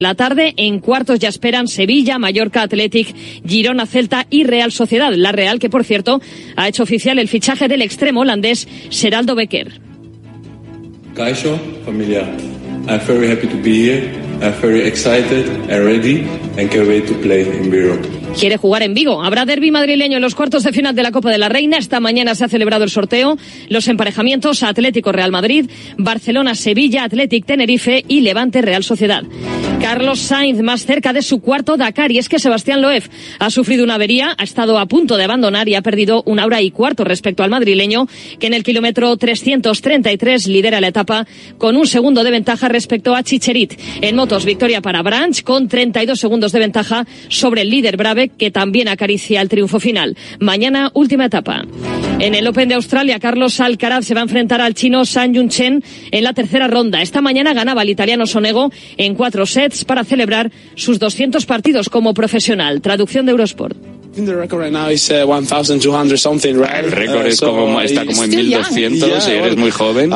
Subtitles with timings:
[0.00, 3.14] La tarde en cuartos ya esperan Sevilla, Mallorca, Athletic,
[3.46, 5.12] Girona, Celta y Real Sociedad.
[5.14, 6.20] La Real que, por cierto,
[6.56, 9.80] ha hecho oficial el fichaje del extremo holandés Seraldo Becker.
[11.14, 12.22] Kaixo, familia.
[12.88, 14.10] I'm very happy to be here.
[14.42, 16.26] I'm very excited and ready
[16.58, 18.04] and can't wait to play in Europe
[18.34, 19.22] quiere jugar en Vigo.
[19.22, 21.78] Habrá derby madrileño en los cuartos de final de la Copa de la Reina.
[21.78, 23.38] Esta mañana se ha celebrado el sorteo.
[23.68, 29.22] Los emparejamientos Atlético Real Madrid, Barcelona Sevilla, Atlético Tenerife y Levante Real Sociedad.
[29.84, 33.02] Carlos Sainz más cerca de su cuarto Dakar y es que Sebastián Loeb
[33.38, 36.62] ha sufrido una avería, ha estado a punto de abandonar y ha perdido una hora
[36.62, 38.08] y cuarto respecto al madrileño
[38.38, 41.26] que en el kilómetro 333 lidera la etapa
[41.58, 43.78] con un segundo de ventaja respecto a Chicherit.
[44.00, 48.50] En motos, victoria para Branch con 32 segundos de ventaja sobre el líder Brave que
[48.50, 50.16] también acaricia el triunfo final.
[50.40, 51.62] Mañana, última etapa.
[52.20, 55.50] En el Open de Australia, Carlos Alcaraz se va a enfrentar al chino San Yun
[55.50, 57.02] Chen en la tercera ronda.
[57.02, 62.14] Esta mañana ganaba el italiano Sonego en cuatro sets para celebrar sus 200 partidos como
[62.14, 62.80] profesional.
[62.80, 63.76] Traducción de Eurosport.
[64.16, 64.20] Uh,
[66.78, 70.12] el récord es uh, como, está como en 1200 y eres muy joven.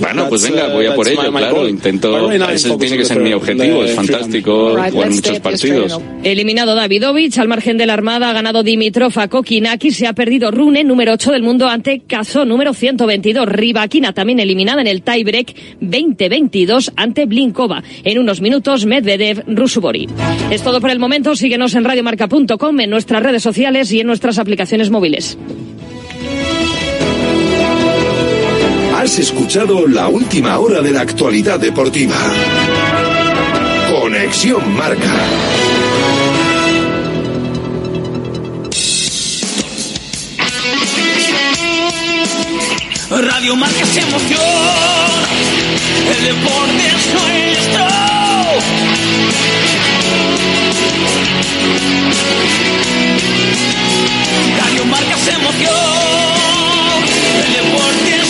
[0.10, 1.68] Bueno, pues venga, voy a por ello, claro.
[1.68, 2.30] Intento.
[2.32, 3.84] Ese tiene que ser mi objetivo.
[3.84, 6.00] Es fantástico jugar muchos partidos.
[6.22, 9.90] Eliminado Davidovich, al margen de la Armada, ha ganado Dimitrov a Kokinaki.
[9.90, 13.46] Se ha perdido Rune, número 8 del mundo, ante Caso, número 122.
[13.46, 17.82] Ribakina también eliminada en el tiebreak 2022 ante Blinkova.
[18.04, 20.08] En unos minutos, Medvedev, Rusubori.
[20.50, 21.36] Es todo por el momento.
[21.36, 25.36] Síguenos en radiomarca.com, en nuestras redes sociales y en nuestras aplicaciones móviles.
[29.10, 32.14] Has escuchado la última hora de la actualidad deportiva.
[33.90, 35.12] Conexión Marca.
[43.10, 44.40] Radio Marca emoción.
[46.06, 47.86] El deporte es nuestro.
[54.56, 56.00] Radio Marca emoción.
[57.40, 58.29] El deporte es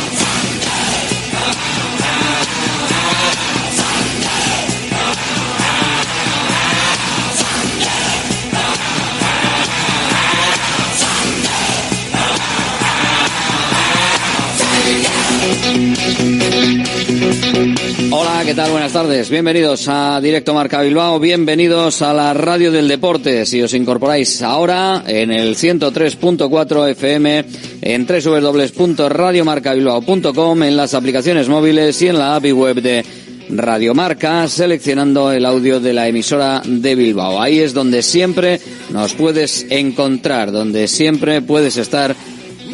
[18.51, 18.71] ¿Qué tal?
[18.71, 19.29] Buenas tardes.
[19.29, 21.21] Bienvenidos a Directo Marca Bilbao.
[21.21, 23.45] Bienvenidos a la Radio del Deporte.
[23.45, 27.45] Si os incorporáis ahora en el 103.4 FM,
[27.81, 33.05] en www.radiomarcabilbao.com, en las aplicaciones móviles y en la API web de
[33.51, 37.41] Radio Marca, seleccionando el audio de la emisora de Bilbao.
[37.41, 38.59] Ahí es donde siempre
[38.89, 42.13] nos puedes encontrar, donde siempre puedes estar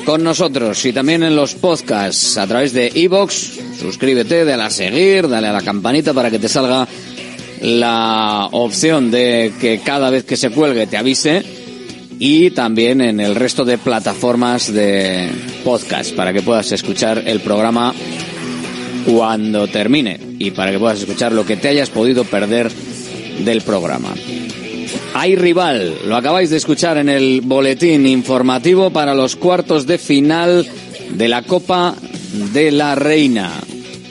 [0.08, 3.60] con nosotros y también en los podcasts a través de iBox.
[3.78, 6.88] Suscríbete, dale a seguir, dale a la campanita para que te salga
[7.60, 11.44] la opción de que cada vez que se cuelgue te avise
[12.20, 15.30] y también en el resto de plataformas de
[15.66, 17.94] podcast para que puedas escuchar el programa
[19.06, 22.72] cuando termine y para que puedas escuchar lo que te hayas podido perder
[23.44, 24.16] del programa.
[25.14, 30.68] Hay rival, lo acabáis de escuchar en el boletín informativo para los cuartos de final
[31.12, 31.96] de la Copa
[32.54, 33.52] de la Reina.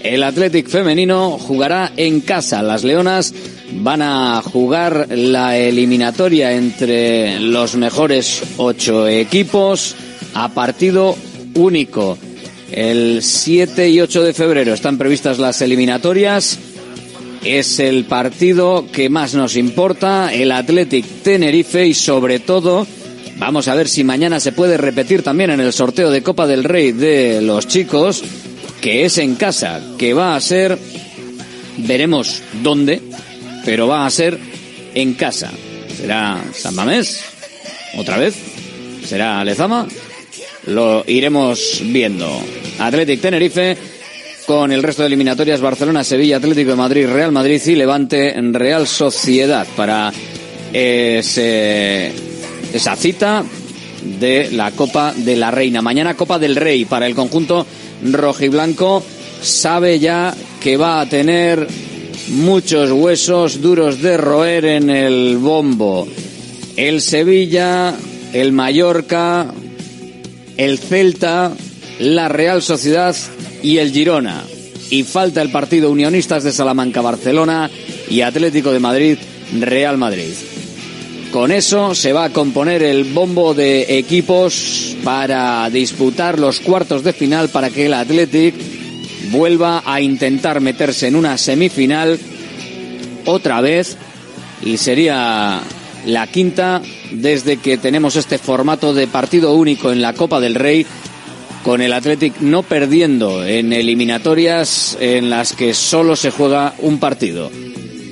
[0.03, 2.62] El Athletic femenino jugará en casa.
[2.62, 3.35] Las Leonas
[3.73, 9.94] van a jugar la eliminatoria entre los mejores ocho equipos
[10.35, 11.17] a partido
[11.55, 12.19] único.
[12.70, 16.59] El 7 y 8 de febrero están previstas las eliminatorias
[17.46, 22.87] es el partido que más nos importa, el Athletic Tenerife y sobre todo
[23.37, 26.64] vamos a ver si mañana se puede repetir también en el sorteo de Copa del
[26.64, 28.25] Rey de los chicos,
[28.81, 30.78] que es en casa, que va a ser,
[31.78, 33.00] veremos dónde,
[33.64, 34.38] pero va a ser
[34.94, 35.50] en casa.
[35.96, 37.22] Será San Mamés,
[37.96, 38.34] otra vez.
[39.04, 39.87] ¿Será Lezama?
[40.66, 42.28] Lo iremos viendo.
[42.78, 43.76] Athletic Tenerife
[44.46, 48.87] con el resto de eliminatorias Barcelona, Sevilla, Atlético de Madrid, Real Madrid y Levante Real
[48.87, 50.12] Sociedad para
[50.72, 52.12] esa
[52.96, 53.44] cita
[54.20, 55.82] de la Copa de la Reina.
[55.82, 57.66] Mañana Copa del Rey para el conjunto
[58.04, 59.02] rojiblanco.
[59.43, 61.66] Sabe ya que va a tener
[62.28, 66.06] muchos huesos duros de roer en el bombo.
[66.76, 67.94] El Sevilla,
[68.32, 69.52] el Mallorca,
[70.56, 71.52] el Celta,
[71.98, 73.14] la Real Sociedad
[73.67, 74.45] y el Girona.
[74.91, 77.69] Y falta el partido Unionistas de Salamanca Barcelona
[78.09, 79.19] y Atlético de Madrid
[79.59, 80.33] Real Madrid.
[81.33, 87.13] Con eso se va a componer el bombo de equipos para disputar los cuartos de
[87.13, 88.55] final para que el Athletic
[89.33, 92.21] vuelva a intentar meterse en una semifinal
[93.25, 93.97] otra vez
[94.65, 95.61] y sería
[96.07, 96.81] la quinta
[97.11, 100.87] desde que tenemos este formato de partido único en la Copa del Rey
[101.67, 107.51] con el Athletic no perdiendo en eliminatorias en las que solo se juega un partido.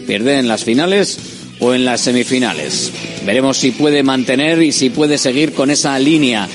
[0.09, 1.21] Pierde en las finales
[1.61, 2.91] o en las semifinales.
[3.25, 6.49] Veremos si puede mantener y si puede seguir con esa línea.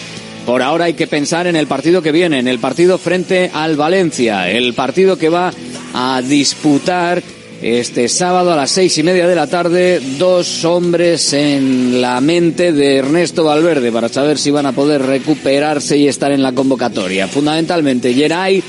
[0.45, 3.77] Por ahora hay que pensar en el partido que viene, en el partido frente al
[3.77, 5.53] Valencia, el partido que va
[5.93, 7.23] a disputar
[7.61, 12.71] este sábado a las seis y media de la tarde, dos hombres en la mente
[12.71, 17.27] de Ernesto Valverde para saber si van a poder recuperarse y estar en la convocatoria.
[17.27, 18.63] Fundamentalmente Geray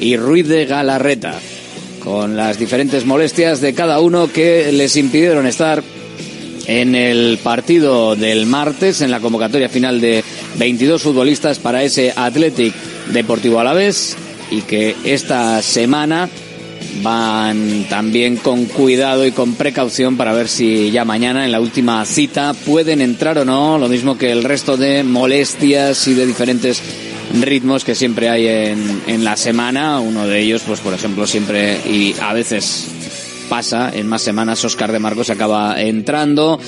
[0.00, 1.34] y Ruiz de Galarreta,
[2.02, 5.82] con las diferentes molestias de cada uno que les impidieron estar
[6.68, 10.22] en el partido del martes, en la convocatoria final de
[10.58, 12.74] 22 futbolistas para ese Athletic
[13.12, 14.16] Deportivo Alavés
[14.50, 16.28] y que esta semana
[17.02, 22.04] van también con cuidado y con precaución para ver si ya mañana en la última
[22.04, 26.82] cita pueden entrar o no, lo mismo que el resto de molestias y de diferentes
[27.40, 30.00] ritmos que siempre hay en, en la semana.
[30.00, 32.86] Uno de ellos, pues por ejemplo, siempre y a veces
[33.48, 36.58] pasa, en más semanas Oscar de Marcos acaba entrando.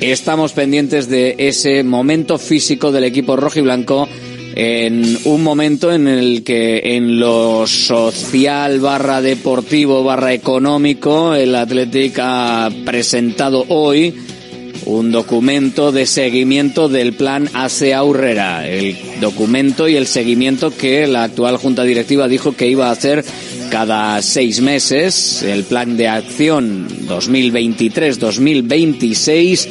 [0.00, 4.08] Estamos pendientes de ese momento físico del equipo rojo y blanco
[4.56, 12.18] en un momento en el que en lo social barra deportivo barra económico el Athletic
[12.18, 14.14] ha presentado hoy
[14.86, 21.24] un documento de seguimiento del plan ASE Aurrera, el documento y el seguimiento que la
[21.24, 23.26] actual Junta Directiva dijo que iba a hacer
[23.70, 29.68] cada seis meses, el plan de acción 2023-2026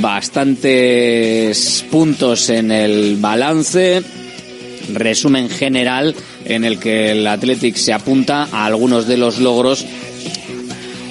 [0.00, 4.02] bastantes puntos en el balance,
[4.92, 6.14] resumen general
[6.44, 9.86] en el que el Athletic se apunta a algunos de los logros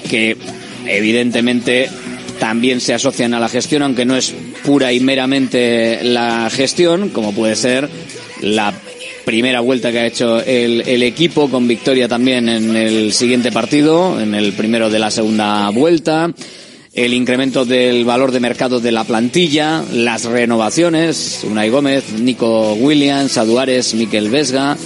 [0.10, 0.38] que
[0.86, 1.90] evidentemente
[2.40, 4.34] también se asocian a la gestión, aunque no es
[4.64, 7.90] pura y meramente la gestión, como puede ser
[8.42, 8.74] la
[9.26, 14.20] primera vuelta que ha hecho el, el, equipo, con victoria también en el siguiente partido,
[14.20, 16.34] en el primero de la segunda vuelta
[16.94, 23.38] el incremento del valor de mercado de la plantilla, las renovaciones, Unai Gómez, Nico Williams,
[23.38, 24.78] Aduares, Miquel Vesga,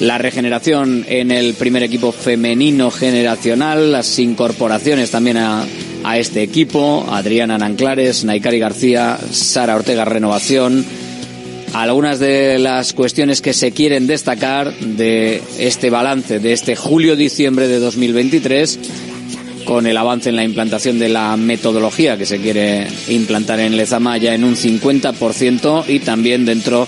[0.00, 5.66] la regeneración en el primer equipo femenino generacional, las incorporaciones también a,
[6.04, 10.86] a este equipo, Adriana Nanclares, Naikari García, Sara Ortega Renovación,
[11.74, 17.78] algunas de las cuestiones que se quieren destacar de este balance de este julio-diciembre de
[17.78, 18.78] 2023
[19.64, 24.16] con el avance en la implantación de la metodología que se quiere implantar en Lezama
[24.18, 26.86] ya en un 50% y también dentro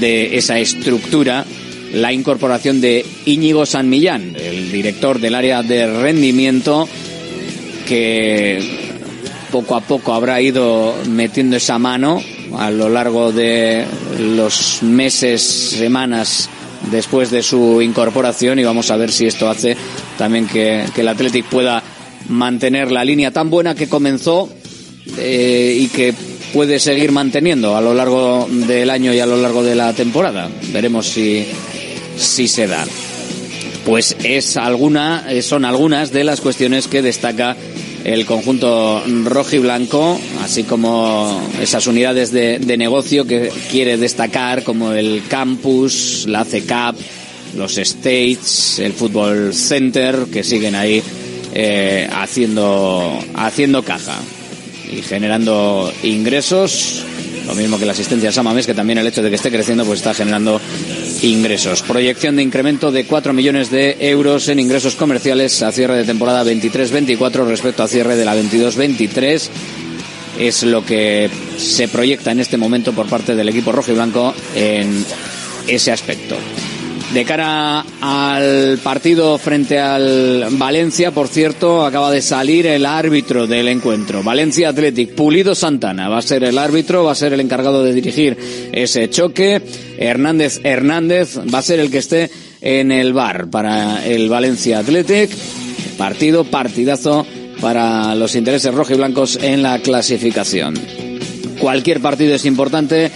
[0.00, 1.44] de esa estructura
[1.92, 6.88] la incorporación de Íñigo San Millán, el director del área de rendimiento
[7.86, 8.58] que
[9.50, 12.22] poco a poco habrá ido metiendo esa mano
[12.58, 13.84] a lo largo de
[14.18, 16.50] los meses, semanas
[16.90, 19.76] después de su incorporación y vamos a ver si esto hace
[20.16, 21.82] también que, el Athletic pueda
[22.28, 24.48] mantener la línea tan buena que comenzó
[25.18, 26.14] eh, y que
[26.52, 30.48] puede seguir manteniendo a lo largo del año y a lo largo de la temporada.
[30.72, 31.46] Veremos si,
[32.16, 32.84] si se da.
[33.84, 37.56] Pues es alguna, eh, son algunas de las cuestiones que destaca
[38.04, 44.92] el conjunto rojo y blanco, así como esas unidades de, negocio que quiere destacar, como
[44.92, 46.96] el campus, la CECAP,
[47.56, 51.02] los states, el fútbol center, que siguen ahí
[51.54, 54.18] eh, haciendo, haciendo caja
[54.90, 57.04] y generando ingresos.
[57.46, 59.84] Lo mismo que la asistencia a Samames, que también el hecho de que esté creciendo,
[59.86, 60.60] pues está generando
[61.22, 61.82] ingresos.
[61.82, 66.44] Proyección de incremento de 4 millones de euros en ingresos comerciales a cierre de temporada
[66.44, 69.48] 23-24 respecto a cierre de la 22-23.
[70.38, 74.34] es lo que se proyecta en este momento por parte del equipo rojo y blanco
[74.54, 75.04] en
[75.66, 76.36] ese aspecto.
[77.12, 83.68] De cara al partido frente al Valencia, por cierto, acaba de salir el árbitro del
[83.68, 84.22] encuentro.
[84.22, 87.94] Valencia Athletic, Pulido Santana va a ser el árbitro, va a ser el encargado de
[87.94, 88.36] dirigir
[88.72, 89.62] ese choque.
[89.96, 95.30] Hernández Hernández va a ser el que esté en el bar para el Valencia Athletic.
[95.96, 97.26] Partido, partidazo
[97.62, 100.74] para los intereses rojos y blancos en la clasificación.
[101.58, 103.10] Cualquier partido es importante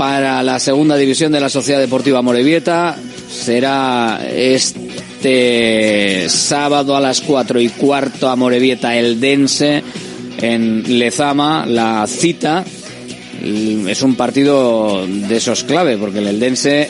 [0.00, 2.96] para la segunda división de la Sociedad Deportiva Morevieta.
[3.30, 9.82] Será este sábado a las cuatro y cuarto a Morevieta el Dense
[10.42, 12.64] en Lezama, la cita.
[13.86, 16.88] Es un partido de esos clave, porque el Eldense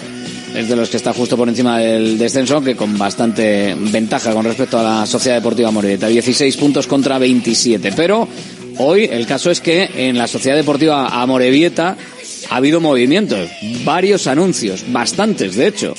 [0.55, 4.45] es de los que está justo por encima del descenso, que con bastante ventaja con
[4.45, 6.09] respecto a la Sociedad Deportiva Morevieta.
[6.09, 7.93] 16 puntos contra 27.
[7.93, 8.27] Pero
[8.79, 11.97] hoy el caso es que en la Sociedad Deportiva Amorebieta
[12.51, 13.49] ha habido movimientos,
[13.85, 15.95] varios anuncios, bastantes de hecho.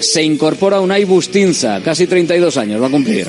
[0.00, 3.28] Se incorpora Unai Bustinza, casi 32 años, va a cumplir.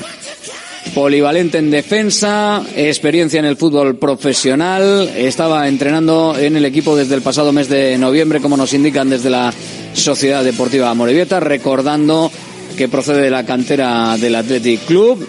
[0.94, 7.22] Polivalente en defensa, experiencia en el fútbol profesional, estaba entrenando en el equipo desde el
[7.22, 9.52] pasado mes de noviembre, como nos indican desde la
[9.94, 12.30] Sociedad Deportiva Morevieta, recordando
[12.76, 15.26] que procede de la cantera del Athletic Club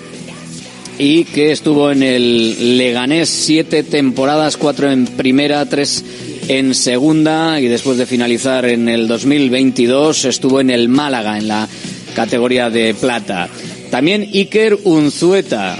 [0.98, 6.04] y que estuvo en el Leganés siete temporadas, cuatro en primera, tres
[6.52, 11.66] en segunda y después de finalizar en el 2022 estuvo en el Málaga en la
[12.14, 13.48] categoría de plata.
[13.90, 15.78] También Iker Unzueta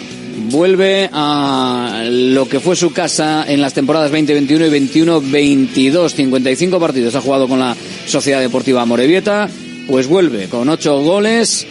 [0.50, 6.10] vuelve a lo que fue su casa en las temporadas 2021 y 21-22.
[6.10, 7.76] 55 partidos ha jugado con la
[8.08, 9.50] Sociedad Deportiva Morevieta.
[9.88, 11.68] Pues vuelve con ocho goles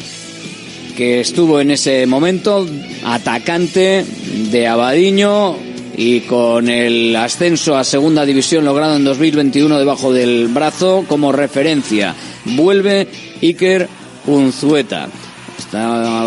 [0.94, 2.66] que estuvo en ese momento
[3.02, 4.04] atacante
[4.50, 5.69] de Abadiño
[6.00, 12.14] y con el ascenso a segunda división logrado en 2021 debajo del brazo como referencia.
[12.46, 13.06] Vuelve
[13.42, 13.86] Iker
[14.26, 15.10] Unzueta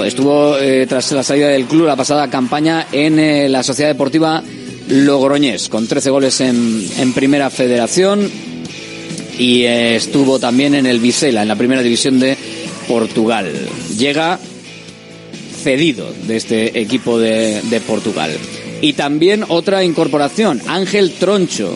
[0.06, 4.44] estuvo eh, tras la salida del club la pasada campaña en eh, la Sociedad Deportiva
[4.90, 8.30] Logroñés, con 13 goles en, Primera Federación
[9.40, 12.38] y eh, estuvo también en el Vicela, en la Primera División de
[12.88, 13.52] Portugal.
[13.98, 14.38] Llega
[15.64, 18.38] cedido de este equipo de Portugal.
[18.84, 21.74] Y también otra incorporación, Ángel Troncho,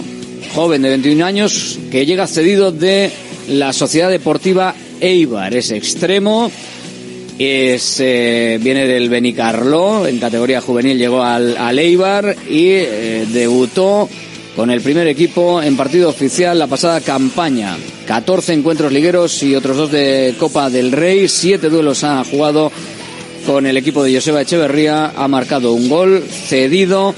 [0.53, 3.09] joven de 21 años, que llega cedido de
[3.47, 6.51] la Sociedad Deportiva Eibar, es extremo
[7.39, 14.09] es, eh, viene del Benicarló, en categoría juvenil llegó al, Eibar y eh, debutó
[14.53, 17.77] con el primer equipo en partido oficial la pasada campaña.
[18.07, 21.29] 14 encuentros ligueros y otros dos de Copa del Rey.
[21.29, 22.69] Siete duelos ha jugado
[23.47, 25.13] con el equipo de Joseba Echeverría.
[25.15, 27.15] Ha marcado un gol cedido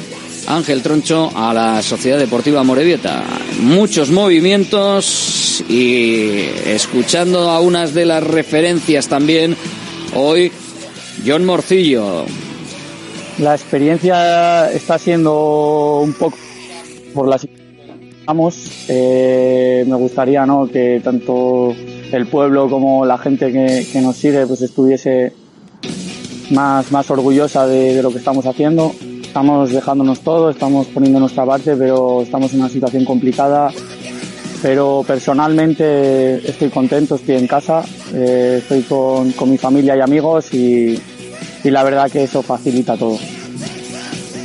[0.47, 3.23] Ángel Troncho a la Sociedad Deportiva Morevieta.
[3.61, 9.57] Muchos movimientos y escuchando a unas de las referencias también
[10.15, 10.51] Hoy,
[11.25, 12.25] John Morcillo.
[13.39, 16.37] La experiencia está siendo un poco
[17.13, 17.39] por la
[18.25, 18.85] vamos.
[18.87, 20.67] Eh, me gustaría ¿no?
[20.67, 21.75] que tanto
[22.11, 25.33] el pueblo como la gente que, nos sigue pues estuviese
[26.51, 28.93] más, más orgullosa de, de, lo que estamos haciendo.
[29.21, 33.71] Estamos dejándonos todo, estamos poniendo nuestra parte, pero estamos en una situación complicada
[34.61, 40.53] pero personalmente estoy contento, estoy en casa, eh, estoy con, con, mi familia y amigos
[40.53, 40.99] y,
[41.63, 43.17] y, la verdad que eso facilita todo.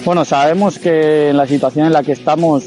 [0.05, 2.65] Bueno, sabemos que en la situación en la que estamos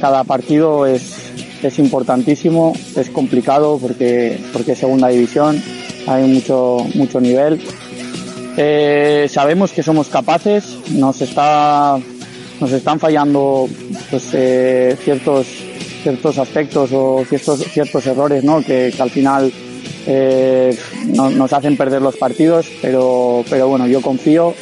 [0.00, 1.30] cada partido es,
[1.62, 5.62] es importantísimo, es complicado porque, porque es segunda división,
[6.06, 7.60] hay mucho, mucho nivel.
[8.56, 11.98] Eh, sabemos que somos capaces, nos, está,
[12.60, 13.68] nos están fallando
[14.10, 15.46] pues, eh, ciertos
[16.02, 18.62] ciertos aspectos o ciertos, ciertos errores ¿no?
[18.62, 19.52] que, al final
[20.06, 20.74] eh,
[21.08, 24.54] no, nos hacen perder los partidos, pero, pero bueno, yo confío.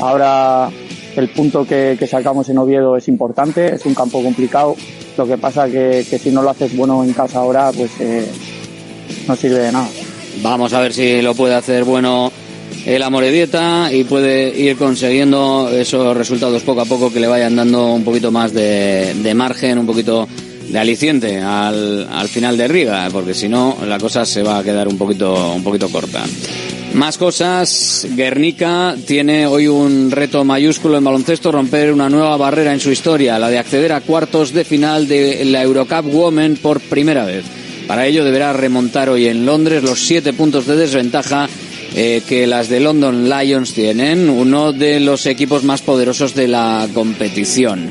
[0.00, 0.70] Ahora
[1.16, 4.74] el punto que, sacamos en Oviedo es importante, es un campo complicado.
[5.18, 7.90] Lo que pasa que, que si no lo haces bueno en casa ahora, pues
[9.28, 9.88] no sirve de nada.
[10.42, 12.32] Vamos a ver si lo puede hacer bueno
[12.86, 17.92] el Amoredieta y puede ir consiguiendo esos resultados poco a poco que le vayan dando
[17.92, 20.28] un poquito más de, de margen, un poquito
[20.68, 24.62] de aliciente al, al, final de Riga, porque si no la cosa se va a
[24.62, 26.24] quedar un poquito, un poquito corta.
[26.94, 32.80] Más cosas, Guernica tiene hoy un reto mayúsculo en baloncesto, romper una nueva barrera en
[32.80, 37.24] su historia, la de acceder a cuartos de final de la Eurocup Women por primera
[37.24, 37.44] vez.
[37.86, 41.48] Para ello deberá remontar hoy en Londres los siete puntos de desventaja
[41.94, 46.88] eh, que las de London Lions tienen, uno de los equipos más poderosos de la
[46.92, 47.88] competición.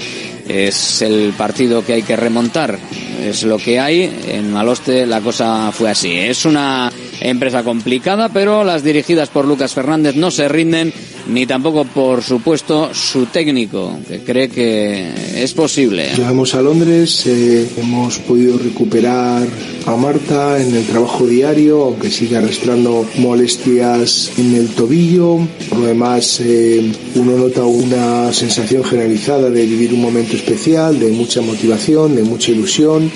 [0.47, 2.77] Es el partido que hay que remontar,
[3.23, 4.11] es lo que hay.
[4.27, 6.11] En Maloste la cosa fue así.
[6.11, 6.91] Es una
[7.23, 10.93] empresa complicada, pero las dirigidas por Lucas Fernández no se rinden
[11.27, 16.09] ni tampoco, por supuesto, su técnico, que cree que es posible.
[16.15, 19.47] Llegamos a Londres, eh, hemos podido recuperar
[19.85, 25.39] a Marta en el trabajo diario, aunque sigue arrastrando molestias en el tobillo.
[25.69, 31.11] Por lo demás, eh, uno nota una sensación generalizada de vivir un momento especial, de
[31.11, 33.09] mucha motivación, de mucha ilusión.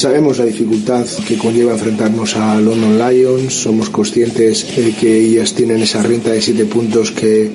[0.00, 5.82] Sabemos la dificultad que conlleva enfrentarnos a London Lions, somos conscientes de que ellas tienen
[5.82, 7.50] esa renta de siete puntos que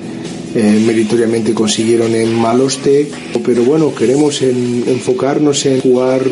[0.54, 3.08] eh, meritoriamente consiguieron en Maloste,
[3.44, 6.22] pero bueno, queremos enfocarnos en jugar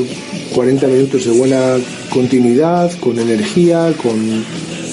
[0.55, 1.79] 40 minutos de buena
[2.11, 4.45] continuidad, con energía, con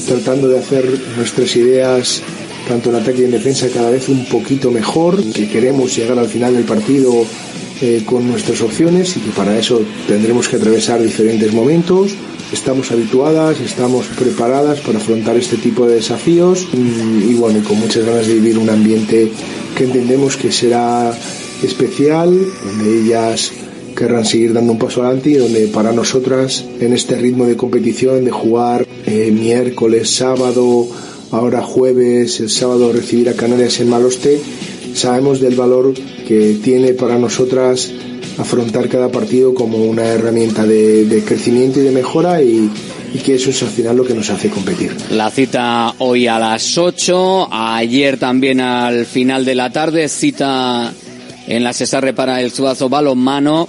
[0.08, 2.24] tratando de hacer nuestras ideas
[2.68, 6.28] tanto en ataque y en defensa cada vez un poquito mejor, que queremos llegar al
[6.28, 7.26] final del partido
[7.82, 12.12] eh, con nuestras opciones y que para eso tendremos que atravesar diferentes momentos.
[12.54, 18.06] Estamos habituadas, estamos preparadas para afrontar este tipo de desafíos y, bueno, y con muchas
[18.06, 19.32] ganas de vivir un ambiente
[19.76, 21.12] que entendemos que será
[21.64, 22.30] especial,
[22.64, 23.52] donde ellas
[23.96, 28.24] querrán seguir dando un paso adelante y donde para nosotras en este ritmo de competición
[28.26, 30.88] de jugar eh, miércoles, sábado,
[31.32, 34.40] ahora jueves, el sábado recibir a Canarias en Maloste,
[34.94, 35.94] sabemos del valor
[36.28, 37.92] que tiene para nosotras
[38.38, 42.70] afrontar cada partido como una herramienta de, crecimiento y de mejora y,
[43.26, 44.96] que eso es al final lo que nos hace competir.
[45.12, 50.94] La cita hoy a las 8, ayer también al final de la tarde, cita
[51.46, 53.68] en la Cesarre para el Sudazo Balonmano.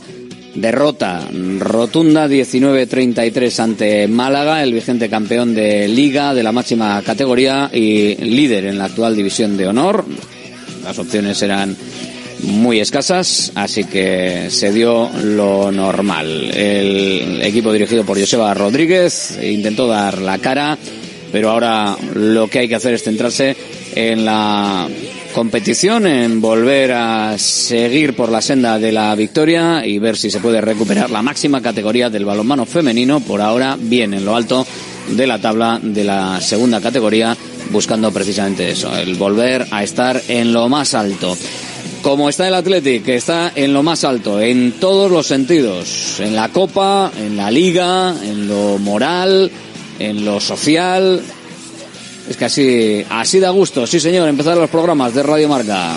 [0.55, 8.15] Derrota rotunda 19-33 ante Málaga, el vigente campeón de liga de la máxima categoría y
[8.17, 10.05] líder en la actual división de honor.
[10.85, 11.77] Las opciones eran
[12.43, 16.51] muy escasas, así que se dio lo normal.
[16.55, 20.77] El equipo dirigido por Joseba Rodríguez intentó dar la cara,
[21.31, 23.57] pero ahora lo que hay que hacer es centrarse
[23.95, 24.89] en la
[25.35, 30.41] competición, en volver a seguir por la senda de la victoria y ver si se
[30.41, 34.67] puede recuperar la máxima categoría del balonmano femenino, por ahora bien en lo alto
[35.09, 37.37] de la tabla de la segunda categoría,
[37.73, 41.37] buscando precisamente eso, el volver a estar en lo más alto
[42.03, 46.35] como está el Athletic, que está en lo más alto, en todos los sentidos, en
[46.35, 49.51] la Copa, en la Liga, en lo moral,
[50.01, 51.23] en lo social.
[52.29, 55.97] Es que así, así da gusto, sí señor, empezar los programas de Radio Marca.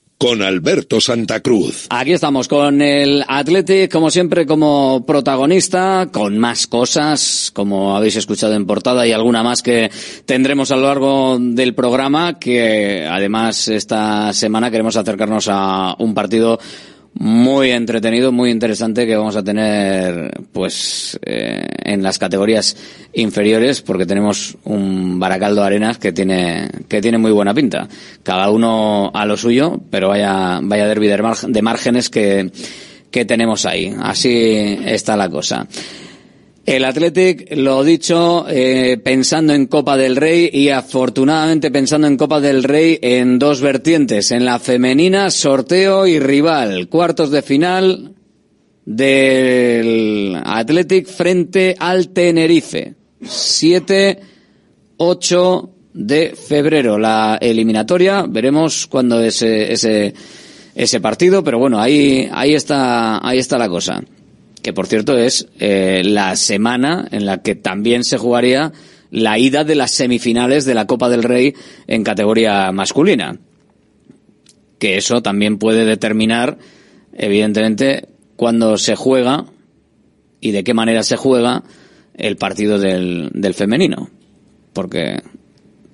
[0.21, 1.87] con Alberto Santa Cruz.
[1.89, 8.53] Aquí estamos con el Athletic, como siempre, como protagonista, con más cosas, como habéis escuchado
[8.53, 9.89] en portada, y alguna más que
[10.27, 16.59] tendremos a lo largo del programa, que además esta semana queremos acercarnos a un partido
[17.13, 22.75] muy entretenido, muy interesante que vamos a tener pues eh, en las categorías
[23.13, 27.87] inferiores porque tenemos un Baracaldo Arenas que tiene que tiene muy buena pinta.
[28.23, 32.49] Cada uno a lo suyo, pero vaya vaya derbi de márgenes que
[33.11, 33.93] que tenemos ahí.
[33.99, 35.67] Así está la cosa.
[36.63, 42.39] El Athletic, lo dicho, eh, pensando en Copa del Rey y afortunadamente pensando en Copa
[42.39, 48.13] del Rey en dos vertientes, en la femenina, sorteo y rival, cuartos de final
[48.85, 52.93] del Athletic frente al Tenerife.
[53.23, 54.19] 7,
[54.97, 56.99] 8 de febrero.
[56.99, 60.13] La eliminatoria, veremos cuándo es ese,
[60.75, 64.03] ese partido, pero bueno, ahí, ahí está, ahí está la cosa
[64.61, 68.71] que por cierto es eh, la semana en la que también se jugaría
[69.09, 71.53] la ida de las semifinales de la Copa del Rey
[71.87, 73.37] en categoría masculina.
[74.79, 76.57] Que eso también puede determinar,
[77.13, 79.45] evidentemente, cuándo se juega
[80.39, 81.63] y de qué manera se juega
[82.15, 84.09] el partido del, femenino.
[84.73, 85.21] Porque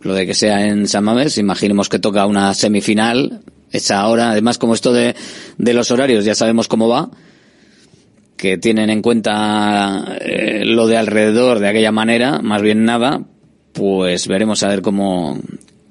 [0.01, 4.57] lo de que sea en San Mamés, imaginemos que toca una semifinal, esa hora, además
[4.57, 5.15] como esto de,
[5.57, 7.09] de los horarios ya sabemos cómo va,
[8.37, 13.25] que tienen en cuenta eh, lo de alrededor de aquella manera, más bien nada,
[13.73, 15.39] pues veremos a ver cómo,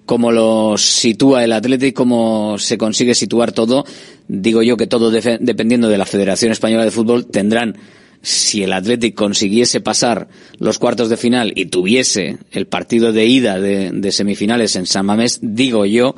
[0.07, 3.85] cómo lo sitúa el Atlético, cómo se consigue situar todo.
[4.29, 7.77] Digo yo que todo dependiendo de la Federación Española de Fútbol tendrán,
[8.23, 10.29] si el Atlético consiguiese pasar
[10.59, 15.07] los cuartos de final y tuviese el partido de ida de, de semifinales en San
[15.07, 16.15] Mamés, digo yo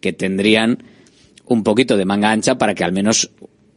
[0.00, 0.82] que tendrían
[1.44, 3.30] un poquito de manga ancha para que al menos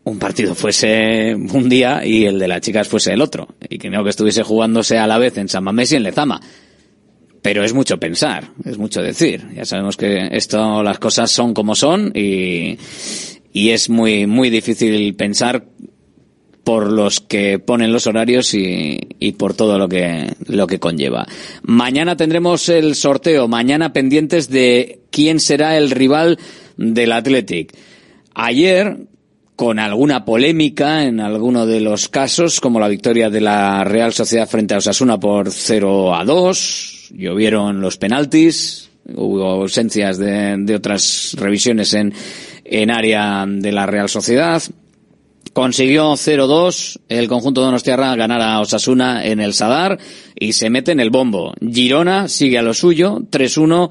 [0.06, 3.48] un partido fuese un día y el de las chicas fuese el otro.
[3.68, 6.40] Y que no que estuviese jugándose a la vez en San Mamés y en Lezama.
[7.42, 9.48] Pero es mucho pensar, es mucho decir.
[9.56, 12.78] Ya sabemos que esto, las cosas son como son y,
[13.52, 15.66] y es muy, muy difícil pensar
[16.64, 21.28] por los que ponen los horarios y, y, por todo lo que, lo que conlleva.
[21.62, 26.40] Mañana tendremos el sorteo, mañana pendientes de quién será el rival
[26.78, 27.76] del Athletic.
[28.34, 28.98] Ayer,
[29.56, 34.50] con alguna polémica en alguno de los casos, como la victoria de la Real Sociedad
[34.50, 41.94] frente a Osasuna por 0 a 2, llovieron los penaltis, hubo ausencias de, otras revisiones
[41.94, 42.14] en,
[42.66, 44.62] en área de la Real Sociedad.
[45.54, 49.98] Consiguió 0-2 el conjunto de Donostiarra ganar a Osasuna en el Sadar
[50.38, 51.54] y se mete en el bombo.
[51.62, 53.90] Girona sigue a lo suyo, 3-1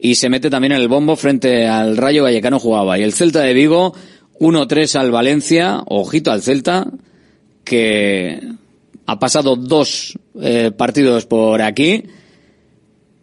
[0.00, 2.98] y se mete también en el bombo frente al Rayo Vallecano jugaba.
[2.98, 3.94] Y el Celta de Vigo
[4.40, 6.86] 1-3 al Valencia, ojito al Celta,
[7.64, 8.40] que
[9.06, 12.04] ha pasado dos eh, partidos por aquí,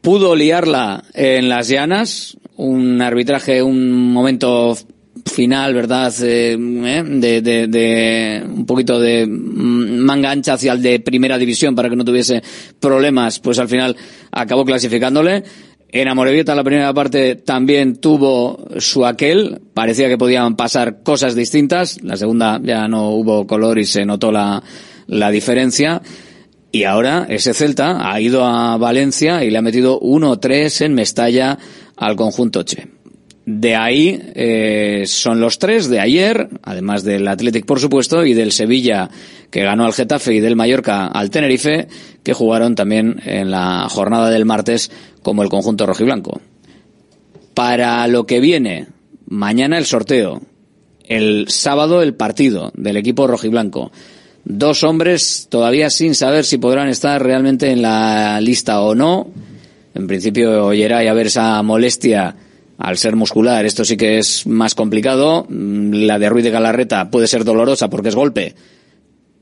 [0.02, 4.76] pudo liarla en las llanas, un arbitraje, un momento
[5.26, 6.14] final, ¿verdad?
[6.22, 11.76] Eh, eh, de, de, de, un poquito de manga ancha hacia el de primera división
[11.76, 12.42] para que no tuviese
[12.80, 13.96] problemas, pues al final
[14.32, 15.44] acabó clasificándole.
[15.96, 22.02] En Amorebieta la primera parte también tuvo su aquel, parecía que podían pasar cosas distintas,
[22.02, 24.64] la segunda ya no hubo color y se notó la,
[25.06, 26.02] la diferencia.
[26.72, 31.60] Y ahora ese Celta ha ido a Valencia y le ha metido 1-3 en Mestalla
[31.96, 32.88] al conjunto Che.
[33.46, 38.54] De ahí eh, son los tres de ayer, además del Athletic por supuesto, y del
[38.54, 39.10] Sevilla
[39.52, 41.88] que ganó al Getafe y del Mallorca al Tenerife,
[42.24, 44.90] que jugaron también en la jornada del martes
[45.24, 46.40] como el conjunto rojiblanco.
[47.54, 48.88] Para lo que viene,
[49.28, 50.42] mañana el sorteo,
[51.06, 53.92] el sábado el partido del equipo rojiblanco.
[54.46, 59.28] Dos hombres todavía sin saber si podrán estar realmente en la lista o no.
[59.96, 62.36] En principio, oyera y a ver esa molestia
[62.78, 65.46] al ser muscular, esto sí que es más complicado.
[65.48, 68.56] Mm, la de Ruiz de Galarreta puede ser dolorosa porque es golpe,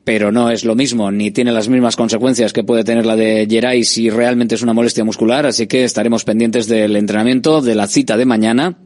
[0.04, 3.48] pero no es lo mismo, ni tiene las mismas consecuencias que puede tener la de
[3.50, 7.88] Geray si realmente es una molestia muscular, así que estaremos pendientes del entrenamiento, de la
[7.88, 8.78] cita de mañana,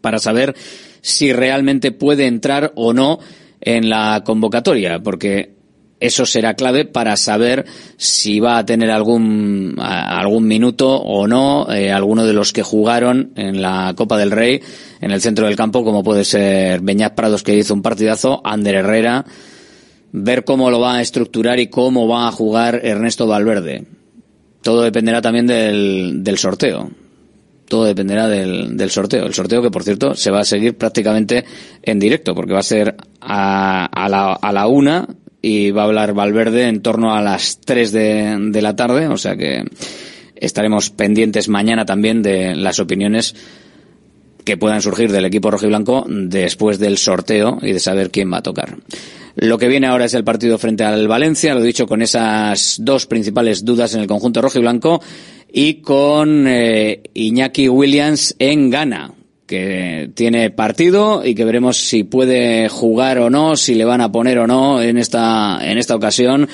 [0.00, 0.54] para saber
[1.00, 3.18] si realmente puede entrar o no
[3.60, 5.56] en la convocatoria, porque
[6.00, 7.64] eso será clave para saber
[7.96, 13.32] si va a tener algún algún minuto o no eh, alguno de los que jugaron
[13.34, 14.60] en la Copa del Rey
[15.00, 18.76] en el centro del campo, como puede ser Beñat Prados que hizo un partidazo, Ander
[18.76, 19.24] Herrera,
[20.12, 23.84] ver cómo lo va a estructurar y cómo va a jugar Ernesto Valverde.
[24.62, 26.90] Todo dependerá también del, del sorteo.
[27.68, 29.26] Todo dependerá del, del, sorteo.
[29.26, 31.44] El sorteo que, por cierto, se va a seguir prácticamente
[31.82, 35.06] en directo, porque va a ser a, a, la, a la una
[35.42, 39.18] y va a hablar Valverde en torno a las tres de, de la tarde, o
[39.18, 39.64] sea que
[40.34, 43.34] estaremos pendientes mañana también de las opiniones
[44.44, 48.42] que puedan surgir del equipo rojiblanco después del sorteo y de saber quién va a
[48.42, 48.78] tocar.
[49.40, 53.06] Lo que viene ahora es el partido frente al Valencia, lo dicho, con esas dos
[53.06, 55.00] principales dudas en el conjunto rojo y blanco
[55.52, 59.12] y con eh, Iñaki Williams en Ghana,
[59.46, 64.10] que tiene partido y que veremos si puede jugar o no, si le van a
[64.10, 66.48] poner o no en esta, en esta ocasión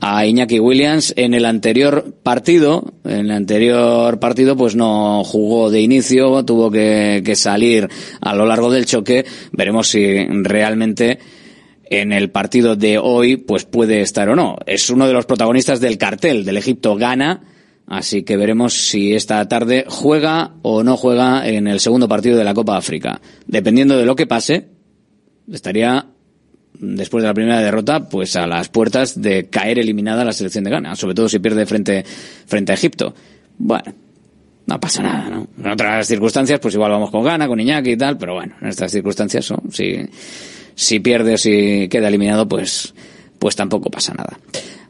[0.00, 1.14] a Iñaki Williams.
[1.16, 7.20] En el anterior partido, en el anterior partido, pues no jugó de inicio, tuvo que,
[7.24, 7.88] que salir
[8.20, 9.26] a lo largo del choque.
[9.50, 11.18] Veremos si realmente
[11.90, 14.56] en el partido de hoy pues puede estar o no.
[14.66, 17.42] Es uno de los protagonistas del cartel del Egipto gana,
[17.86, 22.44] así que veremos si esta tarde juega o no juega en el segundo partido de
[22.44, 23.20] la Copa África.
[23.46, 24.68] Dependiendo de lo que pase,
[25.50, 26.06] estaría
[26.80, 30.70] después de la primera derrota, pues a las puertas de caer eliminada la selección de
[30.70, 32.04] Ghana, sobre todo si pierde frente,
[32.46, 33.14] frente a Egipto.
[33.58, 33.92] Bueno,
[34.66, 35.48] no pasa nada, ¿no?
[35.58, 38.68] En otras circunstancias, pues igual vamos con Ghana, con Iñaki y tal, pero bueno, en
[38.68, 39.62] estas circunstancias, ¿no?
[39.72, 39.96] si
[40.78, 42.94] si pierde o si queda eliminado, pues,
[43.40, 44.38] pues tampoco pasa nada.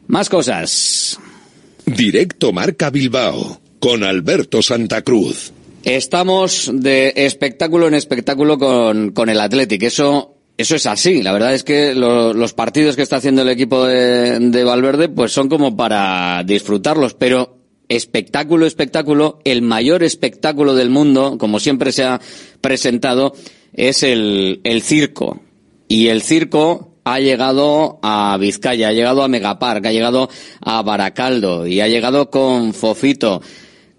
[0.05, 1.19] Más cosas.
[1.83, 5.51] Directo Marca Bilbao con Alberto Santa Cruz.
[5.83, 9.81] Estamos de espectáculo en espectáculo con, con el Athletic.
[9.81, 11.23] Eso, eso es así.
[11.23, 15.31] La verdad es que los partidos que está haciendo el equipo de, de Valverde, pues
[15.31, 22.03] son como para disfrutarlos, pero espectáculo, espectáculo, el mayor espectáculo del mundo, como siempre se
[22.03, 22.21] ha
[22.61, 23.33] presentado,
[23.73, 25.41] es el, el circo
[25.89, 30.29] y el circo ha llegado a Vizcaya, ha llegado a Megapark, ha llegado
[30.61, 33.41] a Baracaldo y ha llegado con Fofito,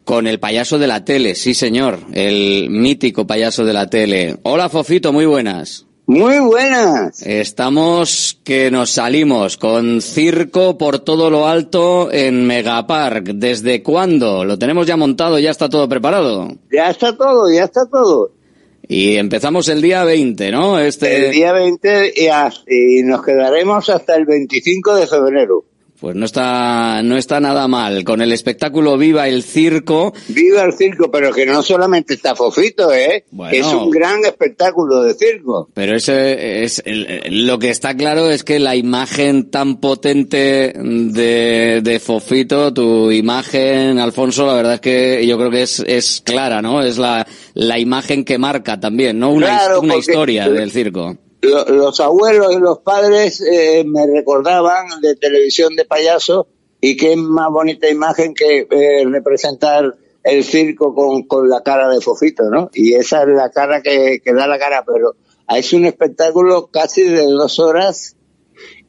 [0.04, 4.38] con el payaso de la tele, sí señor, el mítico payaso de la tele.
[4.44, 5.86] Hola Fofito, muy buenas.
[6.06, 7.22] Muy buenas.
[7.22, 13.26] Estamos que nos salimos con circo por todo lo alto en Megapark.
[13.34, 14.44] ¿Desde cuándo?
[14.44, 15.38] ¿Lo tenemos ya montado?
[15.38, 16.48] ¿Ya está todo preparado?
[16.72, 18.32] Ya está todo, ya está todo.
[18.92, 20.80] Y empezamos el día 20, ¿no?
[20.80, 21.26] Este...
[21.26, 22.12] El día 20
[22.66, 25.64] y, nos quedaremos hasta el 25 de febrero.
[26.00, 28.04] Pues no está, no está nada mal.
[28.04, 30.14] Con el espectáculo Viva el Circo.
[30.28, 33.24] Viva el Circo, pero que no solamente está Fofito, ¿eh?
[33.52, 35.68] es un gran espectáculo de circo.
[35.74, 42.00] Pero ese es, lo que está claro es que la imagen tan potente de, de
[42.00, 46.82] Fofito, tu imagen, Alfonso, la verdad es que yo creo que es, es clara, ¿no?
[46.82, 49.32] Es la, la imagen que marca también, ¿no?
[49.32, 55.74] Una, una historia del circo los abuelos y los padres eh, me recordaban de televisión
[55.74, 56.48] de payaso
[56.80, 62.00] y qué más bonita imagen que eh, representar el circo con, con la cara de
[62.00, 62.70] Fofito, ¿no?
[62.74, 65.14] Y esa es la cara que, que da la cara, pero
[65.48, 68.16] es un espectáculo casi de dos horas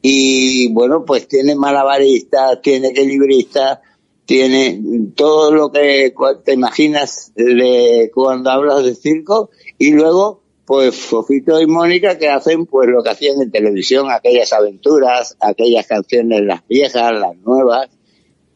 [0.00, 3.78] y bueno, pues tiene malabaristas, tiene equilibristas,
[4.24, 4.80] tiene
[5.14, 6.12] todo lo que
[6.44, 10.41] te imaginas de cuando hablas de circo y luego
[10.72, 15.86] pues Fofito y Mónica que hacen pues lo que hacían en televisión, aquellas aventuras, aquellas
[15.86, 17.90] canciones, las viejas, las nuevas,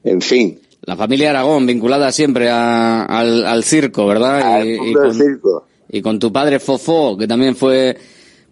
[0.02, 0.59] en fin.
[0.81, 4.64] La familia Aragón vinculada siempre al, circo, ¿verdad?
[4.64, 5.66] y, con, circo.
[5.90, 7.94] y con tu padre Fofó, que también fue,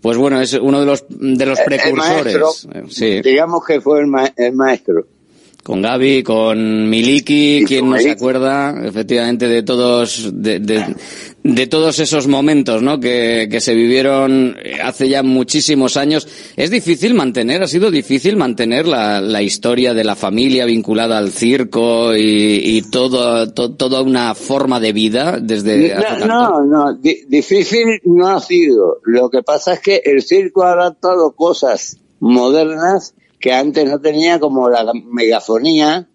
[0.03, 2.69] pues bueno, es uno de los, de los precursores.
[2.91, 3.23] sí.
[3.23, 5.07] Digamos que fue el maestro
[5.65, 12.29] con Gaby, con Miliki, quien no se acuerda efectivamente de todos, de, de, todos esos
[12.29, 13.01] momentos, ¿no?
[13.01, 16.29] Que, que, se vivieron hace ya muchísimos años.
[16.57, 21.31] Es difícil mantener, ha sido difícil mantener la, la historia de la familia vinculada al
[21.31, 28.01] circo y, y todo, toda una forma de vida desde hace no, No, no, difícil
[28.05, 28.99] no ha sido.
[29.05, 33.15] Lo que pasa es que el circo ha adaptado cosas modernas
[33.45, 36.09] que antes no tenía como la megafonía,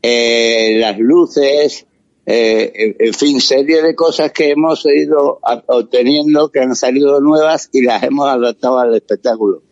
[0.00, 1.84] eh, las luces,
[2.24, 7.82] eh, en fin, serie de cosas que hemos ido obteniendo, que han salido nuevas y
[7.82, 9.62] las hemos adaptado al espectáculo.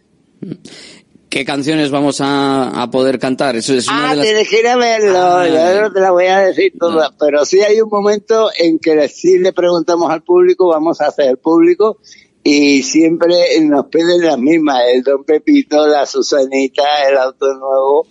[1.31, 3.57] ¿Qué canciones vamos a, poder cantar?
[3.57, 5.49] Eso es una ah, de tienes que ir a verlo, ah.
[5.49, 9.09] yo no te la voy a decir todas, pero sí hay un momento en que
[9.09, 11.97] sí le preguntamos al público, vamos a hacer el público,
[12.42, 18.07] y siempre nos piden las mismas, el Don Pepito, la Susanita, el auto nuevo.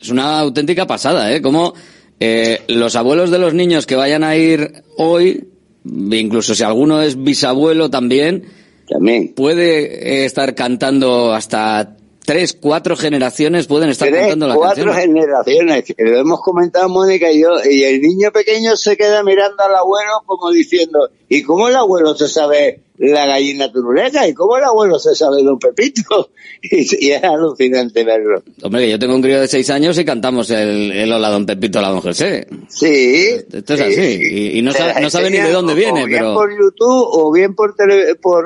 [0.00, 1.40] Es una auténtica pasada, ¿eh?
[1.40, 1.74] Como
[2.18, 5.48] eh, los abuelos de los niños que vayan a ir hoy,
[5.84, 8.44] incluso si alguno es bisabuelo también,
[8.88, 9.34] también.
[9.34, 11.96] puede eh, estar cantando hasta
[12.30, 17.40] tres, cuatro generaciones pueden estar cantando la cuatro cuatro generaciones, lo hemos comentado Mónica y
[17.40, 21.74] yo, y el niño pequeño se queda mirando al abuelo como diciendo, ¿y cómo el
[21.74, 24.28] abuelo se sabe la gallina turuleca?
[24.28, 26.30] ¿Y cómo el abuelo se sabe Don Pepito?
[26.62, 28.42] Y, es alucinante verlo.
[28.62, 31.78] Hombre, yo tengo un crío de seis años y cantamos el, el Hola Don Pepito,
[31.78, 32.46] Hola Don José.
[32.68, 33.28] Sí.
[33.50, 36.50] Esto es así, y, no, sabe, no sabe ni de dónde viene, o bien por
[36.50, 38.44] YouTube o bien por, tele, por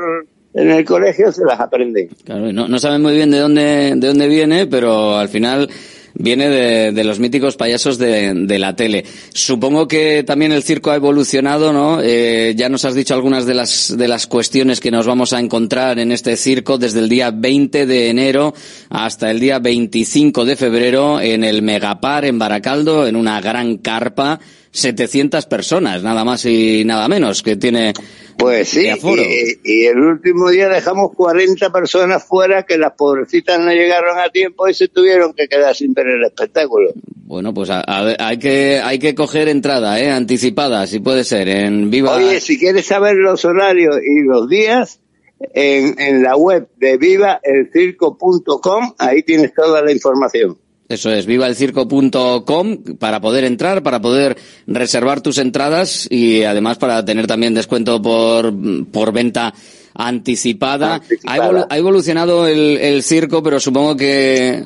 [0.54, 2.08] en el colegio se las aprenden.
[2.24, 5.68] Claro, no, no saben muy bien de dónde, de dónde viene, pero al final
[6.14, 9.04] viene de, de los míticos payasos de, de, la tele.
[9.32, 12.00] Supongo que también el circo ha evolucionado, ¿no?
[12.00, 15.40] Eh, ya nos has dicho algunas de las, de las cuestiones que nos vamos a
[15.40, 18.54] encontrar en este circo desde el día 20 de enero
[18.90, 24.40] hasta el día 25 de febrero en el Megapar en Baracaldo, en una gran carpa.
[24.74, 27.94] 700 personas, nada más y nada menos, que tiene
[28.36, 28.88] pues sí,
[29.62, 34.68] y, el último día dejamos 40 personas fuera que las pobrecitas no llegaron a tiempo
[34.68, 36.90] y se tuvieron que quedar sin ver el espectáculo.
[37.26, 40.10] Bueno, pues hay que hay que coger entrada, ¿eh?
[40.10, 42.16] Anticipada, si puede ser, en Viva...
[42.16, 45.00] Oye, si quieres saber los horarios y los días,
[45.54, 50.58] en, en la web de vivaelcirco.com, ahí tienes toda la información.
[50.88, 57.26] Eso es, vivaelcirco.com para poder entrar, para poder reservar tus entradas y además para tener
[57.26, 58.52] también descuento por,
[58.92, 59.54] por venta
[59.94, 61.00] anticipada.
[61.26, 64.62] Ha, evolucionado el, circo, pero supongo que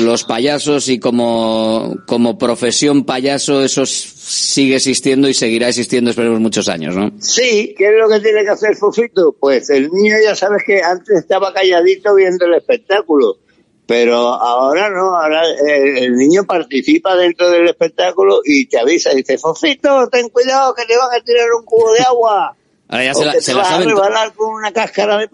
[0.00, 6.68] los payasos y como, como profesión payaso eso sigue existiendo y seguirá existiendo, esperemos, muchos
[6.68, 7.12] años, ¿no?
[7.18, 9.34] Sí, ¿qué es lo que tiene que hacer Fofito?
[9.38, 13.38] Pues el niño ya sabes que antes estaba calladito viendo el espectáculo
[13.86, 19.38] pero ahora no, ahora eh, el, niño participa dentro del espectáculo y te avisa, dice,
[19.38, 22.56] Fofito, ten cuidado que te van a tirar un cubo de agua.
[22.88, 25.28] Ahora ya se la, se vas a rebalar con una cáscara de,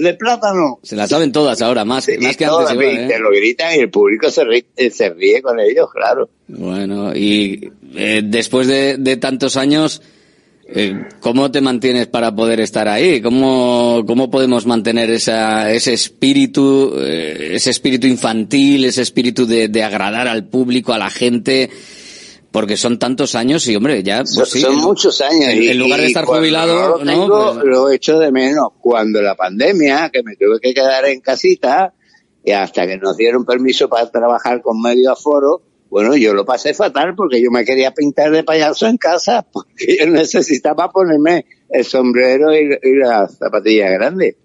[0.00, 0.80] de plátano.
[0.82, 2.70] Se la saben todas ahora, más, más que antes.
[2.72, 3.06] ¿eh?
[3.08, 6.28] Te lo gritan y el público se ríe, se ríe con ellos, claro.
[6.48, 10.17] Bueno, y eh, después de, de tantos años, eh,
[11.20, 13.22] ¿Cómo te mantienes para poder estar ahí?
[13.22, 19.82] ¿Cómo, cómo podemos mantener esa, ese espíritu, eh, ese espíritu infantil, ese espíritu de, de,
[19.82, 21.70] agradar al público, a la gente?
[22.50, 24.22] Porque son tantos años y, hombre, ya...
[24.22, 25.48] Pues son, muchos años.
[25.54, 27.28] En, lugar de estar jubilado, ¿no?
[27.28, 28.68] Lo, pues lo echo de menos.
[28.80, 31.94] Cuando la pandemia, que me tuve que quedar en casita,
[32.44, 36.74] y hasta que nos dieron permiso para trabajar con medio aforo, bueno, yo lo pasé
[36.74, 41.84] fatal porque yo me quería pintar de payaso en casa porque yo necesitaba ponerme el
[41.84, 44.36] sombrero y, la zapatilla grande.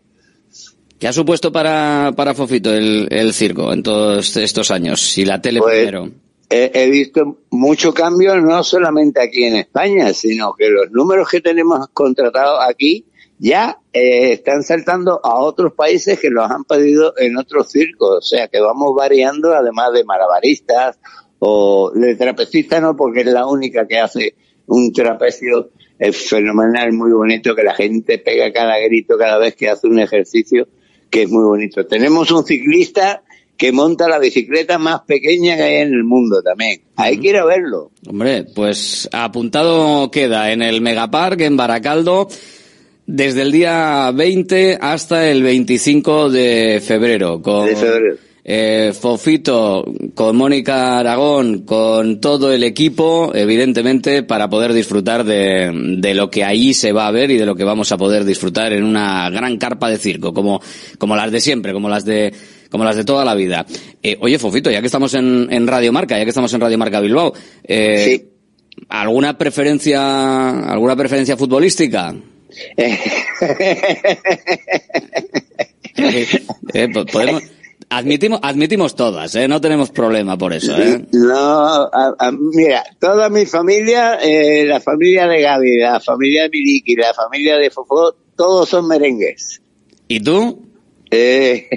[1.00, 5.18] ¿Qué ha supuesto para, para Fofito el, circo en todos estos años?
[5.18, 6.10] Y la tele pues, primero.
[6.50, 11.88] He, visto mucho cambio no solamente aquí en España, sino que los números que tenemos
[11.94, 13.06] contratados aquí
[13.40, 18.18] ya eh, están saltando a otros países que los han pedido en otros circos.
[18.18, 21.00] O sea que vamos variando, además de malabaristas
[21.46, 24.36] o de trapecista no, porque es la única que hace
[24.68, 29.70] un trapecio es fenomenal, muy bonito, que la gente pega cada grito cada vez que
[29.70, 30.70] hace un ejercicio,
[31.10, 31.86] que es muy bonito.
[31.86, 33.24] Tenemos un ciclista
[33.58, 36.82] que monta la bicicleta más pequeña que hay en el mundo también.
[36.96, 37.92] Hay que ir a verlo.
[38.08, 42.30] Hombre, pues apuntado queda en el Megapark, en Baracaldo,
[43.06, 47.42] desde el día 20 hasta el 25 de febrero.
[47.42, 47.66] Con...
[47.66, 55.24] De febrero eh, Fofito, con Mónica Aragón, con todo el equipo, evidentemente, para poder disfrutar
[55.24, 57.98] de, de, lo que ahí se va a ver y de lo que vamos a
[57.98, 60.62] poder disfrutar en una gran carpa de circo, como,
[60.98, 62.34] como las de siempre, como las de,
[62.70, 63.66] como las de toda la vida.
[64.02, 66.78] Eh, oye, Fofito, ya que estamos en, en, Radio Marca, ya que estamos en Radio
[66.78, 68.26] Marca Bilbao, eh,
[68.90, 72.16] ¿alguna preferencia, alguna preferencia futbolística?
[76.74, 77.44] Eh, podemos,
[77.98, 79.48] Admitimos, admitimos todas, ¿eh?
[79.48, 81.06] No tenemos problema por eso, ¿eh?
[81.12, 81.90] No,
[82.54, 87.58] mira, toda mi familia, eh, la familia de Gaby, la familia de Miliki, la familia
[87.58, 89.62] de Fofo, todos son merengues.
[90.08, 90.60] ¿Y tú?
[91.16, 91.68] Eh,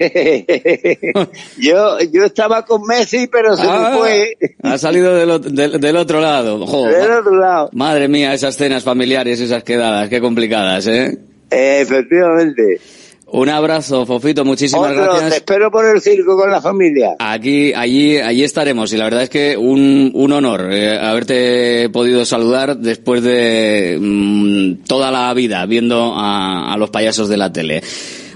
[1.58, 4.36] yo, yo estaba con Messi, pero se me Ah, fue.
[4.62, 6.58] Ha salido del, del- del otro lado.
[6.86, 7.68] Del otro lado.
[7.72, 11.18] Madre mía, esas cenas familiares, esas quedadas, qué complicadas, ¿eh?
[11.50, 12.80] efectivamente.
[13.28, 15.30] Un abrazo, Fofito, muchísimas Otro, gracias.
[15.30, 17.16] te espero por el circo con la familia.
[17.18, 22.24] Aquí, allí, allí estaremos y la verdad es que un, un honor eh, haberte podido
[22.24, 27.82] saludar después de mm, toda la vida viendo a, a los payasos de la tele.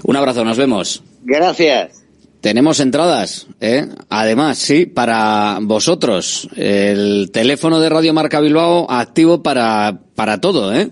[0.03, 1.01] Un abrazo, nos vemos.
[1.23, 2.01] Gracias.
[2.41, 3.87] Tenemos entradas, ¿eh?
[4.09, 6.49] Además, sí, para vosotros.
[6.55, 10.89] El teléfono de Radio Marca Bilbao activo para, para todo, ¿eh?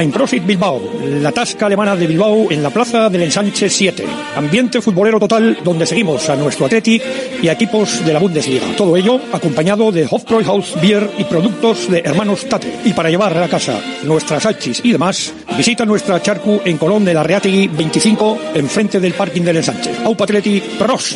[0.00, 0.80] Einprosit Bilbao,
[1.20, 4.06] la tasca alemana de Bilbao en la plaza del Ensanche 7.
[4.34, 7.02] Ambiente futbolero total donde seguimos a nuestro Athletic
[7.42, 8.64] y a equipos de la Bundesliga.
[8.78, 12.72] Todo ello acompañado de Hofbräuhaus Beer y productos de hermanos Tate.
[12.86, 17.12] Y para llevar a casa nuestras hachis y demás, visita nuestra charcu en Colón de
[17.12, 19.90] la Reategui 25 enfrente del parking del Ensanche.
[20.02, 21.14] Aupa Athletic, pros.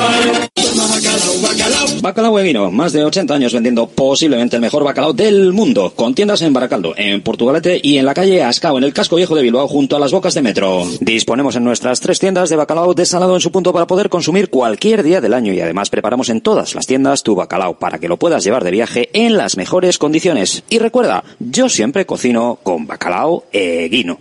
[2.02, 6.42] Bacalao Eguino, más de 80 años vendiendo posiblemente el mejor bacalao del mundo, con tiendas
[6.42, 9.68] en Baracaldo, en Portugalete y en la calle Ascao, en el casco viejo de Bilbao,
[9.68, 10.84] junto a las bocas de metro.
[11.00, 15.02] Disponemos en nuestras tres tiendas de bacalao desalado en su punto para poder consumir cualquier
[15.02, 18.18] día del año y además preparamos en todas las tiendas tu bacalao para que lo
[18.18, 20.62] puedas llevar de viaje en las mejores condiciones.
[20.68, 24.18] Y recuerda, yo siempre cocino con bacalao Eguino.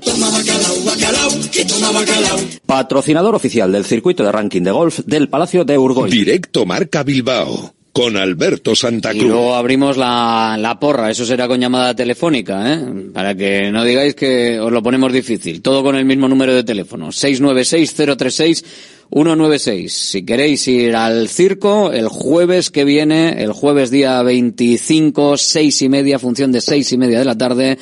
[2.66, 6.10] Patrocinador oficial del circuito de ranking de golf del Palacio de Urgoy.
[6.10, 7.74] Directo Marca Bilbao.
[7.93, 9.23] Con Alberto Santa Cruz.
[9.23, 12.79] Y luego abrimos la, la porra, eso será con llamada telefónica, ¿eh?
[13.13, 15.61] Para que no digáis que os lo ponemos difícil.
[15.61, 19.89] Todo con el mismo número de teléfono, 696-036-196.
[19.89, 25.89] Si queréis ir al circo, el jueves que viene, el jueves día 25, seis y
[25.89, 27.77] media, función de seis y media de la tarde,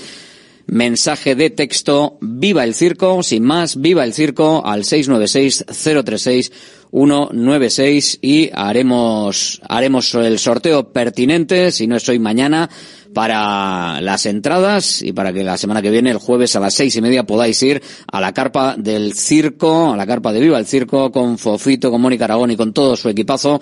[0.67, 6.51] mensaje de texto, viva el circo, sin más, viva el circo, al 696 036
[6.91, 12.69] 196 y haremos, haremos el sorteo pertinente, si no es hoy mañana,
[13.13, 16.95] para las entradas y para que la semana que viene, el jueves a las seis
[16.95, 17.81] y media, podáis ir
[18.11, 22.01] a la carpa del circo, a la carpa de Viva el Circo, con Fofito, con
[22.01, 23.61] Mónica Aragón y con todo su equipazo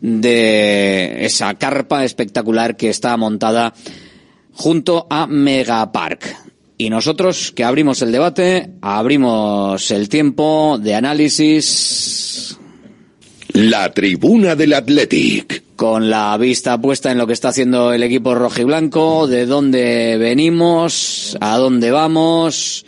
[0.00, 3.74] de esa carpa espectacular que está montada
[4.52, 6.36] junto a Megapark.
[6.78, 12.58] Y nosotros que abrimos el debate, abrimos el tiempo de análisis.
[13.52, 15.62] La tribuna del Athletic.
[15.76, 21.36] Con la vista puesta en lo que está haciendo el equipo rojiblanco, de dónde venimos,
[21.40, 22.84] a dónde vamos,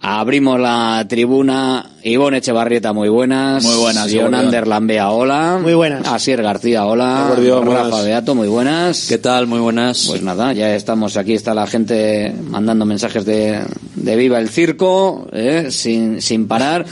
[0.00, 1.84] Abrimos la tribuna.
[2.04, 3.64] Ivonne Echevarrieta, muy buenas.
[3.64, 4.12] Muy buenas.
[4.12, 5.58] Jonander Lambea, hola.
[5.60, 6.06] Muy buenas.
[6.06, 7.34] Asier García, hola.
[7.36, 9.06] Rafa Beato, muy buenas.
[9.08, 9.46] ¿Qué tal?
[9.46, 10.06] Muy buenas.
[10.06, 13.60] Pues nada, ya estamos aquí, está la gente mandando mensajes de,
[13.96, 16.86] de viva el circo, eh, sin, sin parar.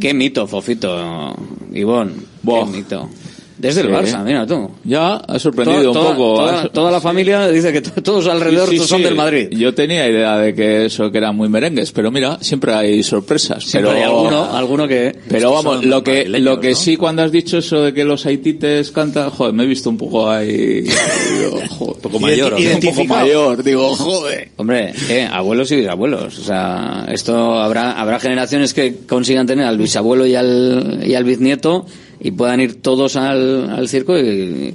[0.00, 1.36] Qué mito, Fofito,
[1.72, 2.12] Ivonne.
[2.44, 3.08] Qué mito.
[3.58, 4.70] Desde el Barça, mira tú.
[4.84, 6.68] Ya, ha sorprendido un poco.
[6.72, 9.48] Toda, la familia dice que todos alrededor son del Madrid.
[9.50, 13.66] Yo tenía idea de que eso que eran muy merengues, pero mira, siempre hay sorpresas.
[13.72, 15.16] pero hay alguno, alguno que...
[15.28, 18.92] Pero vamos, lo que, lo que sí cuando has dicho eso de que los haitites
[18.92, 20.84] cantan, joder, me he visto un poco ahí...
[21.80, 22.54] un poco mayor.
[22.54, 24.50] Un poco mayor, digo, joder.
[24.56, 26.38] Hombre, eh, abuelos y bisabuelos.
[26.38, 31.24] O sea, esto habrá, habrá generaciones que consigan tener al bisabuelo y al, y al
[31.24, 31.86] bisnieto
[32.20, 34.74] y puedan ir todos al, al circo y,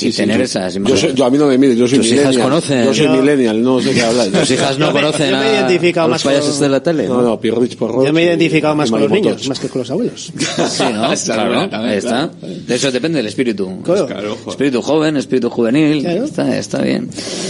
[0.00, 2.38] y tener esas yo, yo, a mí no me mires, yo soy millennial.
[2.38, 2.84] conocen?
[2.84, 4.32] Yo soy millennial, no sé qué habláis.
[4.40, 7.08] ¿Tus hijas no conocen a, los payasos de la tele?
[7.08, 9.80] No, no, Pierrich por Yo me he identificado más con los niños, más que con
[9.80, 10.32] los abuelos.
[10.68, 11.12] sí, ¿no?
[11.24, 12.30] claro, ahí está.
[12.40, 13.82] De eso depende del espíritu.
[13.82, 14.36] Claro.
[14.48, 17.08] espíritu joven, espíritu juvenil, está, está bien.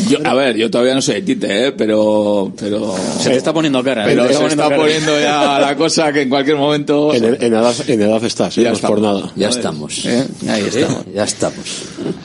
[0.08, 1.72] Yo, a ver, yo todavía no soy Tite, ¿eh?
[1.72, 2.94] pero, pero...
[3.20, 4.04] Se te está poniendo cara.
[4.04, 7.14] Pero se, está poniendo ya la cosa que en cualquier momento...
[7.14, 9.32] En, en edad, en edad estás, ya no por nada.
[9.36, 10.06] Ya estamos.
[10.06, 11.04] Ahí estamos.
[11.14, 11.82] Ya estamos.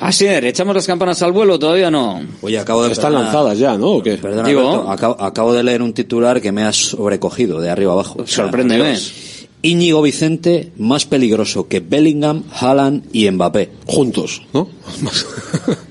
[0.08, 2.22] Así es, ¿echamos las campanas al vuelo todavía no?
[2.40, 2.94] Oye, acabo de...
[2.94, 3.88] Están lanzadas ya, ¿no?
[3.88, 4.16] ¿O qué?
[4.16, 8.26] Perdona, Digo, acabo, de leer un titular que me ha sobrecogido de arriba abajo.
[8.26, 8.98] Sorpréndeme.
[9.64, 13.70] Íñigo Vicente más peligroso que Bellingham, Haaland y Mbappé.
[13.86, 14.70] Juntos, ¿no?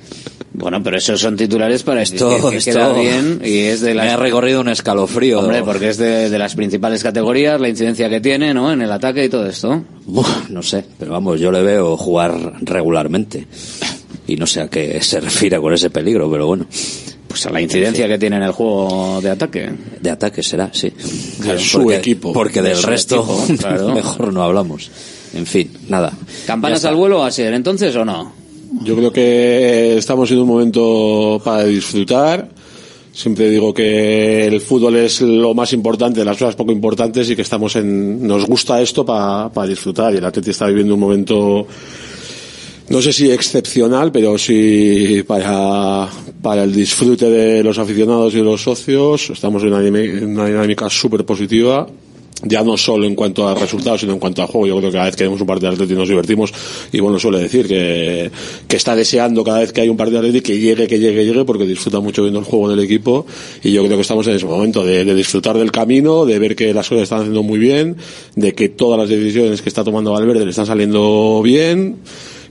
[0.59, 4.05] Bueno, pero esos son titulares para esto, que, queda bien y es de la...
[4.05, 5.41] Me ha recorrido un escalofrío.
[5.41, 8.73] Hombre, porque es de, de, las principales categorías, la incidencia que tiene, ¿no?
[8.73, 9.83] En el ataque y todo esto.
[10.49, 13.47] no sé, pero vamos, yo le veo jugar regularmente.
[14.29, 16.67] Y no sé a qué se refiere con ese peligro, pero bueno.
[17.29, 19.71] Pues a la incidencia que tiene en el juego de ataque.
[20.01, 20.93] De ataque será, sí.
[21.59, 22.33] su equipo.
[22.33, 23.25] Porque del resto
[23.95, 24.91] mejor no hablamos.
[25.35, 26.13] En fin, nada.
[26.47, 28.33] ¿Campanas al vuelo a ser entonces o no?
[28.83, 32.49] Yo creo que estamos en un momento para disfrutar.
[33.13, 37.43] Siempre digo que el fútbol es lo más importante, las cosas poco importantes y que
[37.43, 41.67] estamos en, nos gusta esto para, para disfrutar y el Atleti está viviendo un momento
[42.89, 46.09] no sé si excepcional, pero sí para,
[46.63, 49.31] el disfrute de los aficionados y de los socios.
[49.31, 51.87] Estamos en una dinámica súper positiva
[52.43, 54.67] ya no solo en cuanto a resultados, sino en cuanto a juego.
[54.67, 56.53] Yo creo que cada vez que vemos un partido de Atlético nos divertimos
[56.93, 58.31] y bueno, suele decir que,
[58.69, 61.25] que está deseando cada vez que hay un partido de Atlético que llegue, que llegue,
[61.25, 63.27] llegue, porque disfruta mucho viendo el juego del equipo
[63.63, 66.75] y yo creo que estamos en ese momento de disfrutar del camino, de ver que
[66.75, 67.97] las cosas están haciendo muy bien,
[68.35, 71.97] de que todas las decisiones que está tomando Valverde le están saliendo bien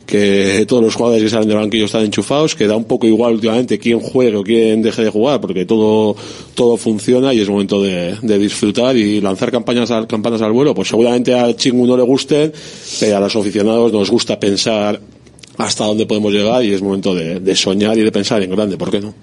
[0.06, 3.34] que todos los jugadores que salen del banquillo están enchufados, que da un poco igual
[3.34, 6.16] últimamente quién juegue o quién deje de jugar, porque todo,
[6.54, 10.74] todo funciona y es momento de, de disfrutar y lanzar campañas al, campanas al vuelo.
[10.76, 12.54] Pues seguramente a Chingu no le gusten,
[13.00, 15.00] pero a los aficionados nos gusta pensar
[15.58, 18.78] hasta dónde podemos llegar y es momento de, de soñar y de pensar en grande,
[18.78, 19.14] ¿por qué no?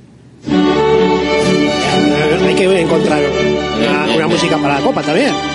[2.47, 3.23] Hay que encontrar
[3.79, 5.52] una, una música para la copa también.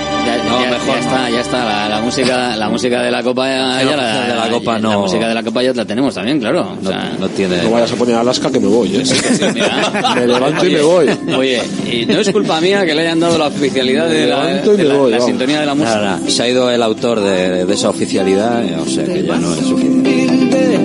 [0.47, 1.89] Ya, no, mejor ya está, ya está.
[1.89, 4.91] La, música, la música de la copa ya, la, de la copa no.
[4.91, 6.77] La música de la copa ya la tenemos también, claro.
[6.81, 7.63] No, no tiene.
[7.63, 9.03] No vayas a poner Alaska que me voy, ¿eh?
[10.15, 11.09] me levanto y me voy.
[11.37, 14.61] Oye, y no es culpa mía que le hayan dado la oficialidad de, la,
[15.09, 16.19] la, sintonía de la música.
[16.27, 19.65] Se ha ido el autor de, de, esa oficialidad, o sea que ya no es
[19.65, 20.77] suficiente.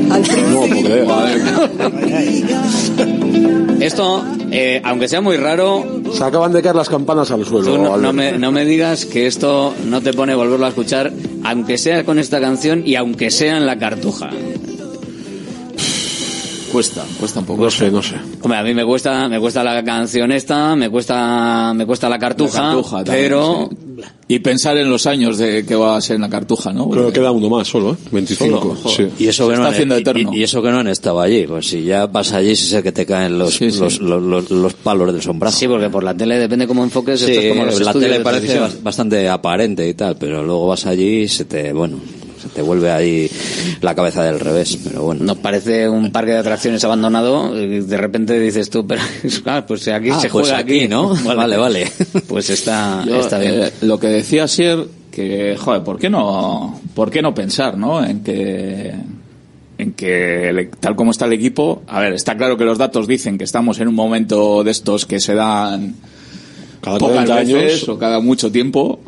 [0.50, 1.02] No, porque.
[3.82, 5.84] Esto, eh, aunque sea muy raro...
[6.12, 7.78] Se acaban de caer las campanas al suelo.
[7.78, 11.12] No, no, me, no, me, digas que esto no te pone volverlo a escuchar,
[11.44, 14.30] aunque sea con esta canción y aunque sea en la cartuja.
[16.70, 17.64] cuesta, cuesta un poco.
[17.64, 18.16] No sé, no sé.
[18.42, 22.18] Hombre, a mí me cuesta, me cuesta la canción esta, me cuesta, me cuesta la
[22.18, 22.74] cartuja,
[23.04, 23.68] pero...
[24.28, 26.88] Y pensar en los años de que va a ser en la cartuja, ¿no?
[26.88, 27.96] Creo que queda uno más solo, ¿eh?
[28.10, 28.76] 25.
[28.88, 29.08] sí.
[29.18, 30.32] Y eso que no haciendo eterno.
[30.32, 32.92] Y, eso que no han estado allí, pues si ya vas allí, sí sé que
[32.92, 35.58] te caen los, los, los, los, palos del sombrazo.
[35.58, 39.28] Sí, porque por la tele depende cómo enfoques, esto es como la tele parece bastante
[39.28, 41.98] aparente y tal, pero luego vas allí y se te, bueno,
[42.42, 43.30] se te vuelve ahí
[43.80, 45.24] la cabeza del revés, pero bueno.
[45.24, 49.00] Nos parece un parque de atracciones abandonado, y de repente dices tú, pero
[49.46, 51.14] ah, pues aquí ah, se pues juega aquí, ¿no?
[51.24, 51.92] Vale, vale.
[52.28, 53.62] Pues está, está bien.
[53.62, 58.04] Eh, lo que decía Sier, que, joder, ¿por qué no, por qué no pensar, no?
[58.04, 58.94] En que,
[59.78, 63.38] en que tal como está el equipo, a ver, está claro que los datos dicen
[63.38, 65.94] que estamos en un momento de estos que se dan
[66.80, 69.00] cada pocas años o cada mucho tiempo.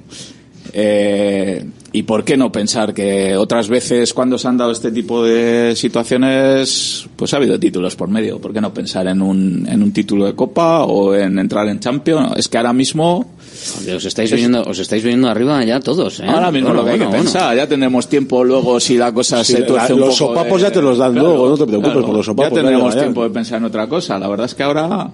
[0.76, 5.22] Eh, ¿Y por qué no pensar que otras veces cuando se han dado este tipo
[5.22, 8.40] de situaciones, pues ha habido títulos por medio?
[8.40, 11.78] ¿Por qué no pensar en un, en un título de Copa o en entrar en
[11.78, 12.32] Champions?
[12.36, 13.34] Es que ahora mismo...
[13.94, 16.26] Os estáis viniendo, os estáis viniendo arriba ya todos, ¿eh?
[16.26, 17.56] Ahora mismo lo que hay que pensar.
[17.56, 20.98] Ya tendremos tiempo luego si la cosa se tuerce un Los sopapos ya te los
[20.98, 22.50] dan luego, no te preocupes por los sopapos.
[22.50, 24.18] Ya tendremos tiempo de pensar en otra cosa.
[24.18, 25.12] La verdad es que ahora...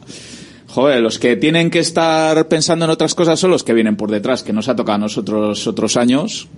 [0.74, 4.10] Joder, los que tienen que estar pensando en otras cosas son los que vienen por
[4.10, 6.48] detrás, que nos ha tocado a nosotros otros años,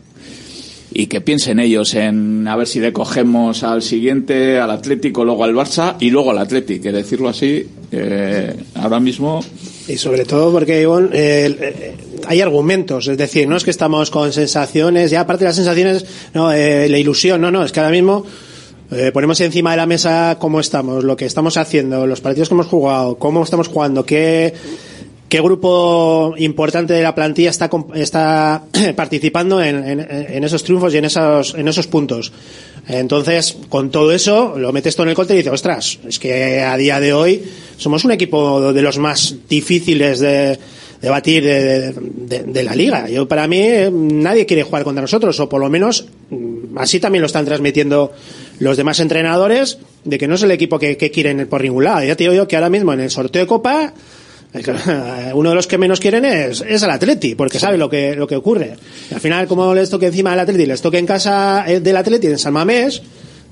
[0.92, 5.54] y que piensen ellos en a ver si decogemos al siguiente, al Atlético, luego al
[5.54, 9.42] Barça y luego al Atlético, decirlo así, eh, ahora mismo.
[9.88, 11.94] Y sobre todo porque, Ivonne, eh,
[12.26, 16.04] hay argumentos, es decir, no es que estamos con sensaciones, ya aparte de las sensaciones,
[16.34, 18.26] no, eh, la ilusión, no, no, es que ahora mismo
[19.12, 22.66] ponemos encima de la mesa cómo estamos, lo que estamos haciendo, los partidos que hemos
[22.66, 24.54] jugado, cómo estamos jugando, qué
[25.32, 28.64] ¿Qué grupo importante de la plantilla está, está
[28.96, 32.30] participando en, esos triunfos y en esos, en esos puntos?
[32.86, 36.60] Entonces, con todo eso, lo metes todo en el colte y dices, ostras, es que
[36.60, 37.42] a día de hoy
[37.78, 40.58] somos un equipo de los más difíciles de,
[41.00, 43.08] batir de, la liga.
[43.08, 47.22] Yo, para mí, nadie quiere jugar contra nosotros, o por lo menos mm, así también
[47.22, 48.12] lo están transmitiendo
[48.58, 52.04] los demás entrenadores, de que no es el equipo que, quieren por ningún lado.
[52.04, 53.92] Ya te digo yo que ahora mismo en el sorteo de Copa,
[55.34, 58.26] uno de los que menos quieren es, es el Atleti, porque sabe lo que, lo
[58.26, 58.76] que ocurre.
[59.12, 62.26] al final, como les toque encima del Atleti, les toque en casa eh, del Atleti
[62.26, 63.02] en San Mamés,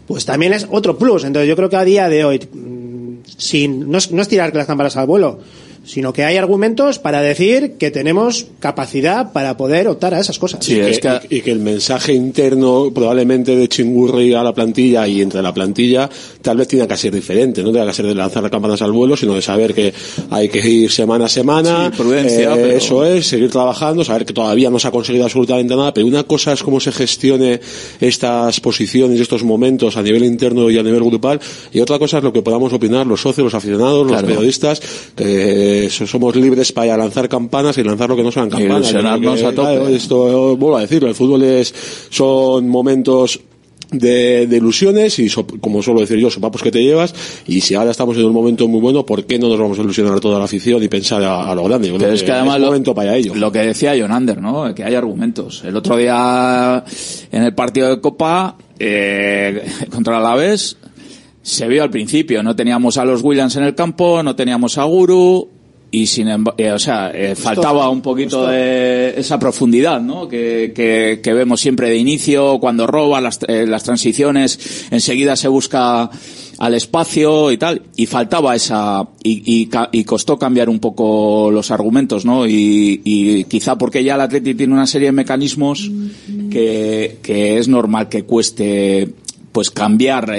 [0.06, 1.24] pues también es otro plus.
[1.24, 4.54] Entonces yo creo que a día de hoy, mm, sin, no es, no es tirar
[4.54, 5.40] las cámaras al vuelo,
[5.84, 10.66] sino que hay argumentos para decir que tenemos capacidad para poder optar a esas cosas.
[10.68, 16.08] y, que, el mensaje interno probablemente de Chingurri a la plantilla y entre la plantilla
[16.42, 19.16] tal vez tenga que ser diferente, no tenga que ser de lanzar campanas al vuelo,
[19.16, 19.92] sino de saber que
[20.30, 24.70] hay que ir semana a semana, prudencia, eh, eso es, seguir trabajando, saber que todavía
[24.70, 27.60] no se ha conseguido absolutamente nada, pero una cosa es cómo se gestione
[28.00, 31.40] estas posiciones y estos momentos a nivel interno y a nivel grupal,
[31.72, 34.80] y otra cosa es lo que podamos opinar los socios, los aficionados, los periodistas,
[35.16, 38.92] que somos libres para lanzar campanas y lanzar lo que no sean campanas.
[39.90, 41.74] esto, vuelvo a decirlo, el fútbol es,
[42.10, 43.40] son momentos
[43.92, 45.28] de, ilusiones y
[45.60, 47.14] como suelo decir yo, sopapos que te llevas
[47.46, 49.82] y si ahora estamos en un momento muy bueno, ¿por qué no nos vamos a
[49.82, 51.92] ilusionar a toda la afición y pensar a, lo grande?
[51.98, 53.34] Pero es que además es momento para ello.
[53.34, 54.74] lo que decía Jonander, ¿no?
[54.74, 55.62] Que hay argumentos.
[55.64, 56.84] El otro día
[57.32, 60.76] en el partido de Copa eh, contra el Alavés
[61.42, 64.84] se vio al principio, no teníamos a los Williams en el campo, no teníamos a
[64.84, 65.48] Guru,
[65.90, 70.28] y sin eh, o sea, eh, faltaba un poquito de esa profundidad, ¿no?
[70.28, 70.72] Que,
[71.22, 76.10] que, vemos siempre de inicio, cuando roba las, eh, las transiciones, enseguida se busca
[76.58, 82.24] al espacio y tal, y faltaba esa, y, y, costó cambiar un poco los argumentos,
[82.24, 82.46] ¿no?
[82.46, 85.90] Y, y quizá porque ya el Atleti tiene una serie de mecanismos
[86.50, 89.08] que, que es normal que cueste
[89.52, 90.32] pues cambiar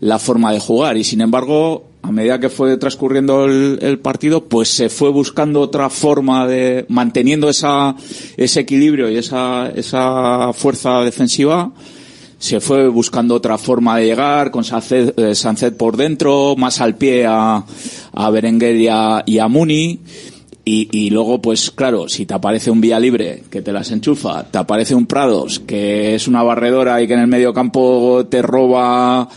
[0.00, 4.68] la forma de jugar y sin embargo a medida que fue transcurriendo el, partido, pues
[4.68, 7.96] se fue buscando otra forma de, manteniendo esa,
[8.36, 11.72] ese equilibrio y esa, esa fuerza defensiva,
[12.38, 17.26] se fue buscando otra forma de llegar, con Sancet, eh, por dentro, más al pie
[17.26, 17.64] a,
[18.12, 19.98] a Berenguer y a, y a Muni.
[20.64, 24.44] Y, y, luego, pues claro, si te aparece un vía libre que te las enchufa,
[24.44, 28.42] te aparece un Prados que es una barredora y que en el medio campo te
[28.42, 29.30] roba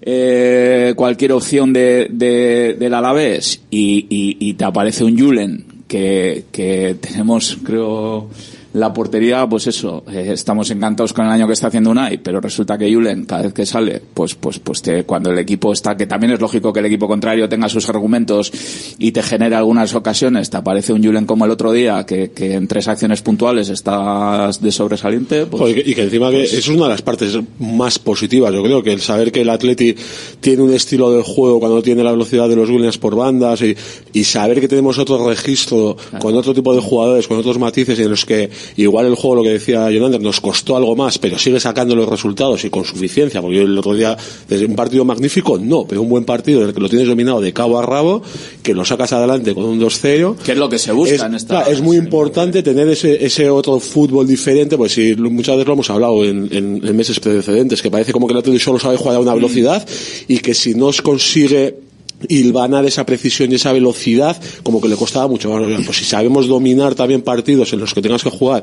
[0.00, 6.44] eh, cualquier opción de, de, del Alavés y, y, y, te aparece un Julen que,
[6.52, 8.28] que tenemos, creo,
[8.74, 12.38] La portería, pues eso, eh, estamos encantados con el año que está haciendo Unai, pero
[12.38, 15.96] resulta que Julen, cada vez que sale, pues, pues, pues te, cuando el equipo está,
[15.96, 18.52] que también es lógico que el equipo contrario tenga sus argumentos
[18.98, 22.54] y te genera algunas ocasiones, te aparece un Julen como el otro día, que, que
[22.54, 25.46] en tres acciones puntuales está de sobresaliente.
[25.46, 28.62] Pues, y que encima que pues eso es una de las partes más positivas, yo
[28.62, 29.96] creo, que el saber que el Atleti
[30.40, 33.74] tiene un estilo de juego cuando tiene la velocidad de los Williams por bandas y,
[34.12, 38.10] y saber que tenemos otro registro con otro tipo de jugadores, con otros matices en
[38.10, 41.60] los que igual el juego, lo que decía Jonander, nos costó algo más, pero sigue
[41.60, 44.16] sacando los resultados y con suficiencia, porque yo el otro día,
[44.48, 47.40] desde un partido magnífico, no, pero un buen partido en el que lo tienes dominado
[47.40, 48.22] de cabo a rabo,
[48.62, 50.36] que lo sacas adelante con un 2-0.
[50.36, 51.62] Que es lo que se busca es, en esta.
[51.62, 55.90] es muy importante tener ese, ese otro fútbol diferente, pues si muchas veces lo hemos
[55.90, 59.20] hablado en, en, meses precedentes, que parece como que el Atlético solo sabe jugar a
[59.20, 59.36] una mm.
[59.36, 59.88] velocidad
[60.26, 61.87] y que si no consigue
[62.28, 65.50] hilvanar esa precisión y esa velocidad como que le costaba mucho
[65.84, 68.62] Pues si sabemos dominar también partidos en los que tengas que jugar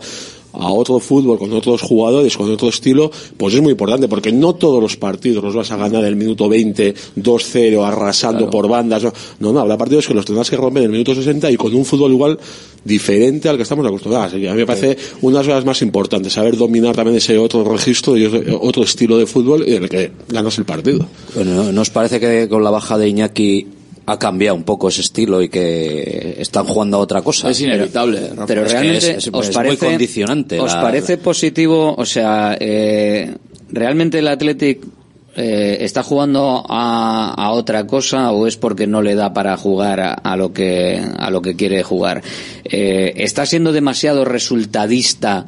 [0.58, 4.56] a otro fútbol, con otros jugadores, con otro estilo, pues es muy importante, porque no
[4.56, 9.04] todos los partidos los vas a ganar el minuto 20, 2-0, arrasando por bandas.
[9.40, 11.74] No, no, habrá partidos que los tendrás que romper en el minuto 60 y con
[11.76, 12.40] un fútbol igual
[12.86, 14.34] diferente al que estamos acostumbrados.
[14.34, 18.16] a mí me parece una de las más importantes, saber dominar también ese otro registro
[18.16, 21.06] y otro estilo de fútbol en el que ganas el partido.
[21.34, 23.45] Bueno, ¿nos parece que con la baja de Iñaki
[24.08, 27.50] ha cambiado un poco ese estilo y que están jugando a otra cosa.
[27.50, 28.32] Es inevitable.
[28.46, 30.60] Pero, realmente os parece, condicionante.
[30.60, 31.96] ¿Os parece positivo?
[31.98, 33.34] O sea, eh,
[33.72, 34.86] realmente el Athletic
[35.38, 40.36] eh, está jugando a, otra cosa o es porque no le da para jugar a,
[40.38, 42.22] lo que a lo que quiere jugar.
[42.64, 45.48] Eh, está siendo demasiado resultadista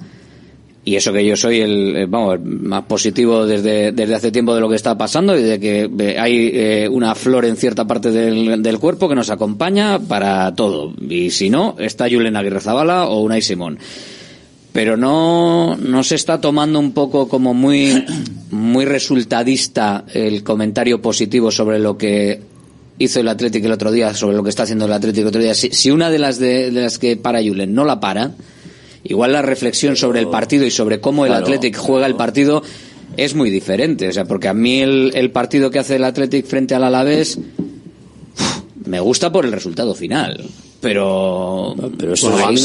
[0.88, 4.62] y eso que yo soy el, eh, vamos, más positivo desde, desde hace tiempo de
[4.62, 8.10] lo que está pasando y de que eh, hay eh, una flor en cierta parte
[8.10, 10.94] del, del, cuerpo que nos acompaña para todo.
[11.10, 13.78] Y si no, está Julen Aguirre Zabala o Unai Simón.
[14.72, 18.06] Pero no, no se está tomando un poco como muy,
[18.52, 22.40] muy resultadista el comentario positivo sobre lo que
[22.98, 25.42] hizo el Atlético el otro día, sobre lo que está haciendo el Atlético el otro
[25.42, 25.54] día.
[25.54, 28.32] Si, si una de las, de, de las que para Julen no la para,
[29.04, 32.64] igual la reflexión sobre el partido y sobre cómo el Athletic juega el partido
[33.16, 34.08] es muy diferente.
[34.08, 37.40] O sea, porque a mí el, el partido que hace el Athletic frente al Alavés
[38.86, 40.46] me gusta por el resultado final
[40.82, 42.62] pero pero eso a, mí,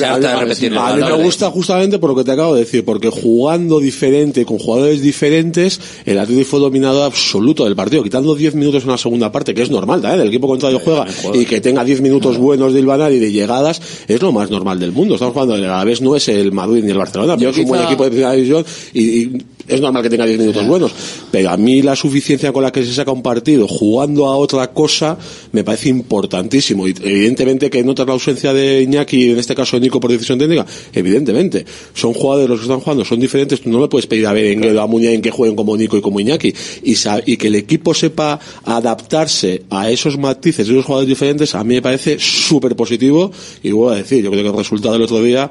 [1.00, 5.00] me gusta justamente por lo que te acabo de decir porque jugando diferente con jugadores
[5.00, 9.54] diferentes el Atlético fue dominado absoluto del partido quitando 10 minutos en la segunda parte
[9.54, 10.14] que es normal ¿eh?
[10.14, 13.80] el equipo contrario juega y que tenga 10 minutos buenos de Ilvanar y de llegadas
[14.06, 15.14] es lo más normal del mundo.
[15.14, 17.66] Estamos jugando a la vez no es el Madrid ni el Barcelona pero es un
[17.66, 20.92] buen equipo de primera división y es normal que tenga 10 minutos buenos,
[21.30, 24.70] pero a mí la suficiencia con la que se saca un partido jugando a otra
[24.72, 25.18] cosa
[25.52, 26.86] me parece importantísimo.
[26.86, 30.66] Y evidentemente que notas la ausencia de Iñaki, en este caso Nico por decisión técnica,
[30.92, 31.64] evidentemente.
[31.94, 34.78] Son jugadores los que están jugando, son diferentes, tú no le puedes pedir a Berenguer
[34.78, 36.54] a en que jueguen como Nico y como Iñaki.
[36.82, 36.96] Y,
[37.26, 41.74] y que el equipo sepa adaptarse a esos matices de esos jugadores diferentes, a mí
[41.74, 43.30] me parece súper positivo.
[43.62, 45.50] Y voy a decir, yo creo que el resultado del otro día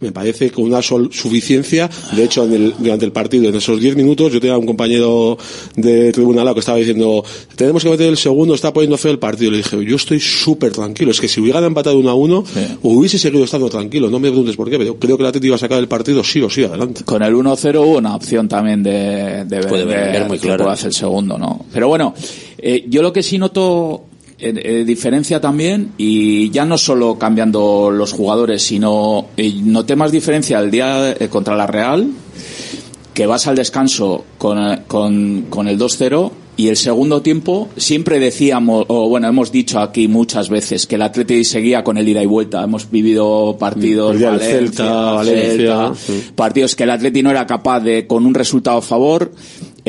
[0.00, 1.90] me parece con una suficiencia.
[2.14, 5.36] De hecho, durante el partido, en esos 10 minutos, yo tenía un compañero
[5.76, 7.24] de tribunal que estaba diciendo,
[7.56, 9.50] tenemos que meter el segundo, está poniendo feo el partido.
[9.50, 11.10] Le dije, yo estoy súper tranquilo.
[11.10, 12.44] Es que si hubiera empatado uno a uno,
[12.82, 14.08] hubiese seguido estando tranquilo.
[14.10, 16.22] No me preguntes por qué, pero creo que la Atleti iba a sacar el partido
[16.22, 17.04] sí o sí adelante.
[17.04, 20.70] Con el 1-0 hubo una opción también de, de ver, ver muy claro.
[20.70, 21.66] hacer el segundo, ¿no?
[21.72, 22.14] Pero bueno,
[22.58, 24.07] eh, yo lo que sí noto
[24.40, 30.12] eh, eh, diferencia también y ya no solo cambiando los jugadores, sino eh, noté más
[30.12, 32.08] diferencia el día contra la Real,
[33.14, 38.84] que vas al descanso con, con, con el 2-0 y el segundo tiempo siempre decíamos,
[38.88, 42.26] o bueno, hemos dicho aquí muchas veces que el Atlético seguía con el ida y
[42.26, 42.64] vuelta.
[42.64, 45.92] Hemos vivido partidos, Valencia,
[46.34, 49.30] partidos que el Atlético no era capaz de, con un resultado a favor,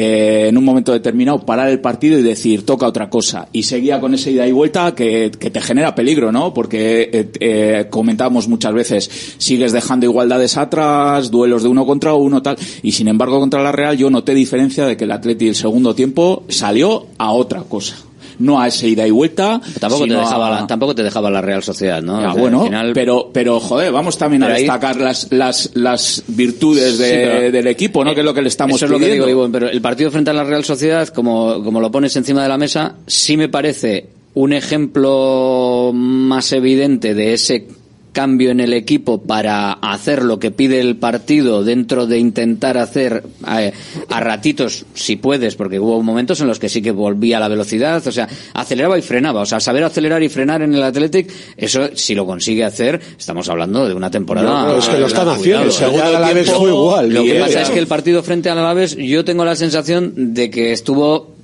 [0.01, 3.99] eh, en un momento determinado parar el partido y decir toca otra cosa y seguía
[3.99, 8.71] con esa ida y vuelta que, te genera peligro no porque eh, eh, comentábamos muchas
[8.71, 13.61] veces sigues dejando igualdades atrás duelos de uno contra uno tal y sin embargo contra
[13.61, 17.63] la Real yo noté diferencia de que el Atleti el segundo tiempo salió a otra
[17.63, 17.97] cosa
[18.39, 19.61] no a esa ida y vuelta.
[19.79, 22.35] Tampoco te dejaba, la, tampoco te dejaba la Real Sociedad, ¿no?
[22.35, 28.13] Bueno, pero, pero joder, vamos también a destacar las, las, las virtudes del equipo, ¿no?
[28.13, 30.31] que es lo que le estamos eso Es lo que digo, pero el partido frente
[30.31, 34.09] a la Real Sociedad, como, como lo pones encima de la mesa, sí me parece
[34.33, 37.67] un ejemplo más evidente de ese
[38.11, 43.23] cambio en el equipo para hacer lo que pide el partido dentro de intentar hacer
[43.47, 43.71] eh,
[44.09, 48.05] a ratitos, si puedes, porque hubo momentos en los que sí que volvía la velocidad,
[48.05, 51.89] o sea, aceleraba y frenaba, o sea, saber acelerar y frenar en el Athletic, eso
[51.93, 54.65] si lo consigue hacer, estamos hablando de una temporada.
[54.65, 57.13] No, es que lo están haciendo, el segundo igual.
[57.13, 60.49] Lo que pasa es que el partido frente al Alavés, yo tengo la sensación de
[60.49, 61.38] que estuvo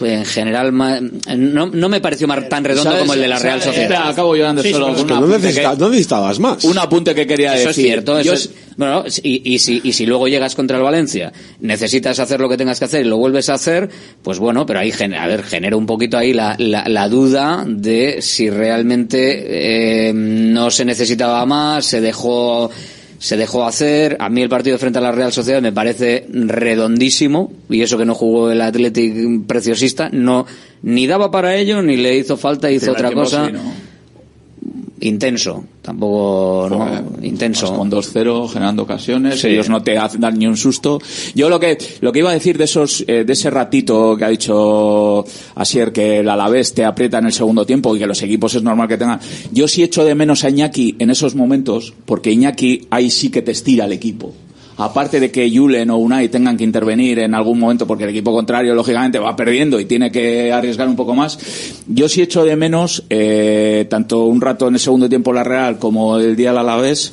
[0.00, 4.08] en general no, no me pareció tan redondo como el de la Real Sociedad.
[4.08, 5.26] acabo llorando solo no,
[5.88, 6.64] necesitabas más.
[6.64, 7.68] Un apunte que quería decir.
[7.68, 8.18] Es cierto,
[8.76, 12.56] bueno, y, y, si, y si luego llegas contra el Valencia, necesitas hacer lo que
[12.56, 13.88] tengas que hacer y lo vuelves a hacer,
[14.22, 18.50] pues bueno, pero ahí, a ver, genera un poquito ahí la, la, duda de si
[18.50, 22.70] realmente eh, no se necesitaba más, se dejó
[23.18, 24.16] se dejó hacer.
[24.20, 28.04] A mí el partido frente a la Real Sociedad me parece redondísimo y eso que
[28.04, 30.46] no jugó el Athletic preciosista, no
[30.82, 33.50] ni daba para ello ni le hizo falta, hizo otra cosa
[35.08, 37.74] intenso, tampoco no, intenso.
[37.76, 41.00] Con 2-0 generando ocasiones, ellos no te dan ni un susto.
[41.34, 44.24] Yo lo que lo que iba a decir de esos eh, de ese ratito que
[44.24, 48.22] ha dicho Asier que el Alavés te aprieta en el segundo tiempo y que los
[48.22, 49.20] equipos es normal que tengan.
[49.52, 53.42] Yo sí echo de menos a Iñaki en esos momentos porque Iñaki ahí sí que
[53.42, 54.32] te estira el equipo
[54.76, 58.32] aparte de que Julen o Unai tengan que intervenir en algún momento porque el equipo
[58.32, 61.38] contrario lógicamente va perdiendo y tiene que arriesgar un poco más,
[61.86, 65.78] yo sí echo de menos eh, tanto un rato en el segundo tiempo la Real
[65.78, 67.12] como el día del Alavés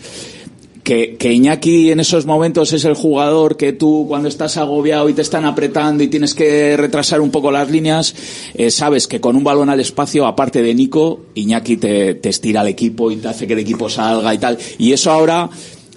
[0.84, 5.14] que, que Iñaki en esos momentos es el jugador que tú cuando estás agobiado y
[5.14, 8.14] te están apretando y tienes que retrasar un poco las líneas,
[8.54, 12.62] eh, sabes que con un balón al espacio, aparte de Nico, Iñaki te, te estira
[12.62, 14.58] al equipo y te hace que el equipo salga y tal.
[14.78, 15.50] Y eso ahora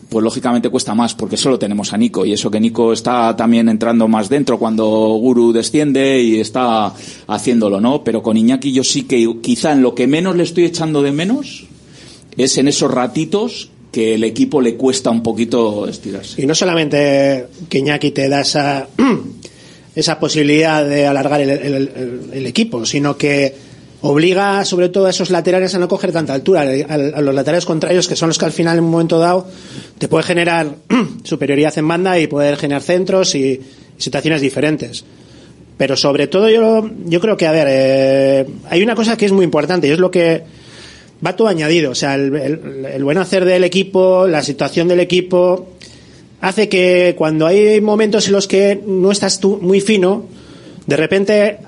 [0.09, 3.69] pues lógicamente cuesta más porque solo tenemos a Nico y eso que Nico está también
[3.69, 6.93] entrando más dentro cuando Guru desciende y está
[7.27, 8.05] haciéndolo, ¿no?
[8.05, 11.13] Pero con Iñaki yo sí que quizá en lo que menos le estoy echando de
[11.13, 11.67] menos
[12.37, 16.43] es en esos ratitos que el equipo le cuesta un poquito estirarse.
[16.43, 18.89] Y no solamente que Iñaki te da esa,
[19.95, 23.67] esa posibilidad de alargar el equipo, sino que
[24.03, 28.09] obliga sobre todo a esos laterales a no coger tanta altura, a, los laterales contrarios
[28.09, 29.47] que son los que al final en un momento dado
[29.99, 30.75] te puede generar
[31.25, 33.61] superioridad en banda y poder generar centros y,
[33.99, 35.05] situaciones diferentes.
[35.77, 39.33] Pero sobre todo yo, yo creo que, a ver, eh, hay una cosa que es
[39.33, 40.43] muy importante y es lo que
[41.25, 41.91] va todo añadido.
[41.91, 45.69] O sea, el, el buen hacer del equipo, la situación del equipo,
[46.41, 50.27] hace que cuando hay momentos en los que no estás tú muy fino,
[50.87, 51.59] de repente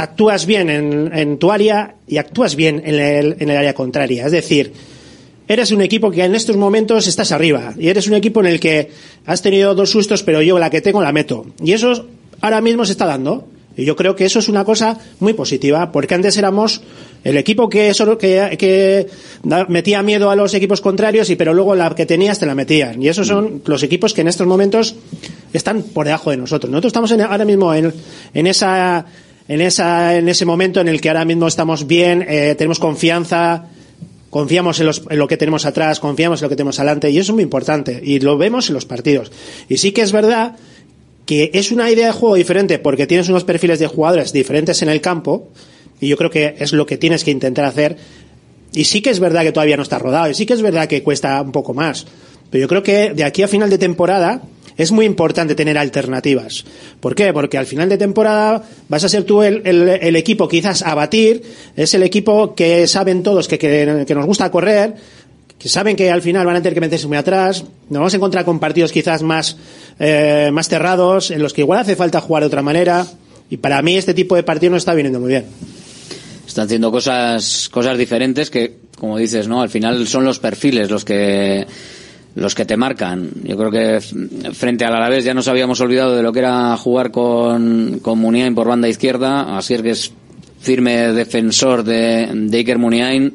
[0.00, 4.26] actúas bien en, tu área y actúas bien en el, en el área contraria.
[4.26, 4.72] Es decir,
[5.46, 8.60] eres un equipo que en estos momentos estás arriba y eres un equipo en el
[8.60, 8.90] que
[9.26, 11.46] has tenido dos sustos, pero yo la que tengo la meto.
[11.62, 12.06] Y eso
[12.40, 13.46] ahora mismo se está dando.
[13.76, 16.82] Y yo creo que eso es una cosa muy positiva, porque antes éramos
[17.22, 19.06] el equipo que, que, que
[19.68, 23.00] metía miedo a los equipos contrarios, y pero luego la que tenías te la metían.
[23.00, 24.96] Y esos son los equipos que en estos momentos
[25.52, 26.70] están por debajo de nosotros.
[26.70, 27.94] Nosotros estamos ahora mismo en,
[28.34, 29.06] en esa
[29.50, 33.64] en, esa, en ese momento en el que ahora mismo estamos bien, eh, tenemos confianza,
[34.30, 37.18] confiamos en, los, en, lo que tenemos atrás, confiamos en lo que tenemos adelante y
[37.18, 39.32] eso es muy importante y lo vemos en los partidos.
[39.68, 40.54] Y sí que es verdad
[41.26, 44.88] que es una idea de juego diferente porque tienes unos perfiles de jugadores diferentes en
[44.88, 45.48] el campo
[46.00, 47.96] y yo creo que es lo que tienes que intentar hacer.
[48.72, 50.86] Y sí que es verdad que todavía no está rodado y sí que es verdad
[50.86, 52.06] que cuesta un poco más.
[52.50, 54.42] Pero yo creo que de aquí a final de temporada
[54.80, 56.64] es muy importante tener alternativas.
[57.00, 57.34] ¿Por qué?
[57.34, 61.42] Porque al final de temporada vas a ser tú el, equipo quizás a batir,
[61.76, 64.94] es el equipo que saben todos que, nos gusta correr,
[65.58, 68.16] que saben que al final van a tener que meterse muy atrás, nos vamos a
[68.16, 69.58] encontrar con partidos quizás más,
[69.98, 73.06] eh, más cerrados, en los que igual hace falta jugar de otra manera,
[73.50, 75.44] y para mí este tipo de partido no está viniendo muy bien.
[76.46, 79.60] Están haciendo cosas, cosas diferentes que, como dices, ¿no?
[79.60, 81.66] Al final son los perfiles los que
[82.34, 83.30] los que te marcan.
[83.44, 84.00] Yo creo que
[84.52, 88.54] frente al Alavés ya nos habíamos olvidado de lo que era jugar con, con Muniain
[88.54, 90.12] por banda izquierda, así es que es
[90.60, 93.32] firme defensor de, de Iker Muniain.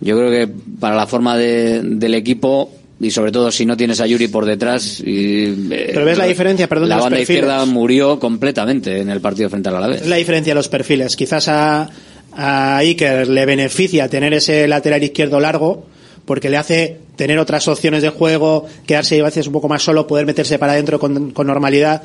[0.00, 2.70] Yo creo que para la forma de, del equipo
[3.00, 6.24] y sobre todo si no tienes a Yuri por detrás y, eh, pero ves la
[6.24, 10.08] diferencia perdón la de banda izquierda murió completamente en el partido frente al Alavés es
[10.08, 11.88] la diferencia de los perfiles quizás a,
[12.32, 15.86] a Iker le beneficia tener ese lateral izquierdo largo
[16.28, 20.06] porque le hace tener otras opciones de juego, quedarse a veces un poco más solo,
[20.06, 22.02] poder meterse para adentro con, normalidad.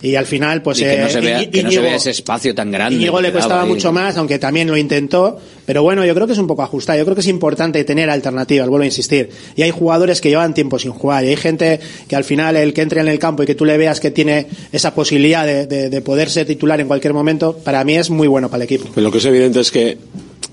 [0.00, 2.70] Y al final pues que, no, se vea, que no se vea ese espacio tan
[2.70, 5.38] grande Íñigo le costaba mucho más aunque también lo intentó.
[5.66, 6.98] Pero bueno yo creo que es un poco ajustado.
[6.98, 9.30] Yo creo que es importante tener alternativas vuelvo a insistir.
[9.56, 11.24] Y hay jugadores que llevan tiempo sin jugar.
[11.24, 13.64] Y hay gente que al final el que entre en el campo y que tú
[13.64, 17.56] le veas que tiene esa posibilidad de, de, de poder ser titular en cualquier momento
[17.56, 18.88] para mí es muy bueno para el equipo.
[18.94, 19.98] Pero lo que es evidente es que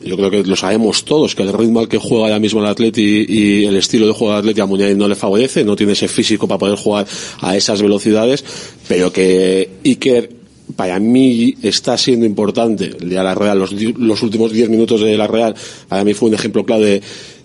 [0.04, 2.68] yo creo que lo sabemos todos, que el ritmo al que juega ahora mismo el
[2.68, 5.94] Atleti y el estilo de juego del Atleti a Muniain no le favorece, no tiene
[5.94, 7.08] ese físico para poder jugar
[7.40, 8.44] a esas velocidades,
[8.88, 10.42] pero que Iker
[10.76, 15.28] para mí está siendo importante ya la Real los, los últimos 10 minutos de la
[15.28, 15.56] Real.
[15.88, 17.02] Para mí fue un ejemplo claro de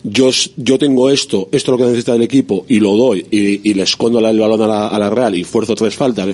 [0.09, 3.75] yo, yo tengo esto, esto es lo que necesita el equipo y lo doy y,
[3.75, 6.29] le escondo el balón a la, a la Real y fuerzo tres faltas.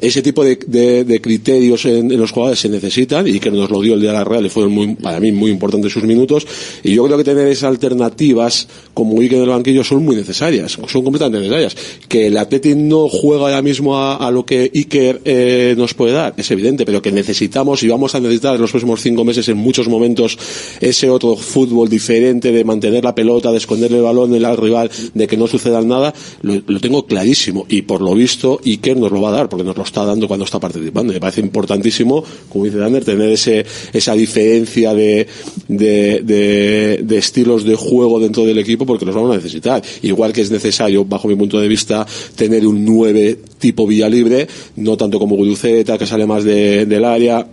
[0.00, 4.00] Ese tipo de, criterios en, los jugadores se necesitan y que nos lo dio el
[4.00, 6.46] día de la Real y fueron muy, para mí muy importantes sus minutos.
[6.82, 10.72] Y yo creo que tener esas alternativas como Iker en el banquillo son muy necesarias
[10.72, 11.76] son completamente necesarias.
[12.08, 16.34] Que el Atleti no juega ahora mismo a, lo que Iker eh, nos puede dar
[16.36, 19.56] es evidente pero que necesitamos y vamos a necesitar en los próximos cinco meses en
[19.56, 20.36] muchos momentos
[20.80, 25.26] ese otro fútbol diferente de mantener la pelota de esconderle el balón al rival de
[25.26, 26.12] que no suceda nada
[26.42, 29.76] lo, tengo clarísimo y por lo visto Iker nos lo va a dar porque nos
[29.76, 31.12] lo está dando cuando está participando.
[31.12, 35.26] Me parece importantísimo, como dice Dander, tener ese, esa diferencia de,
[35.68, 39.82] de, de, estilos de juego dentro del equipo porque los vamos a necesitar.
[40.02, 42.06] Igual que es necesario, bajo mi punto de vista,
[42.36, 44.46] tener un 9 tipo vía libre,
[44.76, 47.46] no tanto como Guruceta, que sale más de, del área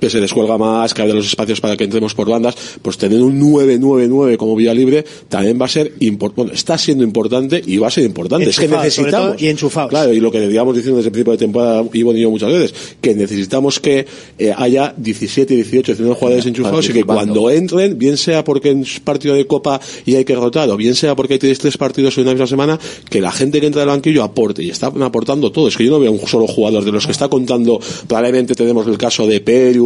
[0.00, 3.22] que se descuelga más, que abre los espacios para que entremos por bandas, pues tener
[3.22, 7.78] un 9-9-9 como vía libre también va a ser importante, bueno, está siendo importante y
[7.78, 8.48] va a ser importante.
[8.48, 9.40] es que necesitamos.
[9.40, 9.90] Y enchufados.
[9.90, 12.52] Claro, y lo que digamos diciendo desde el principio de temporada, y y yo muchas
[12.52, 14.06] veces, que necesitamos que
[14.38, 19.00] eh, haya 17, 18, 19 jugadores enchufados y que cuando entren, bien sea porque es
[19.00, 22.22] partido de copa y hay que rotar, o bien sea porque hay tres partidos en
[22.22, 22.78] una misma semana,
[23.10, 25.68] que la gente que entra del banquillo aporte y están aportando todo.
[25.68, 28.86] Es que yo no veo un solo jugador de los que está contando, probablemente tenemos
[28.86, 29.85] el caso de Perú,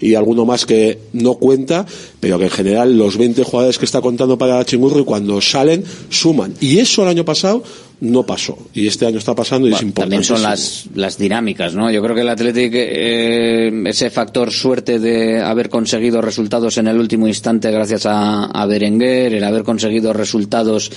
[0.00, 1.86] y alguno más que no cuenta,
[2.20, 6.54] pero que en general los 20 jugadores que está contando para Chingurri cuando salen suman.
[6.60, 7.62] Y eso el año pasado
[8.00, 10.16] no pasó y este año está pasando y es importante.
[10.16, 11.90] También son las, las dinámicas, ¿no?
[11.90, 16.98] Yo creo que el Atlético, eh, ese factor suerte de haber conseguido resultados en el
[16.98, 20.90] último instante gracias a, a Berenguer, el haber conseguido resultados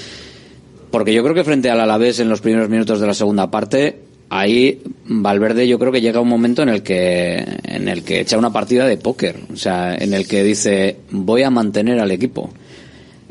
[0.92, 4.13] porque yo creo que frente al Alavés en los primeros minutos de la segunda parte
[4.40, 8.38] ahí Valverde yo creo que llega un momento en el que en el que echa
[8.38, 12.52] una partida de póker, o sea, en el que dice voy a mantener al equipo.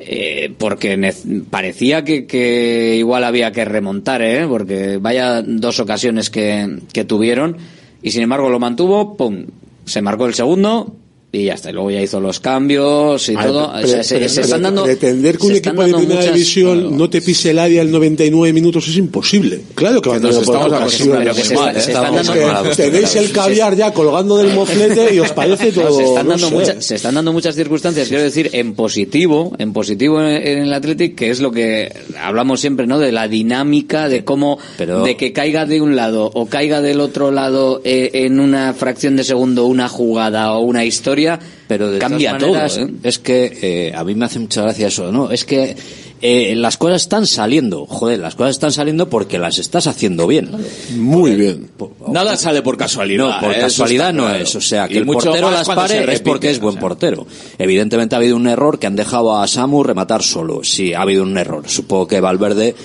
[0.04, 1.14] Eh, porque
[1.48, 4.46] parecía que, que, igual había que remontar, ¿eh?
[4.48, 7.56] porque vaya dos ocasiones que, que tuvieron
[8.02, 9.46] y sin embargo lo mantuvo, pum,
[9.84, 10.96] se marcó el segundo,
[11.34, 11.72] y ya está.
[11.72, 13.72] luego ya hizo los cambios y todo.
[13.86, 14.84] se, están dando.
[14.84, 18.86] Pretender que un equipo de primera división no te pise el área en 99 minutos
[18.88, 19.62] es imposible.
[19.74, 22.76] Claro que, van a tener ocasiones.
[22.76, 25.96] Tenéis el caviar ya colgando del moflete y os parece todo.
[25.96, 30.20] Se están, dando muchas, se están dando muchas circunstancias, quiero decir, en positivo, en positivo
[30.20, 32.98] en, el Athletic, que es lo que hablamos siempre, ¿no?
[32.98, 37.30] De la dinámica, de cómo, de que caiga de un lado o caiga del otro
[37.30, 41.21] lado eh, en una fracción de segundo una jugada o una historia
[41.66, 42.56] pero de cambia todo.
[42.56, 42.94] ¿eh?
[43.02, 45.30] Es que eh, a mí me hace mucha gracia eso, ¿no?
[45.30, 45.76] Es que
[46.24, 50.50] eh, las cosas están saliendo, joder, las cosas están saliendo porque las estás haciendo bien.
[50.96, 51.70] Muy bien.
[52.08, 53.26] Nada sale por casualidad.
[53.26, 54.54] No, por casualidad no es.
[54.54, 57.26] O sea, que el portero las pare es porque es buen portero.
[57.58, 60.62] Evidentemente ha habido un error que han dejado a Samu rematar solo.
[60.62, 61.64] Sí, ha habido un error.
[61.66, 62.76] Supongo que Valverde,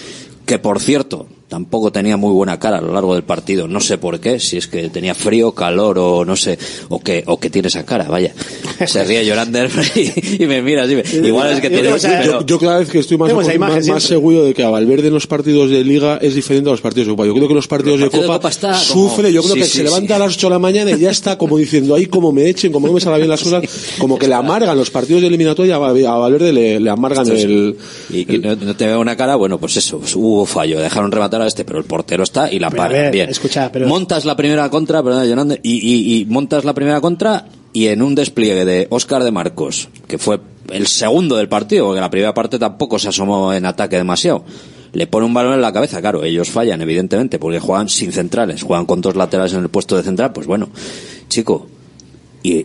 [0.45, 3.67] que por cierto, tampoco tenía muy buena cara a lo largo del partido.
[3.67, 6.57] No sé por qué, si es que tenía frío, calor o no sé,
[6.89, 8.33] o que, o que tiene esa cara, vaya.
[8.85, 9.69] Se ríe Llorander
[10.39, 10.95] y, me mira así.
[11.17, 11.89] Igual es que tiene...
[12.45, 13.31] Yo, cada vez que estoy más,
[13.87, 16.81] más, seguro de que a Valverde en los partidos de Liga es diferente a los
[16.81, 17.25] partidos de Copa.
[17.25, 20.35] Yo creo que los partidos de Copa, sufre, yo creo que se levanta a las
[20.35, 22.93] 8 de la mañana y ya está como diciendo, ahí como me echen, como no
[22.93, 23.63] me salga bien las horas,
[23.99, 27.77] como que le amargan los partidos de eliminatoria a Valverde le, amargan el...
[28.09, 31.65] Y, no, te veo una cara, bueno, pues eso, hubo fallo, dejaron rematar a este,
[31.65, 33.09] pero el portero está y la para.
[33.09, 33.29] Bien.
[33.29, 38.15] Escucha, Montas la primera contra, perdón, y, y, montas la primera contra y en un
[38.15, 40.39] despliegue de Oscar de Marcos, que fue
[40.71, 44.43] el segundo del partido, porque la primera parte tampoco se asomó en ataque demasiado.
[44.93, 48.63] Le pone un balón en la cabeza, claro, ellos fallan, evidentemente, porque juegan sin centrales,
[48.63, 50.69] juegan con dos laterales en el puesto de central, pues bueno,
[51.27, 51.67] chico,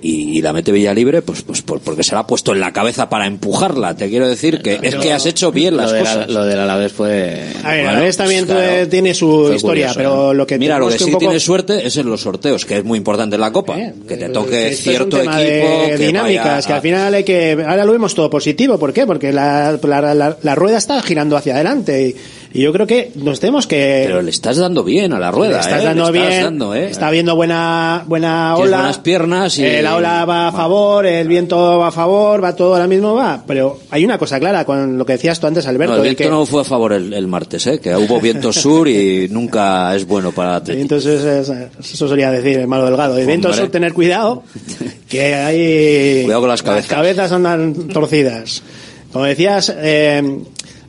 [0.03, 3.09] y, la mete Villa Libre, pues, pues porque se la ha puesto en la cabeza
[3.09, 3.97] para empujarla.
[3.97, 6.28] Te quiero decir que es que has hecho bien las cosas.
[6.28, 7.49] lo del Alavés fue.
[7.62, 8.47] A ver, Alavés también
[8.91, 12.20] tiene su historia, pero lo que Mira, lo que, sí tiene suerte es en los
[12.20, 13.76] sorteos, que es muy importante en la Copa.
[14.07, 15.33] que te toque cierto equipo.
[15.37, 17.53] De dinámicas, que al final hay que.
[17.66, 18.78] Ahora lo vemos todo positivo.
[18.78, 19.07] ¿Por qué?
[19.07, 22.09] Porque la, la, la rueda está girando hacia adelante.
[22.09, 22.16] Y,
[22.55, 24.05] y yo creo que nos tenemos que.
[24.07, 25.85] Pero le estás dando bien a la rueda, le estás ¿eh?
[25.85, 26.63] dando bien.
[26.75, 26.89] ¿eh?
[26.91, 28.79] Está viendo buena, buena ola.
[28.79, 29.83] buenas piernas y.
[29.83, 33.43] la ola va a favor, el viento va a favor, va todo ahora mismo va.
[33.47, 35.97] Pero hay una cosa clara con lo que decías tú antes, Alberto.
[35.97, 37.81] No, el viento no fue a favor el, martes, ¿eh?
[37.81, 41.49] Que hubo viento sur y nunca es bueno para Entonces,
[41.81, 43.17] eso solía decir el malo delgado.
[43.17, 44.43] El viento sur, tener cuidado.
[45.09, 46.23] que hay...
[46.25, 46.91] Cuidado con las cabezas.
[46.91, 48.63] Las cabezas andan torcidas.
[49.13, 50.43] Como decías, eh,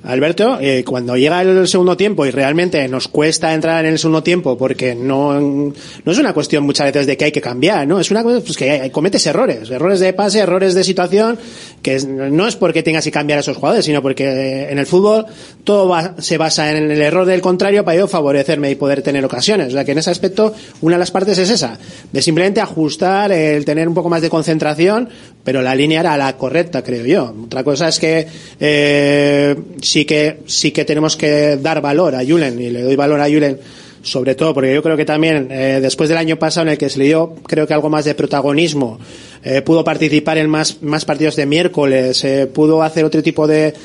[0.03, 4.21] Alberto, eh, cuando llega el segundo tiempo y realmente nos cuesta entrar en el segundo
[4.21, 7.99] tiempo porque no, no es una cuestión muchas veces de que hay que cambiar, ¿no?
[7.99, 11.39] Es una cosa pues, que hay, cometes errores, errores de pase, errores de situación,
[11.81, 15.25] que no es porque tengas que cambiar a esos jugadores, sino porque en el fútbol
[15.63, 19.69] todo se basa en el error del contrario para yo favorecerme y poder tener ocasiones.
[19.69, 21.79] O sea que en ese aspecto una de las partes es esa,
[22.11, 25.07] de simplemente ajustar, el tener un poco más de concentración,
[25.43, 27.33] pero la línea era la correcta, creo yo.
[27.45, 28.27] Otra cosa es que
[28.59, 29.55] eh,
[29.93, 33.25] sí que sí que tenemos que dar valor a Julen y le doy valor a
[33.25, 33.59] Julen
[34.01, 36.89] sobre todo porque yo creo que también eh, después del año pasado en el que
[36.89, 38.97] se le dio creo que algo más de protagonismo
[39.43, 43.75] eh, pudo participar en más más partidos de miércoles eh, pudo hacer otro tipo de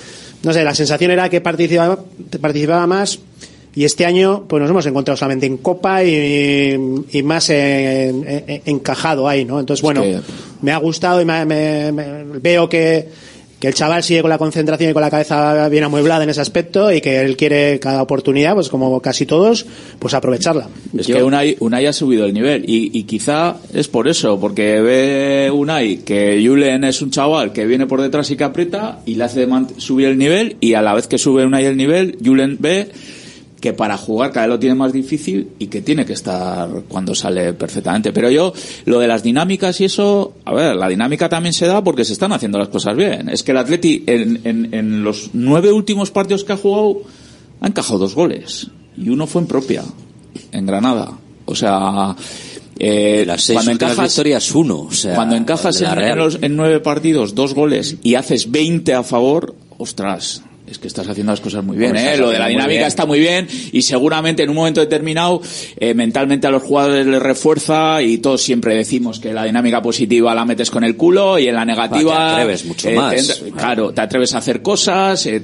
[0.42, 1.98] no sé la sensación era que participaba
[2.40, 3.18] participaba más
[3.74, 9.44] y este año pues nos hemos encontrado solamente en Copa y, y más encajado ahí
[9.44, 10.02] no entonces bueno
[10.62, 11.92] me ha gustado y me,
[12.40, 13.28] veo que
[13.61, 16.40] que el chaval sigue con la concentración y con la cabeza bien amueblada en ese
[16.40, 19.66] aspecto y que él quiere cada oportunidad, pues como casi todos,
[19.98, 20.68] pues aprovecharla.
[20.96, 24.80] Es que Unai, Unai ha subido el nivel y, y, quizá es por eso, porque
[24.80, 29.16] ve Unai que Julen es un chaval que viene por detrás y que aprieta y
[29.16, 29.48] le hace
[29.78, 32.88] subir el nivel y a la vez que sube Unai el nivel, Julen ve
[33.61, 37.14] que para jugar cada vez lo tiene más difícil y que tiene que estar cuando
[37.14, 38.12] sale perfectamente.
[38.12, 38.52] Pero yo,
[38.84, 42.12] lo de las dinámicas y eso, a ver, la dinámica también se da porque se
[42.12, 43.28] están haciendo las cosas bien.
[43.28, 47.02] Es que el Atleti en, en, en los nueve últimos partidos que ha jugado
[47.61, 49.84] ha encajado dos goles y uno fue en propia,
[50.52, 51.12] en Granada.
[51.44, 52.14] O sea,
[52.78, 57.34] eh, las seis cuando encajas victorias uno, o sea, cuando encajas en, en, nueve partidos
[57.34, 61.76] dos goles y haces 20 a favor, ostras, es que estás haciendo las cosas muy
[61.76, 62.16] bien, ¿eh?
[62.16, 65.40] Lo de la dinámica está muy bien y seguramente en un momento determinado
[65.76, 70.34] eh, mentalmente a los jugadores les refuerza y todos siempre decimos que la dinámica positiva
[70.34, 72.16] la metes con el culo y en la negativa...
[72.16, 73.42] te atreves mucho eh, más.
[73.56, 75.42] claro, te atreves a hacer cosas, eh,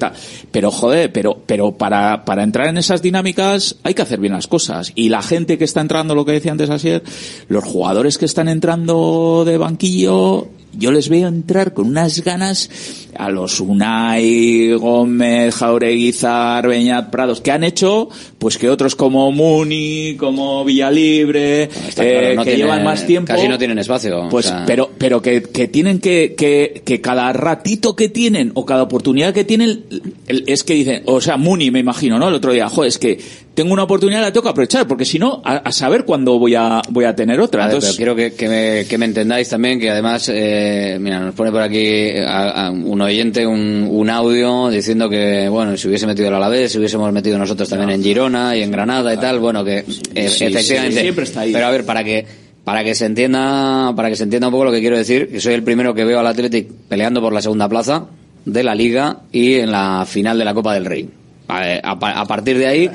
[0.51, 4.47] pero joder, pero, pero para, para entrar en esas dinámicas hay que hacer bien las
[4.47, 7.03] cosas y la gente que está entrando, lo que decía antes ayer,
[7.49, 10.49] los jugadores que están entrando de banquillo
[10.79, 12.71] yo les veo entrar con unas ganas
[13.17, 18.09] a los Unai, Gómez, Jaureguizar, Beñat, Prados, que han hecho,
[18.39, 21.65] pues que otros como Muni, como Villalibre,
[21.97, 23.33] eh, que llevan más tiempo.
[23.33, 24.29] Casi no tienen espacio.
[24.31, 28.83] Pues, pero, pero que, que tienen que, que, que cada ratito que tienen o cada
[28.83, 29.85] oportunidad que tienen,
[30.27, 32.29] es que dicen, o sea, Muni me imagino, ¿no?
[32.29, 33.19] El otro día, joder, es que
[33.55, 36.83] tengo una oportunidad, la tengo que aprovechar, porque si no, a, saber cuándo voy a,
[36.91, 37.67] voy a tener otra.
[37.67, 37.97] Entonces...
[37.97, 41.53] pero quiero que, que, me, que me entendáis también que además, eh, mira, nos pone
[41.53, 46.35] por aquí a, un oyente un, un, audio diciendo que, bueno, si hubiese metido el
[46.35, 49.85] Alavés, si hubiésemos metido nosotros también en Girona y en Granada y tal, bueno, que
[50.15, 51.01] efectivamente.
[51.01, 51.53] siempre está ahí.
[51.53, 52.27] Pero a ver, para que,
[52.65, 55.41] para que se entienda, para que se entienda un poco lo que quiero decir, que
[55.41, 58.07] soy el primero que veo al Athletic peleando por la segunda plaza
[58.45, 61.09] de la Liga y en la final de la Copa del Rey.
[61.47, 62.91] A, a partir de ahí,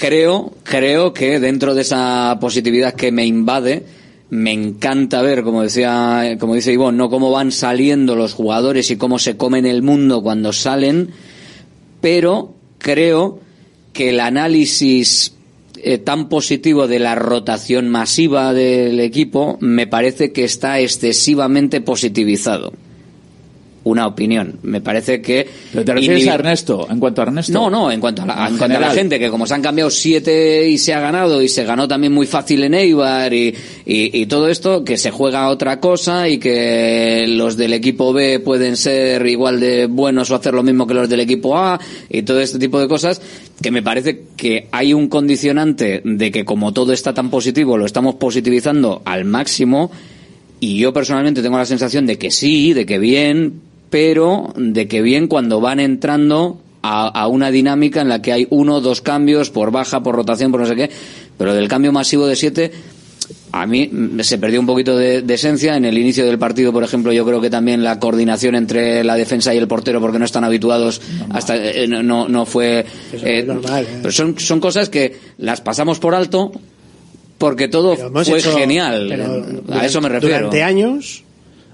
[0.00, 3.84] creo, creo que dentro de esa positividad que me invade,
[4.30, 8.96] me encanta ver, como decía, como dice Ivonne, no cómo van saliendo los jugadores y
[8.96, 11.10] cómo se comen el mundo cuando salen,
[12.00, 13.40] pero creo
[13.92, 15.34] que el análisis
[15.76, 22.72] eh, tan positivo de la rotación masiva del equipo me parece que está excesivamente positivizado
[23.84, 24.58] una opinión.
[24.62, 25.46] Me parece que...
[25.72, 26.86] ¿Pero te refieres a Ernesto?
[26.90, 27.52] ¿En cuanto a Ernesto?
[27.52, 29.62] No, no, en cuanto a la, en cuanto a la gente, que como se han
[29.62, 33.54] cambiado siete y se ha ganado, y se ganó también muy fácil en Eibar, y,
[33.86, 38.76] y, todo esto, que se juega otra cosa, y que los del equipo B pueden
[38.76, 42.40] ser igual de buenos o hacer lo mismo que los del equipo A, y todo
[42.40, 43.22] este tipo de cosas,
[43.62, 47.86] que me parece que hay un condicionante de que como todo está tan positivo, lo
[47.86, 49.90] estamos positivizando al máximo,
[50.60, 55.02] y yo personalmente tengo la sensación de que sí, de que bien, pero de que
[55.02, 59.50] bien cuando van entrando a, una dinámica en la que hay uno o dos cambios
[59.50, 60.90] por baja, por rotación, por no sé qué,
[61.36, 62.70] pero del cambio masivo de siete,
[63.52, 65.76] a mí se perdió un poquito de, esencia.
[65.76, 69.16] En el inicio del partido, por ejemplo, yo creo que también la coordinación entre la
[69.16, 72.86] defensa y el portero, porque no están habituados, hasta eh, no, no fue.
[73.12, 73.98] Eh, normal, ¿eh?
[74.00, 76.52] Pero son, son cosas que las pasamos por alto
[77.38, 79.62] porque todo fue genial.
[79.70, 80.36] a eso me refiero.
[80.36, 81.24] Durante años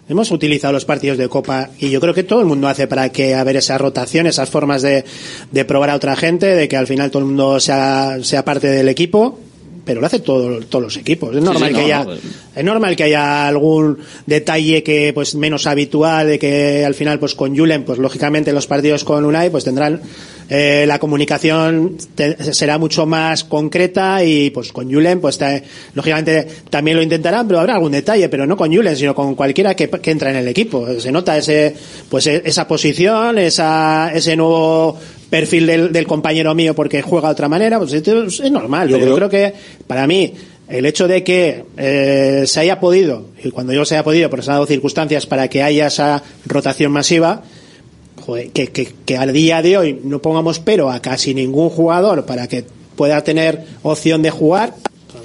[0.09, 3.09] Hemos utilizado los partidos de Copa y yo creo que todo el mundo hace para
[3.11, 5.05] que haber esa rotación, esas formas de,
[5.51, 8.69] de probar a otra gente, de que al final todo el mundo sea, sea parte
[8.69, 9.41] del equipo,
[9.87, 11.35] pero lo hace todo, todos los equipos.
[11.35, 12.21] Es normal que haya, pues.
[12.55, 17.35] es normal que haya algún detalle que pues menos habitual, de que al final pues
[17.35, 20.03] con Julen, pues lógicamente los partidos con Unai pues tendrán
[20.49, 21.97] eh, la comunicación
[22.53, 25.39] será mucho más concreta y pues con Julen, pues
[25.95, 29.75] lógicamente también lo intentarán, pero habrá algún detalle, pero no con Julen, sino con cualquiera
[29.75, 30.87] que, que entra en el equipo.
[31.01, 31.75] Se nota ese,
[32.09, 34.99] pues e, esa posición, esa, ese nuevo
[35.31, 38.89] perfil del, del compañero mío porque juega de otra manera, pues es normal.
[38.89, 39.29] Yo, creo...
[39.29, 39.53] que
[39.87, 40.33] para mí
[40.69, 44.41] el hecho de que eh, se haya podido, y cuando yo se haya podido, han
[44.41, 47.43] dado circunstancias para que haya esa rotación masiva,
[48.53, 52.49] que, que, que al día de hoy no pongamos pero a casi ningún jugador para
[52.49, 52.65] que
[52.97, 54.75] pueda tener opción de jugar,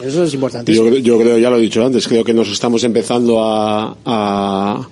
[0.03, 0.73] eso es importante.
[0.73, 4.87] Yo, yo, creo, ya lo he dicho antes, creo que nos estamos empezando a, a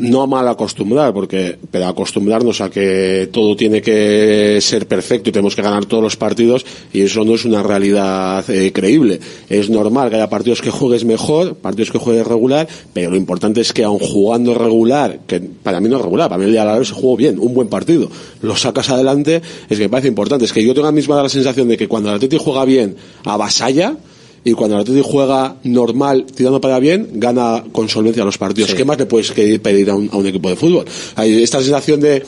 [0.00, 5.32] no a mal acostumbrar, porque, pero acostumbrarnos a que todo tiene que ser perfecto y
[5.32, 9.20] tenemos que ganar todos los partidos, y eso no es una realidad eh, creíble.
[9.48, 13.60] Es normal que haya partidos que juegues mejor, partidos que juegues regular, pero lo importante
[13.60, 16.62] es que aun jugando regular, que para mí no es regular, para mí el día
[16.62, 18.08] de la vez se jugó bien, un buen partido,
[18.42, 20.44] lo sacas adelante, es que me parece importante.
[20.44, 22.96] Es que yo tengo la misma la sensación de que cuando el Atleti juega bien,
[23.24, 23.96] avasalla,
[24.44, 28.74] y cuando el Atlético juega normal, tirando para bien, gana con solvencia los partidos.
[28.74, 30.84] ¿Qué más le puedes pedir a un, equipo de fútbol?
[31.14, 32.24] Hay esta sensación de,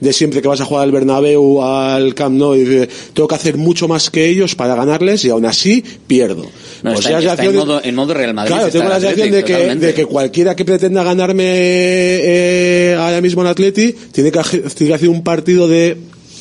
[0.00, 3.34] de siempre que vas a jugar al Bernabéu, al Camp Nou, y de, tengo que
[3.34, 6.46] hacer mucho más que ellos para ganarles y aún así pierdo.
[6.82, 8.54] No, está, en, modo, en, modo, Real Madrid.
[8.54, 13.42] Claro, tengo la sensación de que, de que, cualquiera que pretenda ganarme eh, ahora mismo
[13.42, 15.98] en Atleti tiene que, tiene que hacer un partido de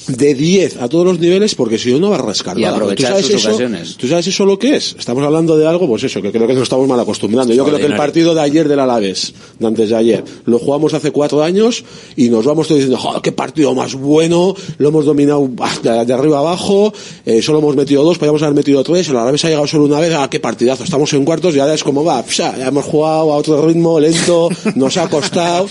[0.08, 3.12] de 10 a todos los niveles porque si no no va a rascar y aprovechar
[3.12, 3.50] ¿Tú sabes sus eso?
[3.50, 4.96] ocasiones ¿Tú sabes eso lo que es?
[4.98, 7.54] Estamos hablando de algo, pues eso, que creo que nos estamos mal acostumbrando.
[7.54, 10.94] Yo creo que el partido de ayer del Alavés, de antes de ayer, lo jugamos
[10.94, 11.84] hace cuatro años
[12.16, 14.56] y nos vamos todos diciendo, ¡joder, qué partido más bueno!
[14.78, 15.50] Lo hemos dominado
[15.84, 16.94] de, arriba abajo,
[17.26, 20.00] eh, solo hemos metido dos, podríamos haber metido tres, el Alavés ha llegado solo una
[20.00, 20.84] vez, ¡ah, qué partidazo!
[20.84, 24.50] Estamos en cuartos y ahora es como va, ya hemos jugado a otro ritmo lento,
[24.76, 25.68] nos ha costado.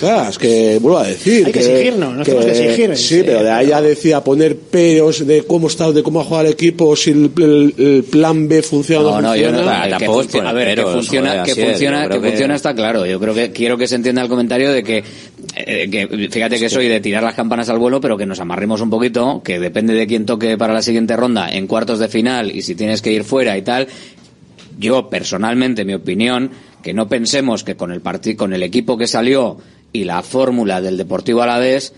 [0.00, 1.46] Claro, es que, vuelvo a decir.
[1.46, 2.96] Hay que, exigirnos, nos tenemos que exigir.
[2.96, 6.46] Sí, pero de ahí ya decía poner peros de cómo está, de cómo ha jugado
[6.46, 10.76] el equipo, si el, plan B funciona o no, no, Yo no, tampoco a ver,
[10.76, 13.04] que funciona, que funciona, que, funciona está claro.
[13.04, 15.02] Yo creo que quiero que se entienda el comentario de que,
[15.56, 18.80] eh, que fíjate que soy de tirar las campanas al vuelo, pero que nos amarremos
[18.80, 22.54] un poquito, que depende de quién toque para la siguiente ronda en cuartos de final
[22.54, 23.88] y si tienes que ir fuera y tal.
[24.78, 26.50] Yo personalmente, mi opinión,
[26.82, 29.58] que no pensemos que con el partido, con el equipo que salió
[29.92, 31.92] y la fórmula del Deportivo Alavés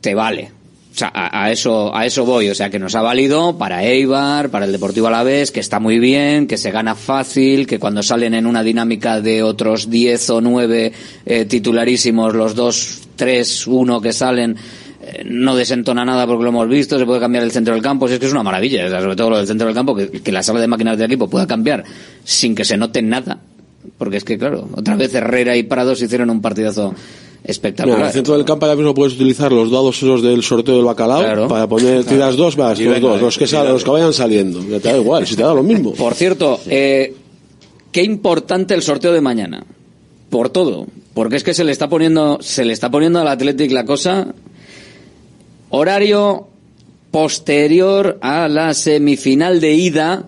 [0.00, 0.55] te vale
[0.96, 2.48] o sea, a, eso, a eso voy.
[2.48, 5.98] O sea, que nos ha valido para Eibar, para el Deportivo Alavés, que está muy
[5.98, 10.40] bien, que se gana fácil, que cuando salen en una dinámica de otros 10 o
[10.40, 10.92] 9
[11.26, 14.56] eh, titularísimos, los dos, tres, uno que salen,
[15.02, 18.08] eh, no desentona nada porque lo hemos visto, se puede cambiar el centro del campo,
[18.08, 20.42] es que es una maravilla, sobre todo lo del centro del campo, que, que la
[20.42, 21.84] sala de máquinas del equipo pueda cambiar
[22.24, 23.38] sin que se note nada,
[23.98, 26.94] porque es que, claro, otra vez Herrera y Prados hicieron un partidazo
[27.44, 28.00] espectacular.
[28.00, 30.84] en el centro del campo ahora mismo puedes utilizar los dados esos del sorteo del
[30.84, 34.60] bacalao para poner, tiras dos, vas, los dos, los que, los que vayan saliendo.
[34.60, 35.92] te da igual, si te da lo mismo.
[35.92, 37.14] Por cierto, eh,
[37.92, 39.64] qué importante el sorteo de mañana.
[40.30, 40.86] Por todo.
[41.14, 44.34] Porque es que se le está poniendo, se le está poniendo al Athletic la cosa.
[45.70, 46.48] Horario
[47.10, 50.26] posterior a la semifinal de ida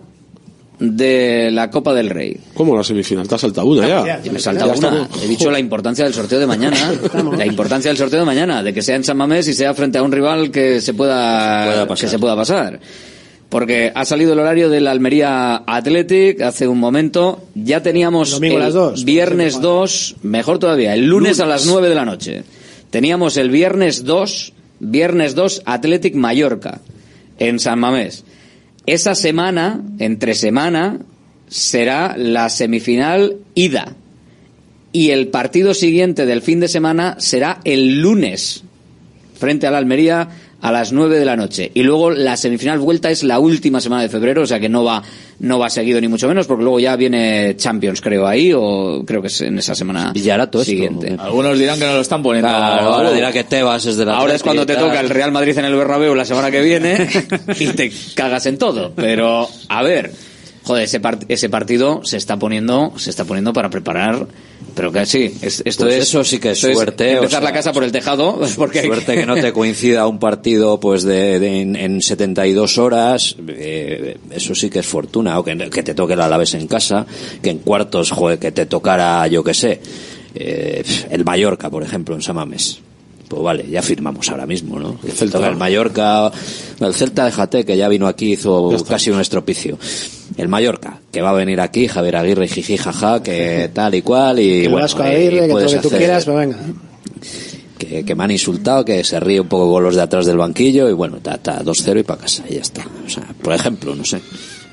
[0.79, 2.37] de la Copa del Rey.
[2.53, 3.27] ¿Cómo la semifinal?
[3.27, 4.21] ¿Te has saltado una ya?
[4.31, 5.09] me he saltado una.
[5.21, 6.77] He dicho la importancia del sorteo de mañana.
[7.37, 9.97] la importancia del sorteo de mañana, de que sea en San Mamés y sea frente
[9.97, 12.79] a un rival que se pueda, que se pueda pasar.
[13.49, 17.41] Porque ha salido el horario del Almería Athletic hace un momento.
[17.55, 21.95] Ya teníamos Domingo el dos, viernes 2, mejor todavía, el lunes, a las 9 de
[21.95, 22.43] la noche.
[22.91, 26.79] Teníamos el viernes 2, viernes 2 Athletic Mallorca
[27.39, 28.23] en San Mamés.
[28.89, 30.97] Esa semana, entre semana,
[31.47, 33.95] será la semifinal ida.
[34.91, 38.63] Y el partido siguiente del fin de semana será el lunes,
[39.35, 40.29] frente a la Almería,
[40.61, 41.71] a las 9 de la noche.
[41.73, 44.83] Y luego la semifinal vuelta es la última semana de febrero, o sea que no
[44.83, 45.01] va,
[45.39, 49.21] no va seguido ni mucho menos, porque luego ya viene Champions, creo, ahí, o creo
[49.21, 51.15] que es en esa semana siguiente.
[51.17, 52.49] Algunos dirán que no lo están poniendo.
[52.49, 55.57] ahora dirá que Tebas es de la Ahora es cuando te toca el Real Madrid
[55.57, 57.07] en el Bernabéu la semana que viene
[57.59, 58.91] y te cagas en todo.
[58.95, 60.11] Pero, a ver,
[60.63, 64.27] joder, ese, ese partido se está poniendo, se está poniendo para preparar
[64.73, 66.03] pero que sí, esto pues es.
[66.03, 67.13] Eso sí que es suerte.
[67.13, 68.39] empezar la casa por el tejado.
[68.57, 73.35] Porque suerte que no te coincida un partido pues de, en, en, 72 horas.
[73.47, 75.39] Eh, eso sí que es fortuna.
[75.39, 77.05] O que, que, te toque el Alaves en casa.
[77.41, 79.81] Que en cuartos, joder, que te tocara, yo que sé,
[80.35, 82.81] eh, el Mallorca, por ejemplo, en Samames
[83.29, 84.97] pues vale, ya firmamos ahora mismo, ¿no?
[85.03, 86.31] El Celta, el Mallorca,
[86.79, 89.77] el Celta de Jate, que ya vino aquí, hizo casi un estropicio.
[90.39, 94.39] El Mallorca, que va a venir aquí, Javier Aguirre, jiji, jaja, que tal y cual,
[94.39, 96.57] y bueno, Vasco Aguirre, que todo lo que tú quieras, pero venga.
[97.77, 100.89] que, me han insultado, que se ríe un poco con los de atrás del banquillo
[100.89, 102.85] y bueno, está, está 2-0 y para casa y ya está.
[103.05, 104.21] O sea, por ejemplo, no sé.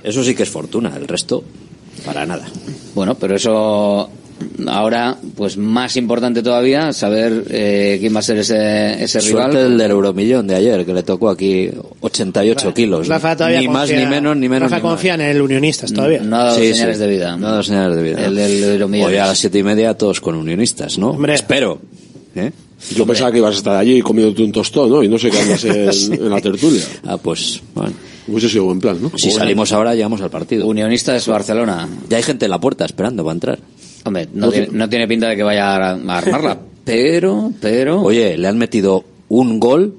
[0.05, 1.43] Eso sí que es fortuna, el resto
[2.05, 2.47] para nada.
[2.95, 4.09] Bueno, pero eso
[4.67, 9.57] ahora, pues más importante todavía, saber eh, quién va a ser ese, ese rival.
[9.57, 13.09] el del Euromillón de ayer, que le tocó aquí 88 kilos.
[13.09, 14.71] ni más ni menos, ni menos.
[14.71, 16.21] Rafa confía en el Unionistas todavía.
[16.23, 17.37] No ha dado señales de vida.
[17.37, 18.27] No ha dado señales de vida.
[18.27, 19.11] El del Euromillón.
[19.11, 21.11] Hoy a las siete y media todos con Unionistas, ¿no?
[21.11, 21.35] Hombre.
[21.35, 21.81] Espero.
[22.35, 22.53] ¿eh?
[22.95, 25.03] Yo pensaba que ibas a estar allí comiéndote un tostón, ¿no?
[25.03, 26.83] Y no sé qué andas en, en la tertulia.
[27.05, 27.95] Ah, pues, bueno.
[28.29, 29.13] Hubiese sido buen plan, ¿no?
[29.17, 30.67] Si salimos ahora, llegamos al partido.
[30.67, 31.89] Unionistas Barcelona.
[32.09, 33.59] Ya hay gente en la puerta esperando para entrar.
[34.07, 38.03] Hombre, no, tiene, no tiene pinta de que vaya a armarla, pero, pero...
[38.03, 39.95] Oye, le han metido un gol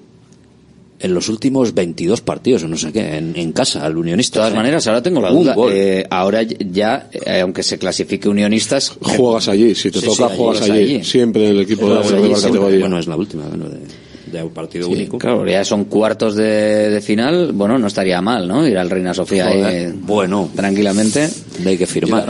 [0.99, 4.39] en los últimos 22 partidos o no sé qué, en, casa, al Unionista.
[4.39, 5.55] De todas maneras, ahora tengo la duda.
[5.71, 8.93] Eh, ahora ya, eh, aunque se clasifique Unionistas...
[9.01, 11.03] Juegas allí, si te toca, juegas, allí.
[11.03, 11.95] Siempre en el equipo de,
[12.29, 12.79] la categoría.
[12.79, 15.17] Bueno, es la última, de, un partido único.
[15.17, 18.67] Claro, ya son cuartos de, final, bueno, no estaría mal, ¿no?
[18.67, 21.29] Ir al Reina Sofía ahí, bueno, tranquilamente.
[21.65, 22.27] Hay que firmar.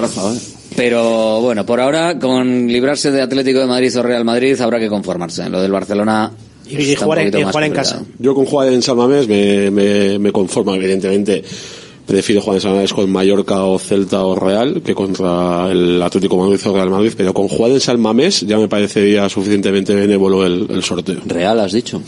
[0.78, 4.90] Pero bueno, por ahora, con librarse de Atlético de Madrid o Real Madrid, habrá que
[4.90, 5.50] conformarse.
[5.50, 6.32] Lo del Barcelona.
[6.70, 7.20] Y, jugar,
[7.64, 8.04] en, casa.
[8.20, 11.44] Yo con jugar en San Mamés me, me, me conformo, evidentemente
[12.06, 16.36] prefiero jugar en San Mamés con Mallorca o Celta o Real que contra el Atlético
[16.36, 19.96] de Madrid o Real Madrid, pero con jugar en San Mamés ya me parecería suficientemente
[19.96, 21.22] benévolo el, el sorteo.
[21.26, 22.02] ¿Real has dicho?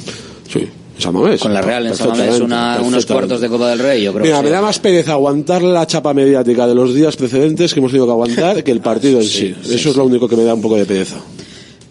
[0.48, 0.68] Sí.
[1.00, 1.42] San Mamés.
[1.42, 4.26] Con la Real en San Mamés, una, unos cuartos de Copa del Rey, yo creo.
[4.26, 7.92] Mira, me da más pereza aguantar la chapa mediática de los días precedentes que hemos
[7.92, 9.56] tenido que aguantar que el partido en sí.
[9.70, 11.18] Eso es lo único que me da un poco de pereza.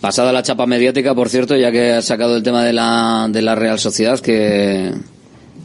[0.01, 3.43] Pasada la chapa mediática, por cierto, ya que has sacado el tema de la, de
[3.43, 4.93] la Real Sociedad, que,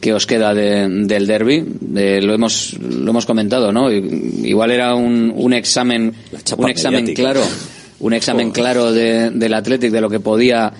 [0.00, 3.92] que os queda del derby, lo hemos lo hemos comentado, ¿no?
[3.92, 6.12] Igual era un, un examen
[6.56, 7.42] un examen claro,
[8.00, 10.72] un examen claro de, del Athletic de lo que podía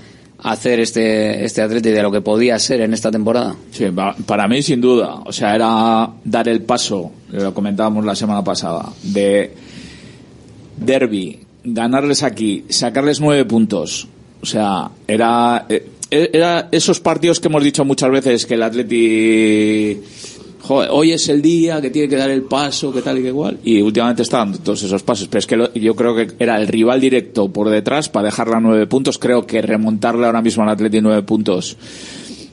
[0.45, 3.57] hacer este, este y de lo que podía ser en esta temporada?
[3.71, 3.87] Sí,
[4.27, 5.23] para mí sin duda.
[5.25, 9.55] O sea, era dar el paso, lo comentábamos la semana pasada, de
[10.77, 14.07] derby, ganarles aquí, sacarles nueve puntos.
[14.43, 20.03] O sea, era, eh, era esos partidos que hemos dicho muchas veces que el Atleti
[20.69, 23.59] hoy es el día que tiene que dar el paso, que tal y que igual.
[23.65, 25.29] Y últimamente está dando todos esos pasos.
[25.29, 28.87] Pero es que yo creo que era el rival directo por detrás para dejarla nueve
[28.87, 29.19] puntos.
[29.19, 31.77] Creo que remontarle ahora mismo al Atleti nueve puntos.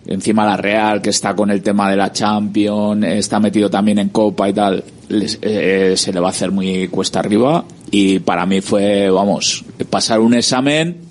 [0.08, 4.10] Encima la Real, que está con el tema de la Champions, está metido también en
[4.10, 7.64] Copa y tal, eh, se le va a hacer muy cuesta arriba.
[7.92, 11.11] Y para mí fue, vamos, pasar un examen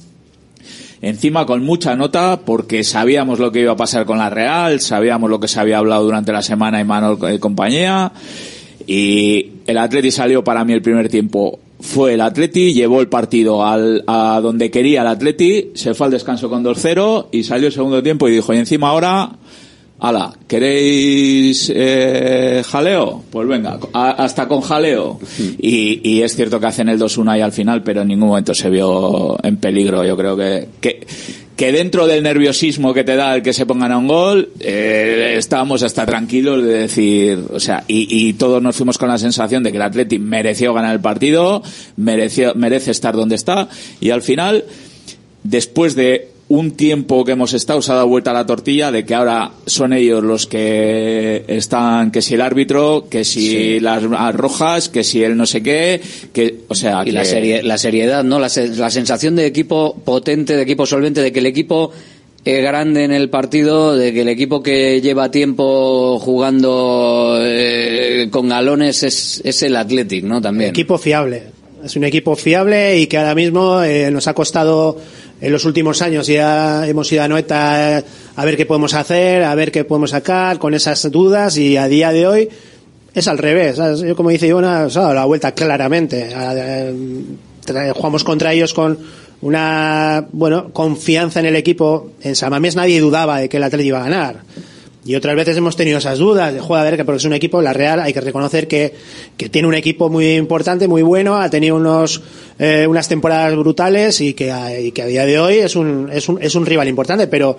[1.03, 5.31] encima con mucha nota porque sabíamos lo que iba a pasar con la Real, sabíamos
[5.31, 8.13] lo que se había hablado durante la semana y Manuel y compañía.
[8.87, 11.59] Y el Atleti salió para mí el primer tiempo.
[11.81, 16.13] Fue el Atleti, llevó el partido al, a donde quería el Atleti, se fue al
[16.13, 19.31] descanso con 2-0 y salió el segundo tiempo y dijo, y encima ahora
[20.01, 23.23] Ala, ¿queréis eh, jaleo?
[23.31, 25.21] Pues venga, hasta con jaleo.
[25.63, 28.55] Y, y, es cierto que hacen el 2-1 ahí al final, pero en ningún momento
[28.55, 30.05] se vio en peligro.
[30.05, 31.07] Yo creo que, que,
[31.55, 35.35] que dentro del nerviosismo que te da el que se pongan a un gol, eh,
[35.37, 39.63] estábamos hasta tranquilos de decir, o sea, y, y, todos nos fuimos con la sensación
[39.63, 41.63] de que el Atleti mereció ganar el partido,
[41.97, 43.69] mereció, merece estar donde está,
[44.01, 44.65] y al final,
[45.45, 49.15] después de un tiempo que hemos estado se ha dado vuelta la tortilla de que
[49.15, 54.03] ahora son ellos los que están, que si el árbitro, que si las
[54.35, 56.01] rojas, que si el no sé qué,
[56.33, 58.41] que, o sea, y la, serie, la seriedad, ¿no?
[58.41, 61.93] La, la sensación de equipo potente, de equipo solvente, de que el equipo
[62.45, 68.49] es grande en el partido, de que el equipo que lleva tiempo jugando eh, con
[68.49, 70.43] galones es, es el Athletic, ¿no?
[70.43, 70.71] También.
[70.71, 71.45] Equipo fiable.
[71.85, 74.99] Es un equipo fiable y que ahora mismo eh, nos ha costado
[75.41, 78.03] en los últimos años ya hemos ido a Noeta
[78.37, 81.89] a ver qué podemos hacer, a ver qué podemos sacar con esas dudas y a
[81.89, 82.49] día de hoy
[83.15, 83.77] es al revés.
[83.77, 86.31] Yo, como dice Ivona, ha dado la vuelta claramente.
[87.95, 88.99] Jugamos contra ellos con
[89.43, 92.13] una bueno confianza en el equipo.
[92.23, 94.43] En Samamés nadie dudaba de que el Atlético iba a ganar.
[95.05, 97.33] Y otras veces hemos tenido esas dudas de, joder, a ver, que porque es un
[97.33, 98.95] equipo, la Real, hay que reconocer que,
[99.37, 102.21] que tiene un equipo muy importante, muy bueno, ha tenido unos,
[102.59, 106.11] eh, unas temporadas brutales y que, a, y que a día de hoy es un,
[106.13, 107.57] es un, es un rival importante, pero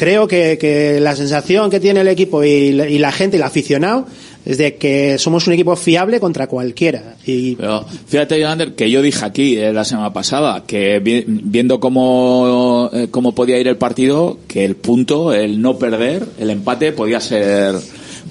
[0.00, 4.06] creo que, que la sensación que tiene el equipo y, y la gente, el aficionado,
[4.46, 7.16] es de que somos un equipo fiable contra cualquiera.
[7.26, 7.56] Y...
[7.56, 13.08] Pero fíjate, Ander, que yo dije aquí eh, la semana pasada que viendo cómo, eh,
[13.10, 17.74] cómo podía ir el partido, que el punto, el no perder, el empate podía ser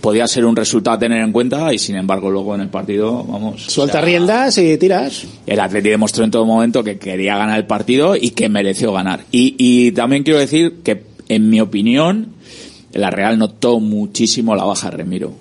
[0.02, 3.24] podía ser un resultado a tener en cuenta y sin embargo luego en el partido,
[3.26, 3.66] vamos.
[3.66, 5.26] Suelta riendas y tiras.
[5.46, 9.26] El Atleti demostró en todo momento que quería ganar el partido y que mereció ganar.
[9.32, 12.34] Y, y también quiero decir que, en mi opinión,
[12.94, 15.34] la Real notó muchísimo la baja de Remiro.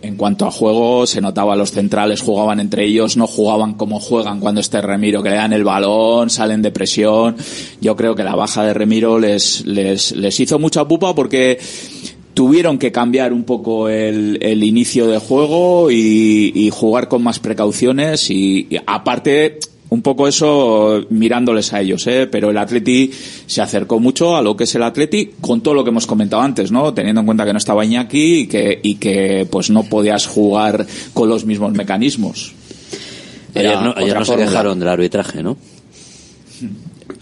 [0.00, 4.40] En cuanto a juego, se notaba los centrales jugaban entre ellos, no jugaban como juegan
[4.40, 7.36] cuando esté Remiro, que le dan el balón, salen de presión.
[7.80, 11.58] Yo creo que la baja de Remiro les, les, les hizo mucha pupa porque
[12.34, 18.30] tuvieron que cambiar un poco el, el inicio de juego y, jugar con más precauciones
[18.30, 19.58] y, aparte
[19.92, 22.26] un poco eso mirándoles a ellos, ¿eh?
[22.26, 23.10] pero el Atleti
[23.46, 26.40] se acercó mucho a lo que es el Atleti con todo lo que hemos comentado
[26.40, 26.94] antes, ¿no?
[26.94, 30.86] Teniendo en cuenta que no estaba Iñaki y que, y que pues no podías jugar
[31.12, 32.54] con los mismos mecanismos.
[33.54, 35.58] Ayer no, ayer no se quejaron del arbitraje, ¿no?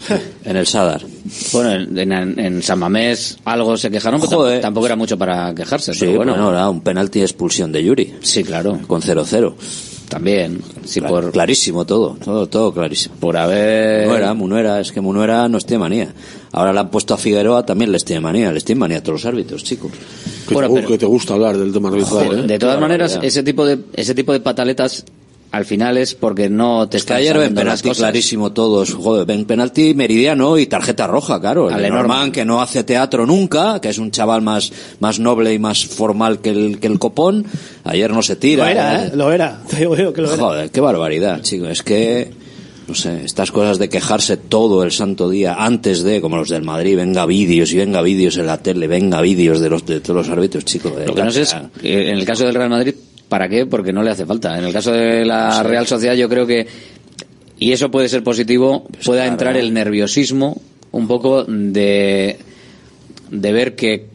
[0.45, 1.01] en el Sadar.
[1.51, 5.53] Bueno, en, en, en, San Mamés algo se quejaron, pero tampoco, tampoco, era mucho para
[5.53, 5.93] quejarse.
[5.93, 6.31] Sí, pero bueno.
[6.31, 8.13] bueno, era un penalti de expulsión de Yuri.
[8.21, 8.79] Sí, claro.
[8.87, 9.55] Con 0-0.
[10.11, 11.31] También, sí, claro, por...
[11.31, 13.15] Clarísimo todo, todo, todo clarísimo.
[13.15, 14.07] Por haber...
[14.07, 16.13] Munuera, Munuera, es que Munuera nos tiene manía.
[16.51, 19.21] Ahora le han puesto a Figueroa, también les tiene manía, les tiene manía a todos
[19.21, 19.89] los árbitros, chicos.
[20.49, 20.87] Que, bueno, te, pero...
[20.89, 22.41] que te gusta hablar del tema arbitral, ¿eh?
[22.45, 25.05] De todas maneras, ese tipo de, ese tipo de pataletas
[25.51, 28.93] al final es porque no te está ayer ven penalti clarísimo todos.
[28.93, 31.69] Joder ven penalti meridiano y tarjeta roja claro.
[31.69, 35.59] El Lenormand que no hace teatro nunca que es un chaval más más noble y
[35.59, 37.45] más formal que el que el copón
[37.83, 39.11] ayer no se tira lo era ¿eh?
[39.13, 39.61] lo era.
[39.69, 40.41] Te digo que lo era.
[40.41, 41.67] joder qué barbaridad chico.
[41.67, 42.31] Es que
[42.87, 46.63] no sé, estas cosas de quejarse todo el santo día antes de, como los del
[46.63, 50.27] Madrid, venga vídeos y venga vídeos en la tele, venga vídeos de los de todos
[50.27, 50.91] los árbitros, chicos.
[51.05, 52.93] Lo que no sé es, en el caso del Real Madrid,
[53.31, 53.65] ¿Para qué?
[53.65, 54.59] Porque no le hace falta.
[54.59, 56.67] En el caso de la Real Sociedad yo creo que,
[57.57, 59.31] y eso puede ser positivo, pues pueda claro.
[59.31, 62.37] entrar el nerviosismo un poco de,
[63.29, 64.07] de ver que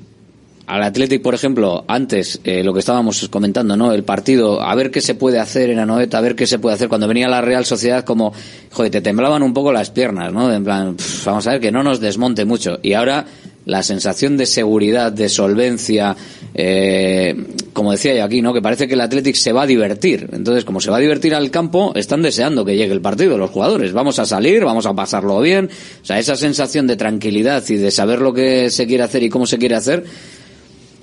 [0.67, 3.91] al Athletic, por ejemplo, antes, eh, lo que estábamos comentando, ¿no?
[3.93, 6.75] El partido, a ver qué se puede hacer en Anoeta, a ver qué se puede
[6.75, 6.91] hacer.
[6.91, 8.35] Cuando venía la Real Sociedad, como,
[8.71, 10.53] joder, te temblaban un poco las piernas, ¿no?
[10.53, 12.81] En plan, pff, vamos a ver que no nos desmonte mucho.
[12.83, 13.25] Y ahora,
[13.67, 16.17] la sensación de seguridad, de solvencia,
[16.55, 17.35] eh,
[17.73, 18.55] como decía yo aquí, ¿no?
[18.55, 20.31] Que parece que el Athletic se va a divertir.
[20.33, 23.51] Entonces, como se va a divertir al campo, están deseando que llegue el partido los
[23.51, 23.93] jugadores.
[23.93, 25.69] Vamos a salir, vamos a pasarlo bien.
[26.01, 29.29] O sea, esa sensación de tranquilidad y de saber lo que se quiere hacer y
[29.29, 30.05] cómo se quiere hacer,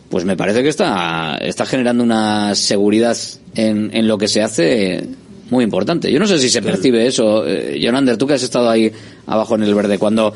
[0.10, 3.18] pues me parece que está, está generando una seguridad
[3.56, 5.06] en, en lo que se hace
[5.49, 6.11] muy importante.
[6.11, 8.91] Yo no sé si se percibe eso, eh, Jonander, tú que has estado ahí
[9.27, 10.34] abajo en el verde, cuando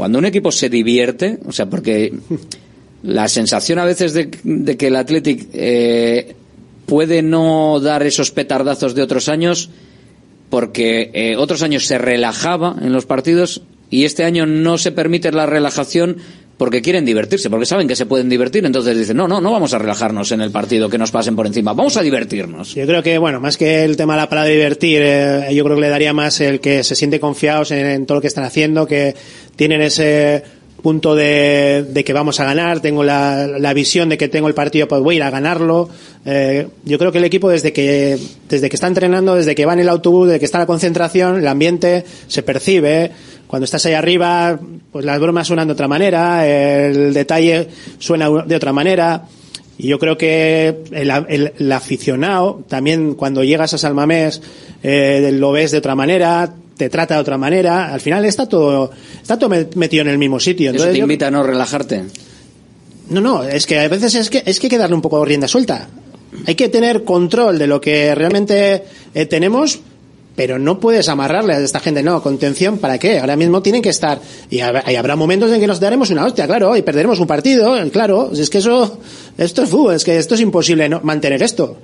[0.00, 2.14] cuando un equipo se divierte, o sea, porque
[3.02, 6.36] la sensación a veces de, de que el Athletic eh,
[6.86, 9.68] puede no dar esos petardazos de otros años,
[10.48, 13.60] porque eh, otros años se relajaba en los partidos
[13.90, 16.16] y este año no se permite la relajación
[16.60, 19.72] porque quieren divertirse, porque saben que se pueden divertir, entonces dicen, no, no, no vamos
[19.72, 22.74] a relajarnos en el partido, que nos pasen por encima, vamos a divertirnos.
[22.74, 25.76] Yo creo que, bueno, más que el tema de la palabra divertir, eh, yo creo
[25.76, 28.86] que le daría más el que se siente confiados en, todo lo que están haciendo,
[28.86, 29.14] que
[29.56, 30.42] tienen ese
[30.82, 34.54] punto de, de, que vamos a ganar, tengo la, la, visión de que tengo el
[34.54, 35.88] partido, pues voy a ir a ganarlo.
[36.26, 38.18] Eh, yo creo que el equipo desde que,
[38.50, 41.38] desde que está entrenando, desde que va en el autobús, desde que está la concentración,
[41.38, 43.12] el ambiente se percibe.
[43.50, 44.60] Cuando estás ahí arriba,
[44.92, 47.66] pues las bromas suenan de otra manera, el detalle
[47.98, 49.24] suena de otra manera.
[49.76, 54.40] Y yo creo que el, el, el aficionado, también cuando llegas a Salmamés,
[54.84, 57.92] eh, lo ves de otra manera, te trata de otra manera.
[57.92, 60.70] Al final está todo, está todo metido en el mismo sitio.
[60.70, 61.28] Entonces, ¿Eso te invita yo...
[61.28, 62.04] a no relajarte?
[63.08, 65.18] No, no, es que a veces es que, es que hay que darle un poco
[65.18, 65.88] de rienda suelta.
[66.46, 69.80] Hay que tener control de lo que realmente eh, tenemos,
[70.40, 73.18] pero no puedes amarrarle a esta gente, no, contención, ¿para qué?
[73.18, 74.18] Ahora mismo tienen que estar,
[74.48, 78.30] y, habrá, momentos en que nos daremos una hostia, claro, y perderemos un partido, claro,
[78.32, 79.00] es que eso,
[79.36, 81.76] esto es fútbol, es que esto es imposible no, mantener esto.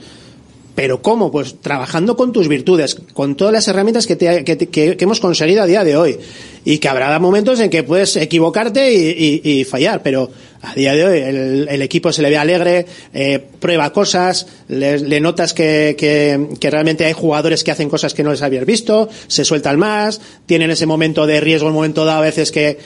[0.76, 1.32] ¿Pero cómo?
[1.32, 5.66] Pues trabajando con tus virtudes, con todas las herramientas que, te, que, hemos conseguido a
[5.66, 6.18] día de hoy.
[6.66, 10.30] Y que habrá momentos en que puedes equivocarte y, fallar, pero
[10.60, 12.84] a día de hoy el, el equipo se le ve alegre,
[13.14, 18.32] eh, prueba cosas, le, notas que, que, realmente hay jugadores que hacen cosas que no
[18.32, 22.22] les habías visto, se sueltan más, tienen ese momento de riesgo, el momento dado a
[22.22, 22.78] veces que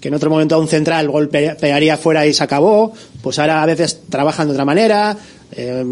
[0.00, 3.66] que en otro momento a un central golpearía fuera y se acabó, pues ahora a
[3.66, 5.16] veces trabajan de otra manera,
[5.52, 5.84] eh,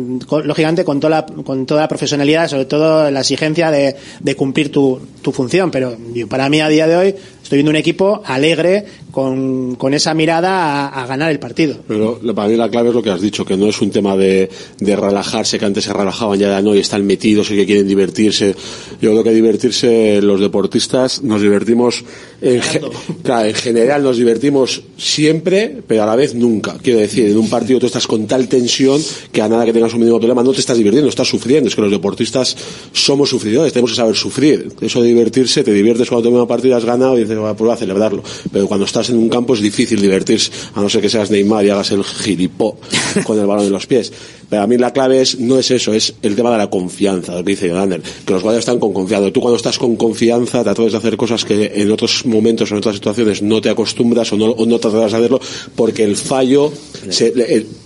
[0.44, 4.70] lógicamente con toda, la, con toda la profesionalidad, sobre todo la exigencia de, de cumplir
[4.70, 5.70] tu, tu, función.
[5.70, 5.96] Pero
[6.28, 7.14] para mí a día de hoy
[7.46, 11.76] estoy viendo un equipo alegre con, con esa mirada a, ganar el partido.
[11.86, 14.16] Pero para mí la clave es lo que has dicho, que no es un tema
[14.16, 14.50] de,
[14.80, 18.54] de relajarse, que antes se relajaban ya no y están metidos y que quieren divertirse.
[19.00, 22.04] Yo creo que divertirse los deportistas nos divertimos
[22.40, 22.60] en,
[23.24, 26.76] en general nos divertimos siempre, pero a la vez nunca.
[26.82, 29.00] Quiero decir, en un partido tú estás con tal tensión
[29.30, 31.68] que a nada que tengas un mínimo problema no te estás divirtiendo, estás sufriendo.
[31.68, 32.56] Es que los deportistas
[32.92, 34.68] somos sufridores, tenemos que saber sufrir.
[34.80, 37.72] Eso de divertirse, te diviertes cuando te una partida, has ganado y dices, va, pues
[37.72, 38.22] a celebrarlo.
[38.52, 41.64] Pero cuando estás en un campo es difícil divertirse, a no ser que seas Neymar
[41.64, 42.78] y hagas el gilipó
[43.24, 44.12] con el balón en los pies.
[44.48, 47.34] Pero a mí la clave es, no es eso, es el tema de la confianza,
[47.34, 49.32] lo que dice Yolander, que los jugadores están con confianza.
[49.32, 52.78] Tú cuando estás con confianza te atreves a hacer cosas que en otros momentos, en
[52.78, 55.40] otras situaciones no te acostumbras o no, o no te atreves a hacerlo
[55.74, 56.72] porque el fallo,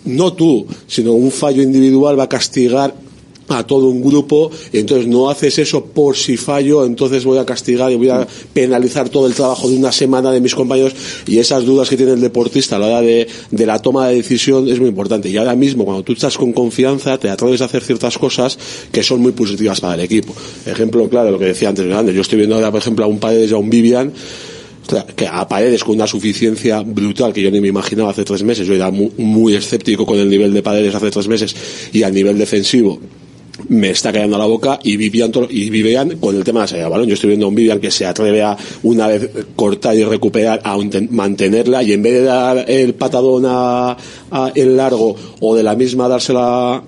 [0.04, 2.94] no tú, sino un fallo individual va a castigar
[3.50, 7.44] a todo un grupo y entonces no haces eso por si fallo, entonces voy a
[7.44, 10.94] castigar y voy a penalizar todo el trabajo de una semana de mis compañeros
[11.26, 14.16] y esas dudas que tiene el deportista a la hora de, de la toma de
[14.16, 15.28] decisión es muy importante.
[15.28, 18.58] Y ahora mismo, cuando tú estás con confianza, te atreves a hacer ciertas cosas
[18.92, 20.34] que son muy positivas para el equipo.
[20.66, 23.50] Ejemplo, claro, lo que decía antes, yo estoy viendo ahora, por ejemplo, a un Paredes
[23.50, 24.12] y a un Vivian
[25.14, 28.66] que a Paredes con una suficiencia brutal que yo ni me imaginaba hace tres meses.
[28.66, 31.54] Yo era muy, muy escéptico con el nivel de Paredes hace tres meses
[31.92, 32.98] y al nivel defensivo
[33.68, 36.84] me está cayendo la boca y Vivian, y Vivian con el tema de la salida
[36.84, 37.08] de balón.
[37.08, 40.60] Yo estoy viendo a un Vivian que se atreve a una vez cortar y recuperar
[40.64, 40.76] a
[41.10, 43.96] mantenerla y en vez de dar el patadón a,
[44.30, 46.82] a el largo o de la misma dársela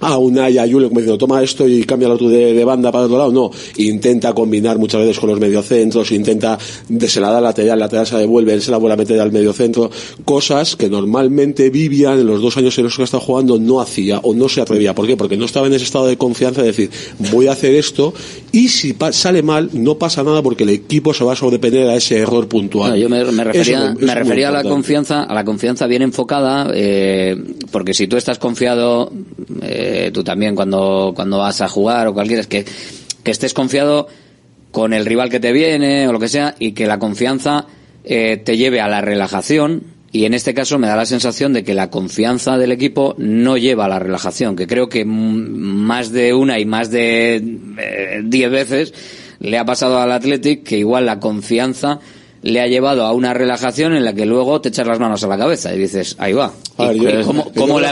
[0.00, 2.92] a una y a Julio como diciendo toma esto y cambia tú de, de, banda
[2.92, 6.58] para otro lado no intenta combinar muchas veces con los mediocentros intenta
[7.06, 9.32] se la da lateral lateral se la devuelve él se la vuelve a meter al
[9.32, 9.90] mediocentro.
[10.24, 14.18] Cosas que normalmente Vivian en los dos años en los que está jugando no hacía
[14.18, 14.94] o no se atrevía.
[14.94, 15.16] ¿por qué?
[15.16, 16.90] porque no estaba en ese estado de confianza de decir
[17.32, 18.14] voy a hacer esto
[18.52, 21.96] y si sale mal no pasa nada porque el equipo se va a sobrepender a
[21.96, 22.98] ese error puntual.
[22.98, 27.36] Yo me, refería, me refería a la confianza a la confianza bien enfocada eh,
[27.70, 29.12] porque si tú estás confiado
[29.62, 32.66] eh, eh, tú también cuando, cuando vas a jugar o cualquiera, que,
[33.22, 34.06] que estés confiado
[34.70, 37.66] con el rival que te viene o lo que sea y que la confianza
[38.04, 39.84] eh, te lleve a la relajación.
[40.12, 43.56] Y en este caso me da la sensación de que la confianza del equipo no
[43.56, 47.36] lleva a la relajación, que creo que más de una y más de
[47.78, 48.94] eh, diez veces
[49.40, 52.00] le ha pasado al Athletic que igual la confianza
[52.42, 55.28] le ha llevado a una relajación en la que luego te echas las manos a
[55.28, 56.52] la cabeza y dices, ahí va.
[57.56, 57.90] ¿Cómo, la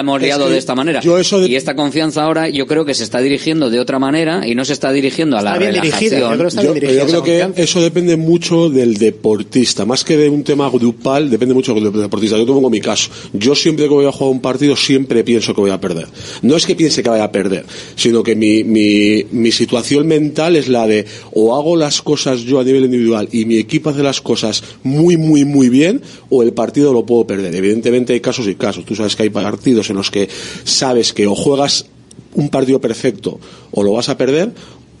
[0.00, 1.00] hemos, liado de esta manera?
[1.04, 4.64] Y esta confianza ahora yo creo que se está dirigiendo de otra manera y no
[4.64, 6.38] se está dirigiendo a la relajación.
[6.38, 11.54] Yo creo, que, eso depende mucho del deportista, más que de un tema grupal, depende
[11.54, 12.38] mucho del deportista.
[12.38, 13.10] Yo tengo mi caso.
[13.32, 16.06] Yo siempre que voy a jugar un partido siempre pienso que voy a perder.
[16.42, 20.54] No es que piense que vaya a perder, sino que mi, mi, mi situación mental
[20.54, 24.02] es la de o hago las cosas yo a nivel individual y mi equipo hace
[24.02, 27.54] las cosas muy, muy, muy bien o el partido lo puedo perder.
[27.54, 28.84] Evidentemente hay casos y casos.
[28.84, 30.28] Tú sabes que hay partidos en los que
[30.64, 31.86] sabes que o juegas
[32.34, 33.40] un partido perfecto
[33.70, 34.52] o lo vas a perder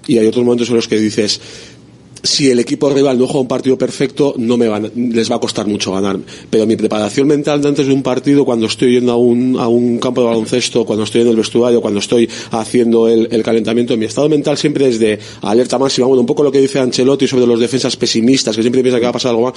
[0.06, 1.40] y hay otros momentos en los que dices
[2.22, 5.40] si el equipo rival no juega un partido perfecto, no me van, les va a
[5.40, 6.24] costar mucho ganarme.
[6.50, 9.68] Pero mi preparación mental de antes de un partido, cuando estoy yendo a un, a
[9.68, 14.04] un campo de baloncesto, cuando estoy en el vestuario, cuando estoy haciendo el, calentamiento, mi
[14.04, 16.06] estado mental siempre es de alerta máxima.
[16.06, 19.04] Bueno, un poco lo que dice Ancelotti sobre los defensas pesimistas, que siempre piensa que
[19.04, 19.54] va a pasar algo más.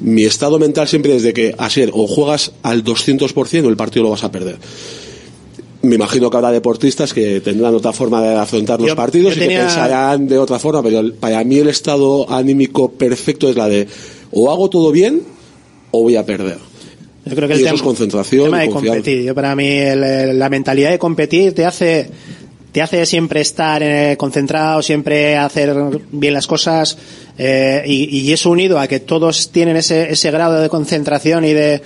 [0.00, 4.04] Mi estado mental siempre es de que, ser o juegas al 200% o el partido
[4.04, 4.58] lo vas a perder
[5.82, 9.46] me imagino que habrá deportistas que tendrán otra forma de afrontar los partidos y que
[9.46, 13.86] pensarán de otra forma, pero para mí el estado anímico perfecto es la de
[14.32, 15.22] o hago todo bien
[15.90, 16.58] o voy a perder.
[17.24, 18.50] Yo creo que el tema, es concentración.
[18.50, 19.22] de competir.
[19.22, 22.10] Yo para mí la mentalidad de competir te hace
[22.72, 25.74] te hace siempre estar eh, concentrado, siempre hacer
[26.12, 26.98] bien las cosas
[27.38, 31.54] eh, y, y, eso unido a que todos tienen ese, ese grado de concentración y
[31.54, 31.80] de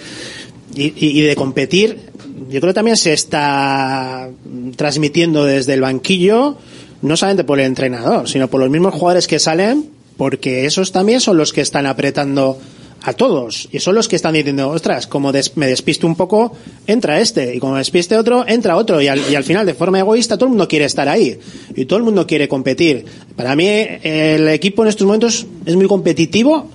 [0.75, 2.12] y, y de competir
[2.53, 4.29] yo creo que también se está
[4.77, 6.57] transmitiendo desde el banquillo,
[7.01, 11.21] no solamente por el entrenador, sino por los mismos jugadores que salen, porque esos también
[11.21, 12.59] son los que están apretando
[13.05, 16.53] a todos y son los que están diciendo, ostras, como me despisto un poco,
[16.87, 19.75] entra este y como me despiste otro, entra otro y al, y al final de
[19.75, 21.39] forma egoísta todo el mundo quiere estar ahí
[21.75, 23.05] y todo el mundo quiere competir.
[23.35, 26.69] Para mí el equipo en estos momentos es muy competitivo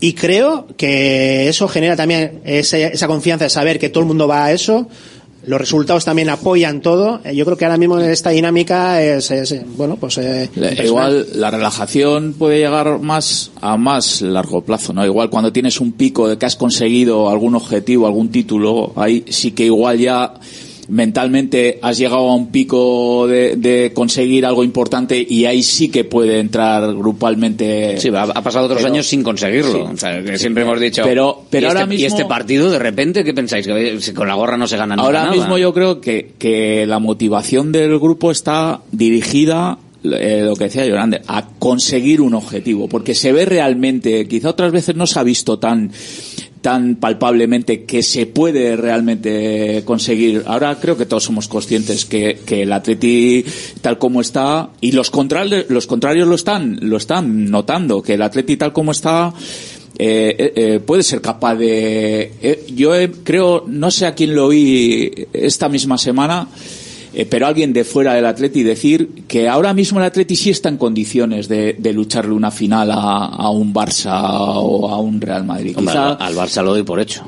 [0.00, 4.46] y creo que eso genera también esa confianza de saber que todo el mundo va
[4.46, 4.88] a eso.
[5.46, 7.22] Los resultados también apoyan todo.
[7.32, 9.32] Yo creo que ahora mismo esta dinámica es,
[9.76, 10.50] bueno, pues eh,
[10.84, 15.06] igual la relajación puede llegar más a más largo plazo, ¿no?
[15.06, 19.52] Igual cuando tienes un pico de que has conseguido algún objetivo, algún título, ahí sí
[19.52, 20.34] que igual ya
[20.88, 26.40] mentalmente has llegado a un pico de, conseguir algo importante y ahí sí que puede
[26.40, 27.98] entrar grupalmente.
[28.00, 29.92] Sí, ha, pasado otros años sin conseguirlo.
[30.36, 31.02] siempre hemos dicho.
[31.04, 32.02] Pero, pero ¿y ahora este, mismo.
[32.02, 33.66] ¿Y este partido, de repente, qué pensáis?
[33.66, 35.06] Que con la gorra no se gana nada.
[35.06, 40.64] Ahora mismo yo creo que, que la motivación del grupo está dirigida eh, lo que
[40.64, 45.18] decía Yolande, a conseguir un objetivo, porque se ve realmente, quizá otras veces no se
[45.18, 45.90] ha visto tan
[46.60, 50.42] tan palpablemente que se puede realmente conseguir.
[50.46, 53.44] Ahora creo que todos somos conscientes que, que el Atleti
[53.80, 58.22] tal como está y los contrarios los contrarios lo están lo están notando que el
[58.22, 59.32] Atleti tal como está
[59.98, 62.92] eh, eh, eh puede ser capaz de eh, yo
[63.24, 66.48] creo no sé a quién lo oí esta misma semana
[67.18, 70.68] eh, pero alguien de fuera del Atleti decir que ahora mismo el Atleti sí está
[70.68, 74.22] en condiciones de, de lucharle una final a, a, un Barça
[74.54, 75.76] o a un Real Madrid.
[75.76, 77.24] Hombre, Quizá, al Barça lo doy por hecho.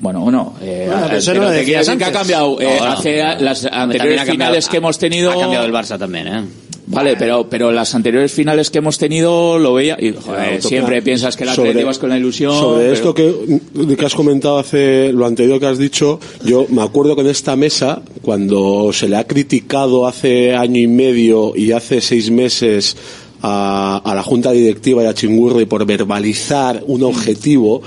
[0.00, 2.60] Bueno, bueno, eh, bueno que, ha cambiado.
[2.60, 2.92] Eh, no, no.
[2.92, 5.30] Hace las anteriores finales que hemos tenido.
[5.32, 6.44] Ha cambiado el Barça también, ¿eh?
[6.92, 11.36] Vale, pero pero las anteriores finales que hemos tenido lo veía y joder, siempre piensas
[11.36, 11.54] que la
[11.84, 12.52] vas con la ilusión.
[12.52, 12.92] Sobre pero...
[12.92, 17.22] esto que, que has comentado hace lo anterior que has dicho, yo me acuerdo que
[17.22, 22.30] en esta mesa cuando se le ha criticado hace año y medio y hace seis
[22.30, 22.96] meses
[23.40, 27.82] a, a la junta directiva y a Chingurri por verbalizar un objetivo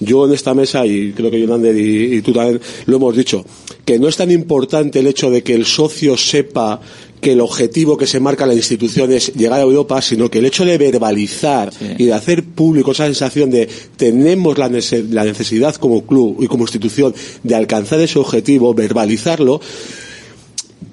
[0.00, 3.44] yo en esta mesa, y creo que Yonander y, y, tú también lo hemos dicho,
[3.84, 6.80] que no es tan importante el hecho de que el socio sepa
[7.20, 10.46] que el objetivo que se marca la institución es llegar a Europa, sino que el
[10.46, 11.86] hecho de verbalizar sí.
[11.98, 16.64] y de hacer público esa sensación de tenemos la, la necesidad como club y como
[16.64, 19.60] institución de alcanzar ese objetivo, verbalizarlo,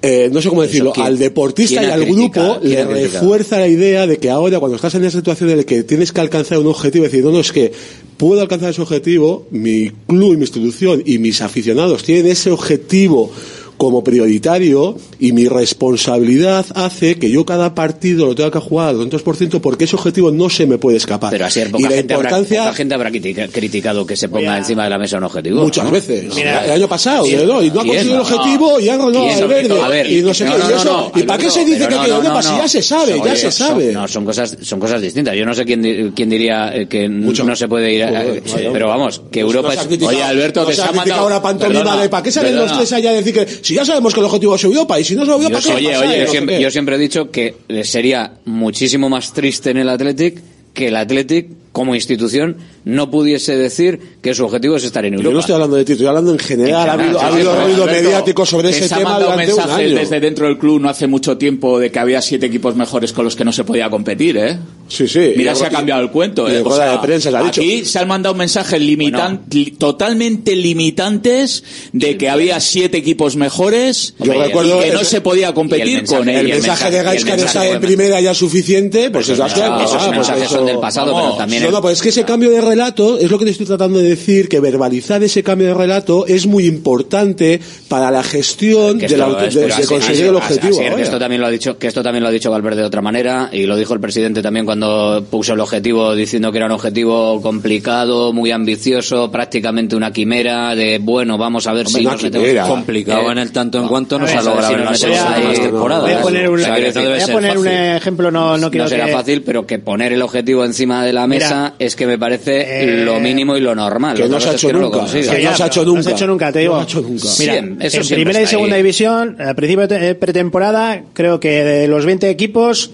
[0.00, 4.06] eh, no sé cómo decirlo, ¿quién, al deportista y al grupo le refuerza la idea
[4.06, 6.68] de que ahora cuando estás en esa situación en la que tienes que alcanzar un
[6.68, 7.72] objetivo, decir, no, no, es que
[8.16, 13.32] puedo alcanzar ese objetivo, mi club y mi institución y mis aficionados tienen ese objetivo
[13.78, 18.96] como prioritario y mi responsabilidad hace que yo cada partido lo tenga que jugar al
[18.96, 21.30] 200% porque ese objetivo no se me puede escapar.
[21.30, 24.58] Pero así poca, y la gente importancia, habrá, poca gente habrá criticado que se ponga
[24.58, 25.62] encima de la mesa un objetivo.
[25.62, 25.90] Muchas ¿no?
[25.90, 26.34] veces.
[26.34, 27.62] Mira, el año pasado, ¿no?
[27.62, 29.80] y no ha conseguido el objetivo no, y han ganado al verde.
[29.80, 30.58] A ver, y no sé no, qué.
[30.58, 31.94] No, y, eso, ¿Y para qué se dice que
[32.42, 33.14] si ya se sabe?
[33.14, 33.92] Oye, ya se sabe.
[33.92, 35.36] Son, no, son cosas, son cosas distintas.
[35.36, 37.44] Yo no sé quién, quién diría que Mucho.
[37.44, 40.02] no se puede ir a, Joder, pero vamos, que Europa es...
[40.02, 41.22] Oye, Alberto, que se ha mandado...
[41.22, 44.14] ahora pantomima de ¿para qué salen los tres allá a decir que si ya sabemos
[44.14, 46.96] que el objetivo es Europa y si no yo, oye, oye, yo siempre, yo siempre
[46.96, 47.54] he dicho que
[47.84, 50.40] sería muchísimo más triste en el Athletic
[50.72, 52.56] que el Athletic como institución
[52.88, 55.28] no pudiese decir que su objetivo es estar en Europa.
[55.28, 56.68] Yo no estoy hablando de ti, estoy hablando en general.
[56.68, 59.80] En general ha habido, ha habido ruido mediático sobre ese se tema durante mensajes un
[59.80, 59.94] año.
[59.94, 63.26] desde dentro del club no hace mucho tiempo de que había siete equipos mejores con
[63.26, 64.58] los que no se podía competir, ¿eh?
[64.88, 65.34] Sí, sí.
[65.36, 66.48] Mira, se ha cambiado el cuento.
[66.48, 66.62] ¿eh?
[66.64, 67.60] o sea, de prensa se ha dicho.
[67.60, 69.76] Aquí se han mandado mensajes limitan bueno.
[69.78, 75.20] totalmente limitantes de que había siete equipos mejores Yo y recuerdo que no el, se
[75.20, 79.28] podía competir con el, el mensaje de Gaisca de estar en primera ya suficiente, pues
[79.28, 81.62] eso, es no, esos ah, mensajes pues son del pasado, vamos, pero también...
[81.64, 83.98] No, no, pues es que ese cambio de relato es lo que te estoy tratando
[83.98, 89.16] de decir, que verbalizar ese cambio de relato es muy importante para la gestión de,
[89.16, 90.80] la, de, de así, conseguir así, el objetivo.
[90.80, 92.86] Así, que esto también lo ha dicho, que esto también lo ha dicho Valverde de
[92.86, 96.66] otra manera y lo dijo el presidente también cuando puso el objetivo diciendo que era
[96.66, 102.06] un objetivo complicado, muy ambicioso, prácticamente una quimera de bueno, vamos a ver Hombre, si
[102.06, 104.84] nos metemos complicado eh, en el tanto en cuanto no a se ha logrado en
[104.84, 106.02] las últimas temporadas.
[106.02, 108.84] Voy a poner un, o sea, no voy a poner un ejemplo, no, no quiero
[108.84, 109.12] no será que...
[109.12, 112.57] fácil, pero que poner el objetivo encima de la mesa Mira, es que me parece
[112.60, 114.16] eh, lo mínimo y lo normal.
[114.16, 115.04] Que no se ha hecho nunca.
[115.10, 115.98] Que no se ha hecho nunca.
[115.98, 116.74] No se ha hecho nunca, te digo.
[116.74, 117.28] No ha hecho nunca.
[117.38, 118.82] Mira, eso en primera y segunda ahí.
[118.82, 122.90] división, al principio de pretemporada, creo que de los 20 equipos,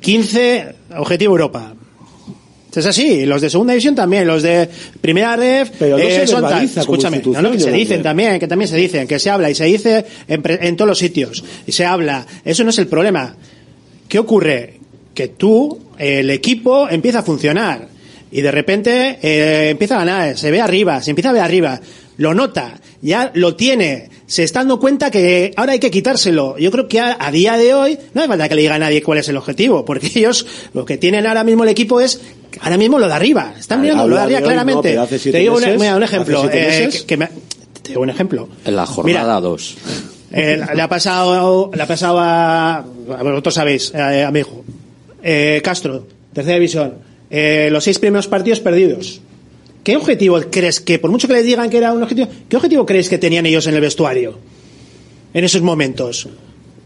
[0.00, 1.74] 15 objetivo Europa.
[2.74, 4.68] Es así, los de segunda división también, los de
[5.00, 8.40] primera ref, pero no eh, se son como escúchame, no, no, que se dicen también,
[8.40, 10.98] que también se dicen, que se habla y se dice en, pre- en todos los
[10.98, 13.36] sitios, y se habla, eso no es el problema.
[14.08, 14.80] ¿Qué ocurre?
[15.14, 17.86] Que tú, el equipo empieza a funcionar,
[18.36, 21.80] y de repente eh, empieza a ganar, se ve arriba, se empieza a ver arriba,
[22.16, 26.58] lo nota, ya lo tiene, se está dando cuenta que ahora hay que quitárselo.
[26.58, 28.78] Yo creo que a, a día de hoy no hace falta que le diga a
[28.80, 32.20] nadie cuál es el objetivo, porque ellos lo que tienen ahora mismo el equipo es
[32.60, 34.88] ahora mismo lo de arriba, están A- mirando a lo de arriba hoy claramente.
[34.90, 36.56] pero hace siete te digo un, meses, mira, un hace ejemplo, eh,
[36.86, 37.00] meses.
[37.02, 37.28] que, que me-
[37.82, 38.48] te digo un ejemplo.
[38.64, 39.76] En la jornada 2.
[40.36, 42.82] Eh, le ha pasado, le ha pasado a, a
[43.22, 44.64] vosotros sabéis, eh, a mi hijo.
[45.22, 46.94] Eh, Castro, tercera división.
[47.36, 49.20] Eh, los seis primeros partidos perdidos.
[49.82, 52.86] ¿Qué objetivo crees que, por mucho que les digan que era un objetivo, qué objetivo
[52.86, 54.38] crees que tenían ellos en el vestuario?
[55.32, 56.28] En esos momentos.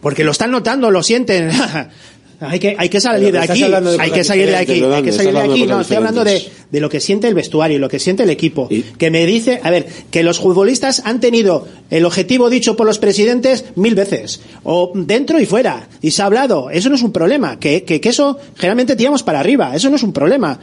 [0.00, 1.50] Porque lo están notando, lo sienten.
[2.40, 5.32] hay que, hay que salir de aquí, hay que salir de aquí, hay que salir
[5.32, 5.66] de aquí.
[5.66, 8.68] No, estoy hablando de, de lo que siente el vestuario, lo que siente el equipo.
[8.96, 12.98] Que me dice, a ver, que los futbolistas han tenido el objetivo dicho por los
[12.98, 16.70] presidentes mil veces, o dentro y fuera, y se ha hablado.
[16.70, 19.96] Eso no es un problema, que, que, que eso generalmente tiramos para arriba, eso no
[19.96, 20.60] es un problema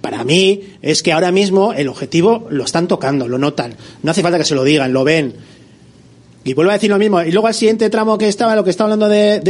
[0.00, 3.74] para mí es que ahora mismo el objetivo lo están tocando, lo notan.
[4.02, 5.34] No hace falta que se lo digan, lo ven.
[6.44, 7.20] Y vuelvo a decir lo mismo.
[7.22, 9.40] Y luego al siguiente tramo que estaba, lo que estaba hablando de,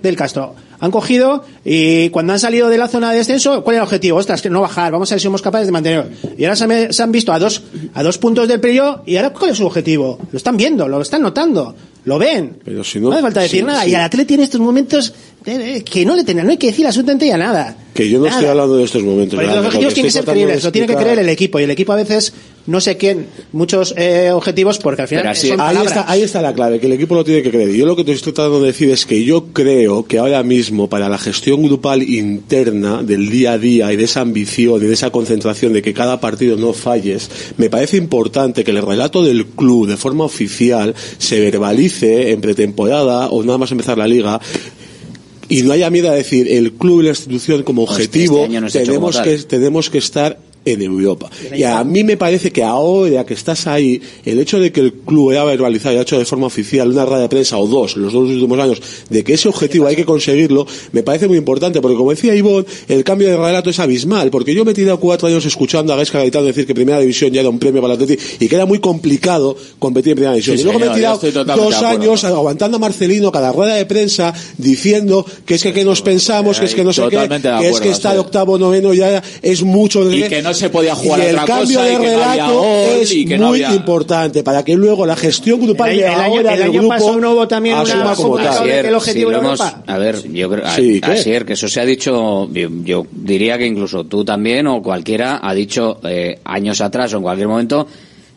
[0.00, 0.54] del Castro.
[0.82, 4.18] Han cogido y cuando han salido de la zona de descenso, ¿cuál es el objetivo?
[4.18, 6.10] Ostras, que no bajar, vamos a ver si somos capaces de mantener.
[6.36, 7.62] Y ahora se, han visto a dos,
[7.94, 10.18] a dos puntos del periodo y ahora ¿cuál es su objetivo?
[10.32, 12.58] Lo están viendo, lo están notando, lo ven.
[12.64, 13.86] Pero si no, hace falta decir nada.
[13.86, 15.12] Y al Atleti en estos momentos
[15.44, 17.76] eh, eh, que no le tengan, no hay que decir absolutamente ya nada.
[17.94, 19.42] Que yo no estoy hablando de estos momentos.
[19.42, 21.60] los objetivos tienen que ser creíbles, lo tiene que creer el equipo.
[21.60, 22.32] Y el equipo a veces
[22.66, 26.78] no sé quién, muchos eh, objetivos, porque al final ahí, está, ahí está la clave,
[26.78, 27.70] que el equipo lo tiene que creer.
[27.70, 30.42] Y yo lo que te estoy tratando de decir es que yo creo que ahora
[30.42, 34.86] mismo, para la gestión grupal interna del día a día y de esa ambición y
[34.86, 39.24] de esa concentración de que cada partido no falles, me parece importante que el relato
[39.24, 44.40] del club, de forma oficial, se verbalice en pretemporada o nada más empezar la liga
[45.48, 49.20] y no haya miedo a decir el club y la institución como este objetivo tenemos
[49.20, 51.30] que tenemos que estar en Europa.
[51.54, 54.92] Y a mí me parece que ahora que estás ahí, el hecho de que el
[54.92, 57.96] club haya verbalizado y ha hecho de forma oficial una rueda de prensa o dos
[57.96, 61.80] los dos últimos años de que ese objetivo hay que conseguirlo, me parece muy importante,
[61.80, 64.98] porque como decía Ivonne, el cambio de relato es abismal, porque yo me he tirado
[65.00, 67.94] cuatro años escuchando a Gaisca Gaetano decir que Primera División ya era un premio para
[67.94, 70.58] el Atleti y que era muy complicado competir en Primera División.
[70.58, 71.20] y luego me he tirado
[71.56, 76.02] dos años aguantando a Marcelino cada rueda de prensa diciendo que es que, que nos
[76.02, 77.28] pensamos, que es que no sé qué,
[77.60, 81.22] que es que está de octavo, noveno ya es mucho de se podía jugar y
[81.22, 82.64] otra el cambio cosa de relato
[83.00, 86.62] es muy importante para que luego la gestión grupal el, de el año, ahora el
[86.62, 88.68] año grupo pasado no hubo también una como tal.
[88.68, 91.12] el objetivo de hemos, a ver yo creo Sí, ¿qué?
[91.12, 95.40] Asier, que eso se ha dicho yo, yo diría que incluso tú también o cualquiera
[95.42, 97.86] ha dicho eh, años atrás o en cualquier momento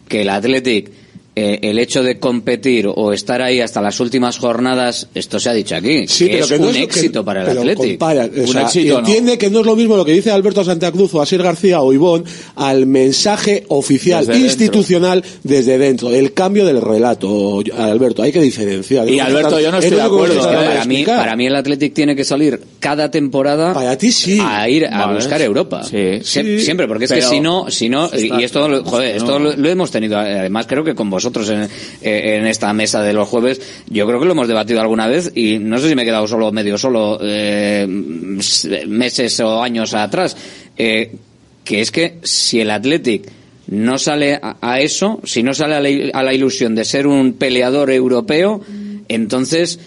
[0.07, 1.04] que el Athletic
[1.35, 5.53] eh, el hecho de competir o estar ahí hasta las últimas jornadas, esto se ha
[5.53, 8.25] dicho aquí, Sí, que pero es que no un es- que- éxito para el compara,
[8.33, 11.43] o entiende que no es lo mismo lo que dice Alberto Santa Cruz o Asier
[11.43, 12.23] García o Ivón
[12.55, 14.47] al mensaje oficial Desde dentro.
[14.47, 19.09] institucional desde dentro, el cambio del relato, Alberto, hay que diferenciar.
[19.09, 20.65] Y, Alberto, yo no Es estoy de acuerdo, ¿eh?
[20.65, 24.39] para mí, para mí el Athletic tiene que salir cada temporada Para ti sí.
[24.41, 25.15] a ir a Vale.
[25.15, 25.83] buscar Europa.
[25.83, 25.97] Sí.
[26.23, 26.59] Sie- Sí.
[26.61, 29.55] Siempre, porque es Pero- que si no, si no, y, esto, lo- joder, esto lo,
[29.55, 31.63] lo hemos tenido, además creo que con vosotros en,
[32.01, 35.31] eh, en esta mesa de los jueves, yo creo que lo hemos debatido alguna vez
[35.35, 40.35] y no sé si me he quedado solo medio solo eh, meses o años atrás,
[40.77, 41.15] eh,
[41.63, 43.29] que es que si el Athletic
[43.67, 47.33] no sale a, eso, si no sale a la, a la ilusión de ser un
[47.33, 48.61] peleador europeo,
[49.07, 49.79] entonces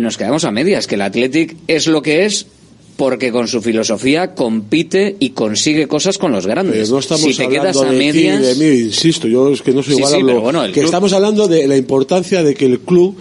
[0.00, 2.46] nos quedamos a medias, que el Athletic es lo que es
[3.00, 6.76] porque con su filosofía compite y consigue cosas con los grandes.
[6.82, 9.62] Pero no estamos si te quedas a de ti, medias, de mí, insisto, yo es
[9.62, 11.78] que no soy Sí, igual sí, hablo- pero bueno, que club- estamos hablando de la
[11.78, 13.16] importancia de que el club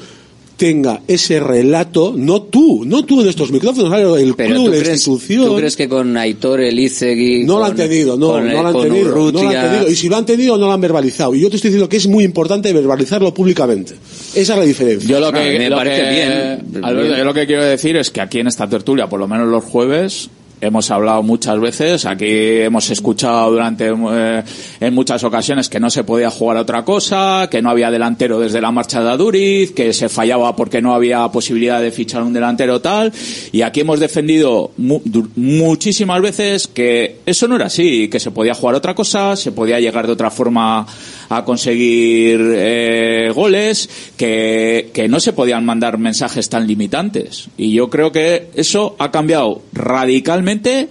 [0.60, 4.78] tenga ese relato, no tú, no tú en estos micrófonos, el pero club, ¿tú la
[4.80, 5.46] crees, institución.
[5.48, 8.68] ¿tú crees que con Aitor Elizegui No lo con- han tenido, no, con, no lo
[8.68, 9.90] han tenido, no lo han tenido.
[9.90, 11.34] Y si lo han tenido, no lo han verbalizado.
[11.34, 13.94] Y yo te estoy diciendo que es muy importante verbalizarlo públicamente.
[14.36, 15.10] Esa es la diferencia.
[15.10, 16.84] Yo lo que, me lo parece que- bien.
[16.84, 17.18] Alberto, Bien.
[17.20, 19.64] yo lo que quiero decir es que aquí en esta tertulia, por lo menos los
[19.64, 20.30] jueves,
[20.62, 24.44] hemos hablado muchas veces, aquí hemos escuchado durante eh,
[24.80, 28.62] en muchas ocasiones que no se podía jugar otra cosa, que no había delantero desde
[28.62, 32.82] la marcha de Aduriz, que se fallaba porque no había posibilidad de fichar un delantero
[32.82, 33.12] tal,
[33.52, 35.02] y aquí hemos defendido mu-
[35.36, 39.80] muchísimas veces que eso no era así, que se podía jugar otra cosa, se podía
[39.80, 40.86] llegar de otra forma
[41.30, 47.50] a conseguir eh, goles, que, que no se podían mandar mensajes tan limitantes.
[47.58, 50.90] Y yo creo que eso ha cambiado radicalmente.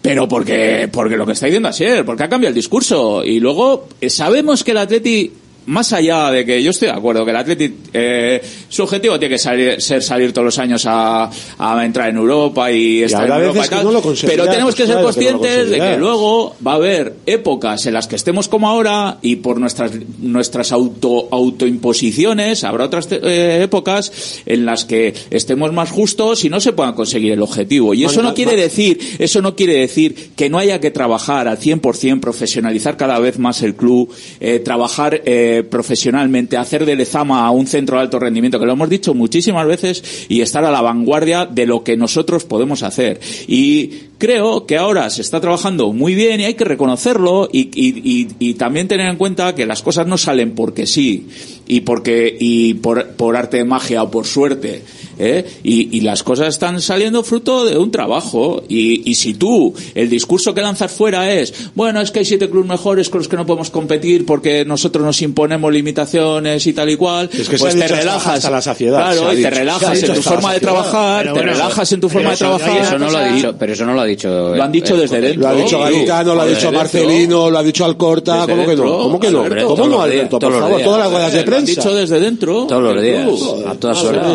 [0.00, 3.24] Pero porque, porque lo que está diciendo Asier, porque ha cambiado el discurso.
[3.24, 5.32] Y luego, eh, sabemos que el Atleti,
[5.66, 9.34] más allá de que yo estoy de acuerdo, que el Atleti, eh, su objetivo tiene
[9.34, 13.32] que salir- ser salir todos los años a, a entrar en Europa y estar en
[13.46, 13.84] Europa y tal.
[13.84, 16.72] no pero tenemos pues que ser claro que no lo conscientes de que luego va
[16.72, 22.64] a haber épocas en las que estemos como ahora y por nuestras nuestras auto autoimposiciones
[22.64, 27.32] habrá otras eh, épocas en las que estemos más justos y no se puedan conseguir
[27.32, 30.90] el objetivo y eso no quiere decir eso no quiere decir que no haya que
[30.90, 36.96] trabajar al 100% profesionalizar cada vez más el club eh, trabajar eh, profesionalmente hacer de
[36.96, 40.70] Lezama un centro de alto rendimiento que lo hemos dicho muchísimas veces y estar a
[40.70, 43.20] la vanguardia de lo que nosotros podemos hacer.
[43.46, 43.92] Y
[44.22, 48.54] creo que ahora se está trabajando muy bien y hay que reconocerlo y, y, y,
[48.54, 51.26] también tener en cuenta que las cosas no salen porque sí
[51.66, 54.84] y porque y por, por arte de magia o por suerte
[55.18, 55.44] ¿eh?
[55.62, 58.62] y, y, las cosas están saliendo fruto de un trabajo.
[58.68, 62.48] Y, y, si tú, el discurso que lanzas fuera es, bueno, es que hay siete
[62.50, 66.90] clubes mejores con los que no podemos competir porque nosotros nos imponemos limitaciones y tal
[66.90, 68.50] y cual, es que pues te relajas.
[68.50, 72.08] la saciedad, claro, y te relajas en tu forma de trabajar, te relajas en tu
[72.08, 72.82] forma de trabajar.
[72.82, 74.11] Eso no lo ha dicho, pero eso no lo ha dicho.
[74.22, 75.42] Lo han dicho desde dentro.
[75.42, 78.98] Lo ha dicho Galicano, lo ha dicho Marcelino, lo ha dicho Alcorta, ¿cómo que no?
[78.98, 79.44] ¿Cómo que no?
[79.66, 80.38] ¿Cómo no, Alberto?
[80.38, 81.50] Por favor, todas las ruedas de prensa.
[81.52, 82.66] Lo han dicho desde dentro.
[82.66, 83.28] Todos los días,
[83.66, 84.26] a todas horas.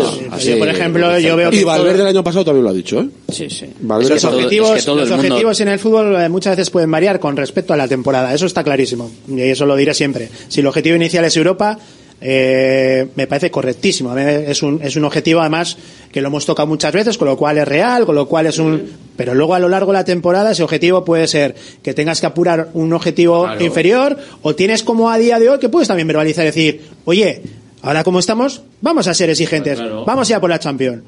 [0.58, 3.10] Por ejemplo, yo veo y Valverde el año pasado también lo ha dicho, ¿eh?
[3.30, 3.66] Sí, sí.
[3.82, 7.74] Valverde los objetivos, los objetivos en el fútbol eh, muchas veces pueden variar con respecto
[7.74, 8.34] a la temporada.
[8.34, 9.10] Eso está clarísimo.
[9.28, 10.30] Y eso lo diré siempre.
[10.48, 11.78] Si el objetivo inicial es Europa,
[12.20, 14.16] eh, me parece correctísimo.
[14.18, 15.78] Es un, es un objetivo, además,
[16.12, 18.58] que lo hemos tocado muchas veces, con lo cual es real, con lo cual es
[18.58, 19.08] un.
[19.16, 22.28] Pero luego a lo largo de la temporada, ese objetivo puede ser que tengas que
[22.28, 23.64] apurar un objetivo claro.
[23.64, 27.42] inferior, o tienes como a día de hoy que puedes también verbalizar y decir, oye,
[27.82, 30.06] ahora como estamos, vamos a ser exigentes, claro.
[30.06, 31.04] vamos a ir a por la Champions.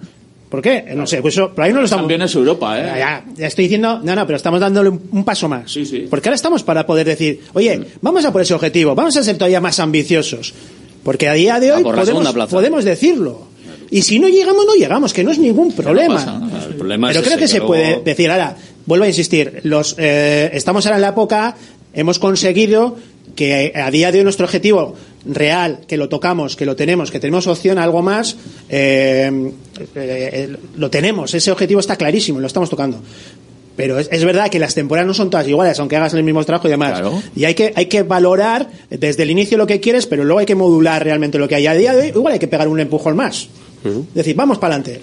[0.50, 0.84] ¿Por qué?
[0.96, 2.04] No sé, pues eso, pero ahí no lo estamos.
[2.04, 2.84] También es Europa, ¿eh?
[2.98, 5.72] Ya, ya, estoy diciendo, no, no, pero estamos dándole un, un, paso más.
[5.72, 6.08] Sí, sí.
[6.10, 7.94] Porque ahora estamos para poder decir, oye, sí.
[8.02, 10.56] vamos a por ese objetivo, vamos a ser todavía más ambiciosos.
[11.04, 13.48] Porque a día de hoy podemos, podemos decirlo.
[13.92, 16.24] Y si no llegamos, no llegamos, que no es ningún problema.
[16.24, 18.56] No pasa, el problema pero es creo que, que se puede decir, ahora,
[18.86, 21.56] vuelvo a insistir, los, eh, estamos ahora en la época,
[21.94, 22.98] hemos conseguido
[23.36, 24.96] que a día de hoy nuestro objetivo
[25.26, 28.36] real, que lo tocamos, que lo tenemos, que tenemos opción a algo más,
[28.70, 29.52] eh,
[29.96, 33.00] eh, lo tenemos, ese objetivo está clarísimo, lo estamos tocando.
[33.80, 36.44] Pero es, es, verdad que las temporadas no son todas iguales, aunque hagas el mismo
[36.44, 37.00] trabajo y demás.
[37.00, 37.24] Claro.
[37.34, 40.46] Y hay que, hay que valorar desde el inicio lo que quieres, pero luego hay
[40.46, 42.08] que modular realmente lo que hay a día de hoy.
[42.10, 43.48] Igual hay que pegar un empujón más.
[43.86, 44.02] Uh -huh.
[44.10, 45.00] Es decir, vamos para adelante.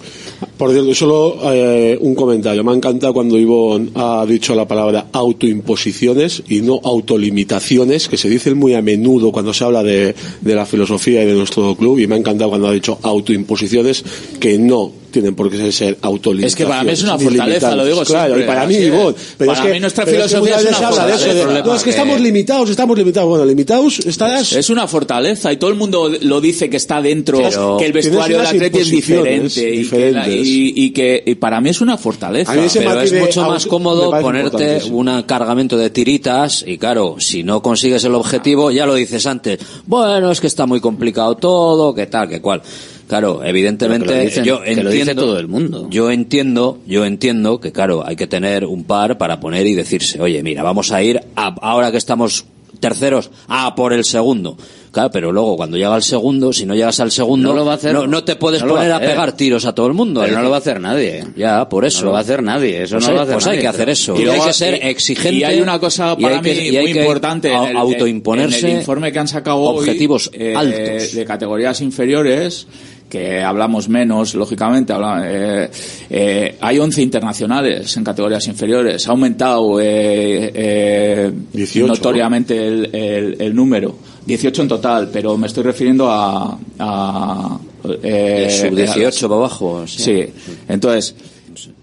[0.59, 2.63] Por cierto, solo eh, un comentario.
[2.63, 8.29] Me ha encantado cuando Ivonne ha dicho la palabra autoimposiciones y no autolimitaciones, que se
[8.29, 11.97] dicen muy a menudo cuando se habla de, de la filosofía y de nuestro club.
[11.97, 14.03] Y me ha encantado cuando ha dicho autoimposiciones,
[14.39, 16.53] que no tienen por qué ser autolimitaciones.
[16.53, 18.75] Es que para mí es una fortaleza, lo digo Claro, siempre, y para mí.
[18.77, 21.25] Pero para es que, mí nuestra filosofía es, es, que una habla de eso.
[21.25, 21.65] De, fortaleza.
[21.65, 23.29] no, es que estamos limitados, estamos limitados.
[23.29, 24.53] Bueno, limitados estarás...
[24.53, 27.93] Es una fortaleza y todo el mundo lo dice que está dentro, Pero que el
[27.93, 31.81] vestuario del Atleti es diferente y que, la- y, y que y para mí es
[31.81, 32.53] una fortaleza.
[32.53, 38.03] Pero es mucho más cómodo ponerte un cargamento de tiritas y claro, si no consigues
[38.03, 39.59] el objetivo, ya lo dices antes.
[39.85, 42.61] Bueno, es que está muy complicado todo, que tal, que cual.
[43.07, 45.87] Claro, evidentemente que dicen- yo que lo dice entiendo todo el mundo.
[45.89, 50.21] Yo entiendo, yo entiendo que claro, hay que tener un par para poner y decirse,
[50.21, 52.45] "Oye, mira, vamos a ir a- ahora que estamos
[52.79, 54.57] terceros a por el segundo."
[54.89, 57.73] Claro, pero luego cuando llega el segundo, si no llegas al segundo, No lo va
[57.73, 57.93] a hacer.
[57.93, 60.21] no, no te puedes No poner a pegar tiros a todo el mundo.
[60.21, 61.23] Pero no lo va a hacer nadie.
[61.35, 61.99] Ya, por eso.
[61.99, 62.81] No lo va a hacer nadie.
[62.81, 63.57] Eso Pues no hay- lo va a hacer pues nadie.
[63.57, 64.15] hay que hacer eso.
[64.15, 65.37] Y luego- hay que ser exigente.
[65.37, 67.51] Y hay una cosa para que- mí y hay muy que importante.
[67.53, 71.13] en el- autoimponerse En el informe que han sacado hoy, objetivos eh, altos.
[71.13, 72.65] de categorías inferiores
[73.09, 75.69] que hablamos menos, lógicamente, habla- eh,
[76.09, 83.35] eh, hay 11 internacionales en categorías inferiores, ha aumentado eh, eh, 18, notoriamente el, el-
[83.41, 86.57] el número, 18 en total, pero me estoy refiriendo a...
[86.79, 87.59] a
[88.03, 89.87] eh, sub 18 para abajo.
[89.87, 90.01] sí.
[90.03, 90.25] Sí.
[90.67, 91.15] Entonces,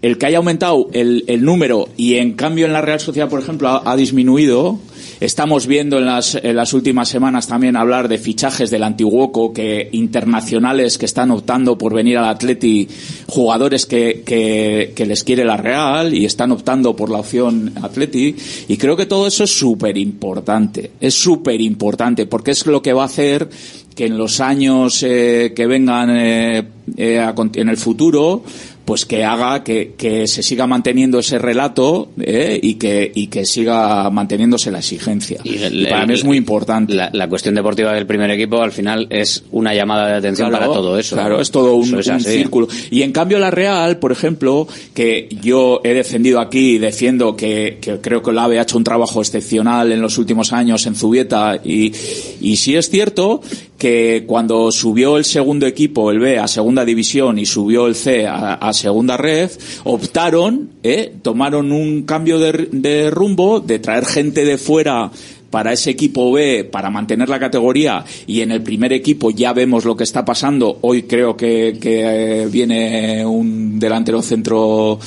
[0.03, 3.41] el que haya aumentado el, el número y en cambio en la Real Sociedad, por
[3.41, 4.79] ejemplo, ha, ha disminuido.
[5.25, 9.89] Estamos viendo en las, en las últimas semanas también hablar de fichajes del Antiguoco, que
[9.93, 12.87] internacionales que están optando por venir al Atleti,
[13.27, 18.37] jugadores que, les quiere la Real y están optando por la opción Atleti.
[18.69, 20.91] Y creo que todo eso es súper importante.
[21.01, 23.49] Es súper importante porque es lo que va a hacer
[23.97, 26.65] que en los años eh, que vengan eh,
[26.99, 28.43] eh, en el futuro
[28.85, 33.45] pues que haga que, que se siga manteniendo ese relato eh, y que y que
[33.47, 37.93] siga manteniéndose la exigencia Y para el- mí es muy importante La, la cuestión deportiva
[37.95, 41.17] del primer equipo al final es una llamada de atención Claro, para todo eso.
[41.17, 42.69] Claro, es todo un, es círculo.
[42.91, 47.79] Y en cambio la Real, por ejemplo, que yo he defendido aquí y defiendo que,
[47.81, 50.95] que creo que el AVE ha hecho un trabajo excepcional en los últimos años en
[50.95, 51.93] Zubieta y,
[52.41, 53.41] y sí es cierto
[53.79, 58.27] que cuando subió el segundo equipo, el B, a segunda división y subió el C
[58.27, 59.51] a, a segunda red,
[59.85, 65.11] optaron, eh, tomaron un cambio de, de rumbo, de traer gente de fuera
[65.51, 69.85] para ese equipo B, para mantener la categoría, y en el primer equipo ya vemos
[69.85, 70.79] lo que está pasando.
[70.81, 74.99] Hoy creo que, que, eh, viene un delantero centro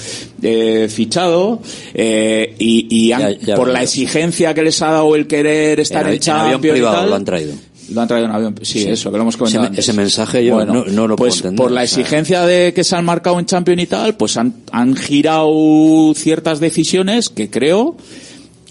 [0.41, 1.59] eh, fichado,
[1.93, 3.73] eh, y, y han- Ya- ya por veo.
[3.73, 7.09] la exigencia que les ha dado el querer estar En en, avión y privado tal,
[7.09, 7.53] lo han traído.
[7.93, 8.55] Lo han traído en avión.
[8.61, 9.69] Sí, eso, que lo hemos comentado.
[9.75, 13.05] Ese, mensaje yo no, no, lo pues puedo Por la exigencia de que se han
[13.05, 17.97] marcado en Champions y tal, pues han, han girado ciertas decisiones que creo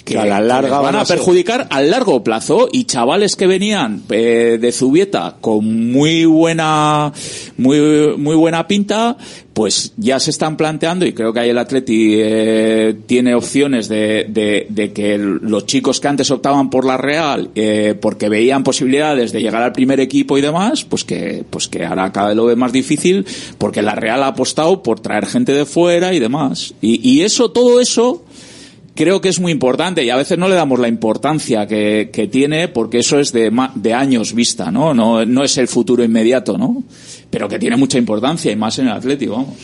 [0.06, 4.56] que, a la larga van a, perjudicar al largo plazo y chavales que venían eh,
[4.60, 7.12] de Zubieta con muy buena
[7.58, 9.16] muy muy buena pinta
[9.52, 14.26] pues ya se están planteando y creo que ahí el Atleti eh, tiene opciones de,
[14.28, 19.40] de, que los chicos que antes optaban por la Real eh, porque veían posibilidades de
[19.40, 22.54] llegar al primer equipo y demás pues que pues que ahora cada vez lo ve
[22.54, 23.26] más difícil
[23.56, 26.74] porque la Real ha apostado por traer gente de fuera y demás.
[26.82, 28.25] Y, y eso todo eso
[28.96, 32.66] creo que es muy importante y a veces no le damos la importancia que, tiene
[32.66, 34.92] porque eso es de, de años vista, ¿no?
[34.94, 35.44] ¿no?
[35.44, 36.82] Es el futuro inmediato, ¿no?
[37.30, 39.54] Pero que tiene mucha importancia y más en el Atlético, vamos.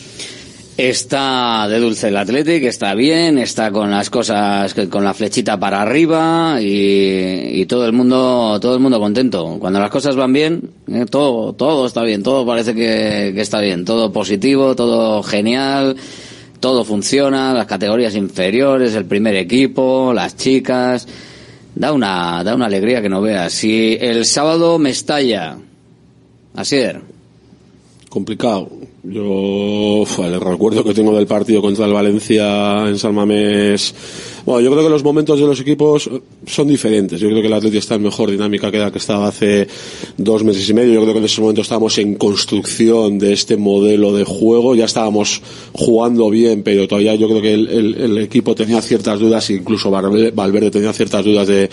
[0.75, 5.81] Está de dulce el Atlético, está bien, está con las cosas, con la flechita para
[5.81, 9.57] arriba y, todo el mundo, todo el mundo contento.
[9.59, 13.85] Cuando las cosas van bien, eh, todo, todo está bien, todo parece que está bien,
[13.85, 15.95] todo positivo, todo genial
[16.63, 21.05] todo funciona, las categorías inferiores, el primer equipo, las chicas.
[21.75, 23.51] Da una, da una alegría que no veas.
[23.51, 25.57] Si el sábado me estalla,
[26.55, 26.95] así es.
[28.07, 28.69] Complicado.
[29.03, 33.93] Yo, el recuerdo que tengo del partido contra el Valencia en San Mamés
[34.45, 36.09] bueno, yo creo que los momentos de los equipos
[36.45, 37.19] son diferentes.
[37.19, 39.67] Yo creo que el Atleti está en mejor dinámica que la que estaba hace
[40.17, 40.93] dos meses y medio.
[40.93, 44.75] Yo creo que en ese momento estábamos en construcción de este modelo de juego.
[44.75, 49.89] Ya estábamos jugando bien, pero todavía yo creo que el, equipo tenía ciertas dudas, incluso
[49.89, 51.69] Valverde tenía ciertas dudas de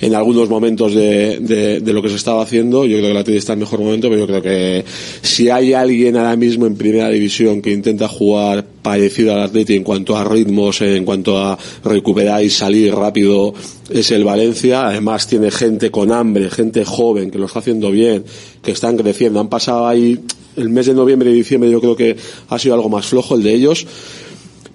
[0.00, 1.38] en algunos momentos de,
[1.80, 2.84] de, lo que se estaba haciendo.
[2.84, 4.84] Yo creo que el Atleti está en mejor momento, pero yo creo que
[5.22, 9.82] si hay alguien ahora mismo en primera división que intenta jugar parecido al Atleti en
[9.82, 13.54] cuanto a ritmos, en cuanto a recuperar y salir rápido
[13.90, 14.86] es el Valencia.
[14.86, 18.24] Además tiene gente con hambre, gente joven que lo está haciendo bien,
[18.62, 19.40] que están creciendo.
[19.40, 20.20] Han pasado ahí
[20.56, 22.16] el mes de noviembre y diciembre yo creo que
[22.48, 23.86] ha sido algo más flojo el de ellos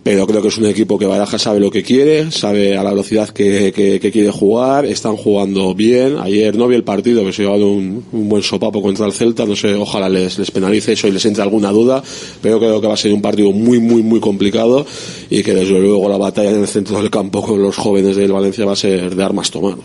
[0.04, 2.90] pero creo que es un equipo que Baraja sabe lo que quiere, sabe a la
[2.90, 3.72] velocidad que,
[4.12, 6.18] quiere jugar, están jugando bien.
[6.20, 9.46] Ayer no vi el partido, que se ha llevado un, buen sopapo contra el Celta,
[9.46, 12.02] no sé, ojalá les, les penalice eso y les entre alguna duda,
[12.42, 14.86] pero creo que va a ser un partido muy, muy, muy complicado
[15.30, 18.32] y que desde luego la batalla en el centro del campo con los jóvenes del
[18.32, 19.76] Valencia va a ser de armas tomar.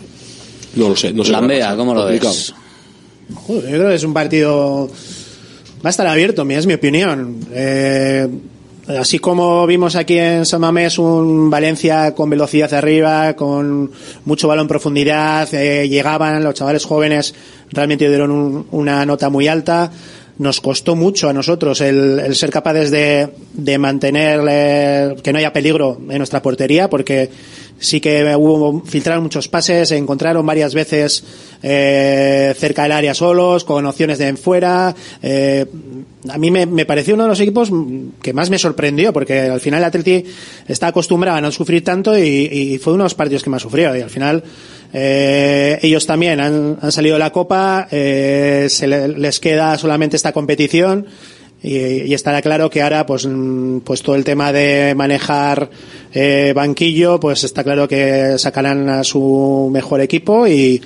[0.75, 1.31] No lo sé, no sé.
[1.31, 2.53] Lambea, ¿cómo lo ves?
[3.47, 4.89] yo creo que es un partido...
[5.85, 7.37] Va a estar abierto, es mi opinión.
[7.53, 8.27] Eh
[8.87, 13.91] Así como vimos aquí en San Mamés un Valencia con velocidad arriba, con
[14.23, 17.35] mucho balón en profundidad, eh, llegaban los chavales jóvenes,
[17.69, 19.91] realmente dieron una nota muy alta.
[20.37, 25.51] Nos costó mucho a nosotros el, ser capaces de, de mantener eh, que no haya
[25.51, 27.29] peligro en nuestra portería, porque
[27.79, 31.23] sí que hubo filtraron muchos pases, encontraron varias veces
[31.61, 34.95] eh, cerca del área solos, con opciones de en fuera.
[35.21, 35.65] Eh,
[36.29, 37.71] a mí me, me, pareció uno de los equipos
[38.21, 40.23] que más me sorprendió, porque al final el Atleti
[40.67, 43.95] está acostumbrado a no sufrir tanto y, fue uno de los partidos que más sufrió.
[43.95, 44.43] Y al final
[44.93, 50.31] eh, ellos también han, han, salido de la Copa, eh, se les queda solamente esta
[50.31, 51.07] competición.
[51.61, 53.27] Y, estará claro que ahora pues
[53.83, 55.71] pues todo el tema de manejar
[56.13, 60.79] eh, banquillo pues está claro que sacarán a su mejor equipo y,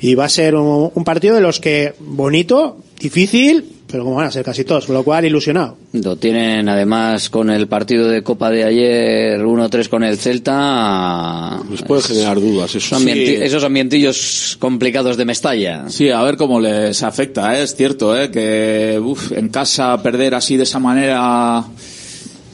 [0.00, 4.26] y va a ser un, un partido de los que bonito difícil pero como van
[4.26, 5.76] a ser casi todos, con lo cual ilusionado.
[5.92, 11.58] Lo tienen además con el partido de Copa de ayer 1-3 con el Celta.
[11.70, 12.96] Les puede generar dudas eso.
[12.98, 15.88] Esos ambientillos complicados de Mestalla.
[15.88, 17.62] Sí, a ver cómo les afecta, ¿eh?
[17.62, 18.30] es cierto, ¿eh?
[18.30, 19.00] que
[19.30, 21.64] en casa perder así de esa manera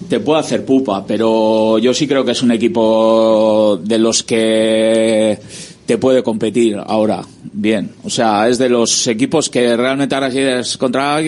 [0.08, 5.38] te puede hacer pupa, pero yo sí creo que es un equipo de los que
[5.86, 7.90] te puede competir ahora bien.
[8.04, 11.20] O sea, es de los equipos que realmente ahora quieres contra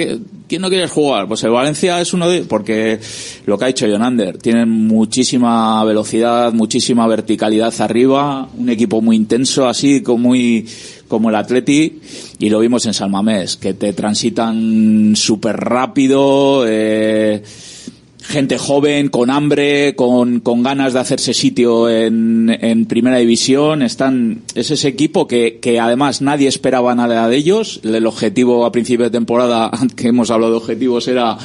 [0.49, 1.29] quién no quieres jugar.
[1.29, 2.99] Pues el Valencia es uno de porque
[3.45, 9.69] lo que ha hecho Jonander tienen muchísima velocidad, muchísima verticalidad arriba, un equipo muy intenso
[9.69, 10.67] así como muy
[11.09, 12.01] como el Atleti
[12.39, 16.65] y lo vimos en Salmamés que te transitan súper rápido.
[16.67, 17.43] Eh,
[18.27, 23.83] gente joven, con hambre, con, con ganas de hacerse sitio en, en primera división.
[23.83, 27.81] Están, es ese equipo que, que además nadie esperaba nada de ellos.
[27.85, 31.39] El objetivo a principio de temporada, que hemos hablado de objetivos, era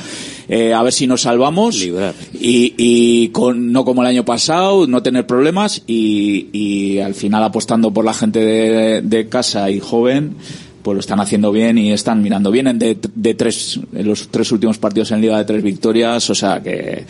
[0.50, 1.82] eh, a ver si nos salvamos.
[1.82, 1.94] Y,
[2.34, 7.94] y con, no como el año pasado, no tener problemas y, y al final apostando
[7.94, 10.36] por la gente de, de casa y joven
[10.82, 14.52] pues lo están haciendo bien y están mirando bien de, de tres, en los tres
[14.52, 17.06] últimos partidos en Liga de tres victorias, o sea que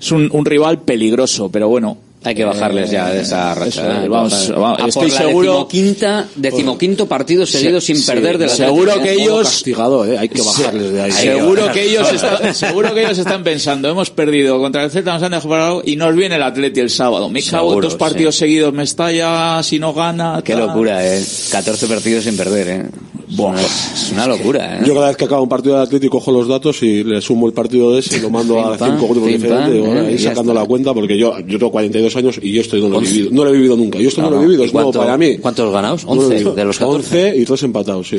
[0.00, 4.04] es un, un rival peligroso, pero bueno, Hay que bajarles ya de esa racha.
[4.04, 4.08] ¿eh?
[4.08, 5.52] Vamos, vamos, a estoy por la seguro.
[5.52, 10.18] Decimoquinta, decimoquinto partido seguido sin Sí, perder de la seguro que ellos castigado, ¿eh?
[10.18, 11.12] hay que bajarles de ahí.
[11.12, 15.22] Seguro que ellos están, seguro que ellos están pensando, hemos perdido contra el Celta, nos
[15.22, 17.28] han dejado y nos viene el Atleti el sábado.
[17.28, 20.42] Me cago en Seguro, dos partidos seguidos, me estalla si no gana.
[20.44, 20.66] Qué tal.
[20.66, 21.24] locura, eh.
[21.52, 22.86] 14 partidos sin perder, eh.
[23.28, 24.82] Buah, es una locura, eh.
[24.84, 27.46] Yo cada vez que acabo un partido de Atlético cojo los datos y le sumo
[27.46, 30.18] el partido de ese y lo mando a cinco grupos diferentes y bueno, eh, y
[30.18, 30.62] sacando está.
[30.62, 33.30] la cuenta porque yo, yo tengo 42 años y yo esto no lo he vivido.
[33.32, 33.98] No lo he vivido nunca.
[33.98, 35.38] Yo esto no, lo he vivido, ¿Y es nuevo para mí.
[35.38, 36.04] ¿Cuántos ganados?
[36.04, 36.54] No lo he 11 vivido.
[36.54, 37.24] de los 14.
[37.28, 38.18] 11 y 3 empatados, sí.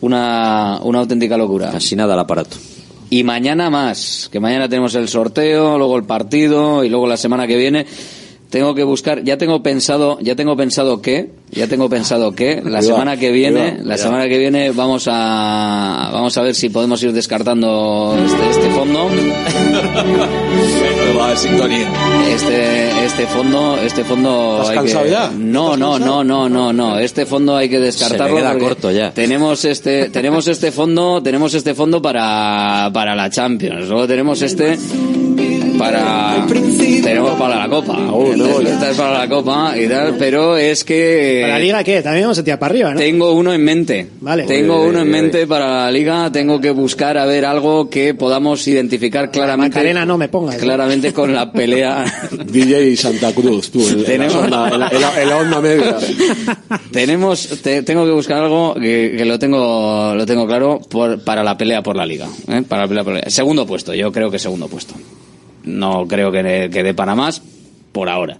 [0.00, 1.70] Una, una auténtica locura.
[1.70, 2.56] Casi nada al aparato.
[3.10, 7.46] Y mañana más, que mañana tenemos el sorteo, luego el partido y luego la semana
[7.46, 7.86] que viene
[8.52, 12.62] tengo que buscar, ya tengo pensado, ya tengo pensado que, ya tengo pensado que la
[12.62, 14.02] Cuidado, semana que viene, cuidado, la cuidado.
[14.02, 19.08] semana que viene vamos a vamos a ver si podemos ir descartando este, este fondo.
[22.32, 25.30] Este este fondo, este fondo ¿Estás hay cansado que- ya?
[25.36, 29.12] No, no, no, no, no, no, este fondo hay que descartarlo queda porque corto ya.
[29.12, 33.88] Tenemos este tenemos este fondo, tenemos este fondo para para la Champions.
[33.88, 34.78] Luego tenemos este
[35.82, 36.46] para
[37.02, 37.98] tenemos para la Copa.
[38.64, 42.02] Esta es para la Copa y tal, pero es que ¿Para la liga qué?
[42.02, 43.00] También vamos a tirar para arriba, ¿no?
[43.00, 44.06] tengo uno en mente.
[44.20, 44.44] Vale.
[44.44, 46.30] Tengo uno en mente para la liga.
[46.30, 49.76] Tengo que buscar a ver algo que podamos identificar claramente.
[49.76, 50.56] Macarena no me pongas.
[50.56, 50.58] ¿eh?
[50.60, 52.04] Claramente con la pelea.
[52.46, 55.36] DJ Santa Cruz, tú, en, en la, Tenemos- onda, en, la, en la- en la
[55.38, 55.96] onda media.
[56.92, 61.42] Tenemos, te- tengo que buscar algo que, que lo tengo, lo tengo claro por- para
[61.42, 62.28] la pelea por la liga.
[62.48, 62.62] ¿eh?
[62.68, 63.30] Para la pelea por la liga.
[63.30, 64.94] Segundo puesto, yo creo que segundo puesto.
[65.64, 67.42] No creo que, que dé para más
[67.92, 68.38] por ahora.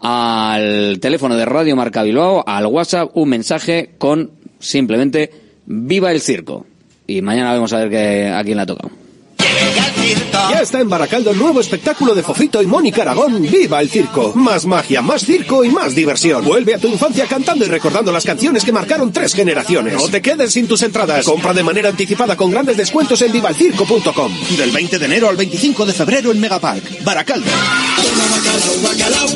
[0.00, 5.30] al teléfono de Radio Marca Bilbao, al WhatsApp, un mensaje con simplemente
[5.66, 6.66] Viva el Circo.
[7.06, 9.03] Y mañana vamos a ver que, a quién le ha tocado.
[10.50, 14.32] Ya está en Baracaldo el nuevo espectáculo de Fofito y Mónica Aragón, ¡Viva el Circo!
[14.34, 16.44] Más magia, más circo y más diversión.
[16.44, 19.94] Vuelve a tu infancia cantando y recordando las canciones que marcaron tres generaciones.
[19.94, 21.24] No te quedes sin tus entradas.
[21.24, 24.32] Compra de manera anticipada con grandes descuentos en vivalcirco.com.
[24.58, 27.50] Del 20 de enero al 25 de febrero en Megapark, Baracaldo.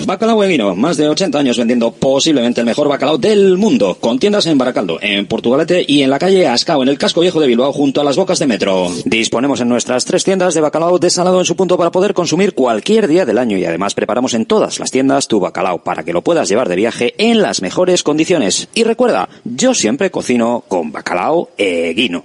[0.06, 4.46] Bacalao Eguino, más de 80 años vendiendo posiblemente el mejor bacalao del mundo, con tiendas
[4.46, 7.72] en Baracaldo, en Portugalete y en la calle Ascao, en el casco viejo de Bilbao,
[7.72, 8.90] junto a las bocas de metro.
[9.04, 13.08] Disponemos en nuestras tres tiendas de bacalao desalado en su punto para poder consumir cualquier
[13.08, 16.22] día del año y además preparamos en todas las tiendas tu bacalao para que lo
[16.22, 18.68] puedas llevar de viaje en las mejores condiciones.
[18.74, 22.24] Y recuerda, yo siempre cocino con bacalao Eguino.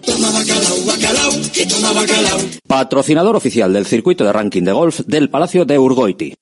[2.67, 6.33] Patrocinador oficial del circuito de ranking de golf del Palacio de Urgoiti.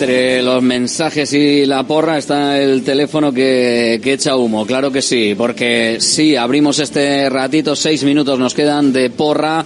[0.00, 5.02] Entre los mensajes y la porra está el teléfono que, que echa humo, claro que
[5.02, 9.62] sí, porque sí, abrimos este ratito, seis minutos nos quedan de porra.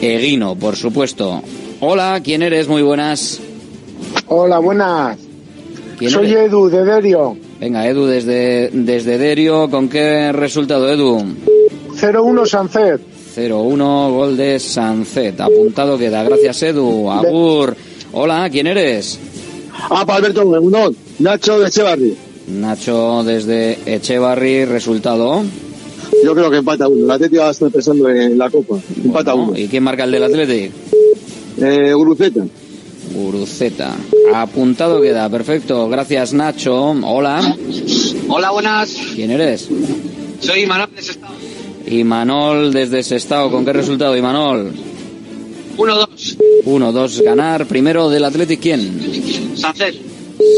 [0.00, 1.42] Eguino, por supuesto.
[1.80, 2.66] Hola, ¿quién eres?
[2.66, 3.40] Muy buenas.
[4.26, 5.31] Hola, buenas.
[6.02, 6.46] ¿Quién Soy eres?
[6.48, 7.36] Edu de Derio.
[7.60, 11.22] Venga, Edu, desde, desde Derio, ¿con qué resultado, Edu?
[11.94, 13.00] 0-1 Sancet.
[13.36, 15.40] 0-1, gol de Sancet.
[15.40, 16.24] Apuntado queda.
[16.24, 17.08] Gracias, Edu.
[17.08, 17.76] Agur.
[18.14, 19.16] Hola, ¿quién eres?
[19.90, 20.96] Ah, para Alberto Megundón.
[21.20, 22.16] Nacho de Echevarri.
[22.48, 25.44] Nacho, desde Echevarri, resultado.
[26.24, 27.06] Yo creo que empata uno.
[27.06, 28.76] La Atleti va a estar pensando en la Copa.
[29.04, 29.58] Empata Bueno, uno.
[29.60, 30.72] ¿Y quién marca el del Athletic?
[31.58, 32.44] Eh, Guruceta.
[33.12, 33.94] Guruceta.
[34.34, 35.28] Apuntado queda.
[35.28, 35.88] Perfecto.
[35.88, 36.94] Gracias, Nacho.
[37.04, 37.56] Hola.
[38.28, 38.96] Hola, buenas.
[39.14, 39.68] ¿Quién eres?
[40.40, 41.30] Soy Manuel de Sestao.
[41.86, 43.50] Imanol, desde Sestao.
[43.50, 44.72] ¿Con qué resultado, Imanol?
[45.76, 46.36] 1-2.
[46.64, 47.66] 1-2 ganar.
[47.66, 49.56] Primero del Athletic, ¿quién?
[49.56, 49.94] Sancet.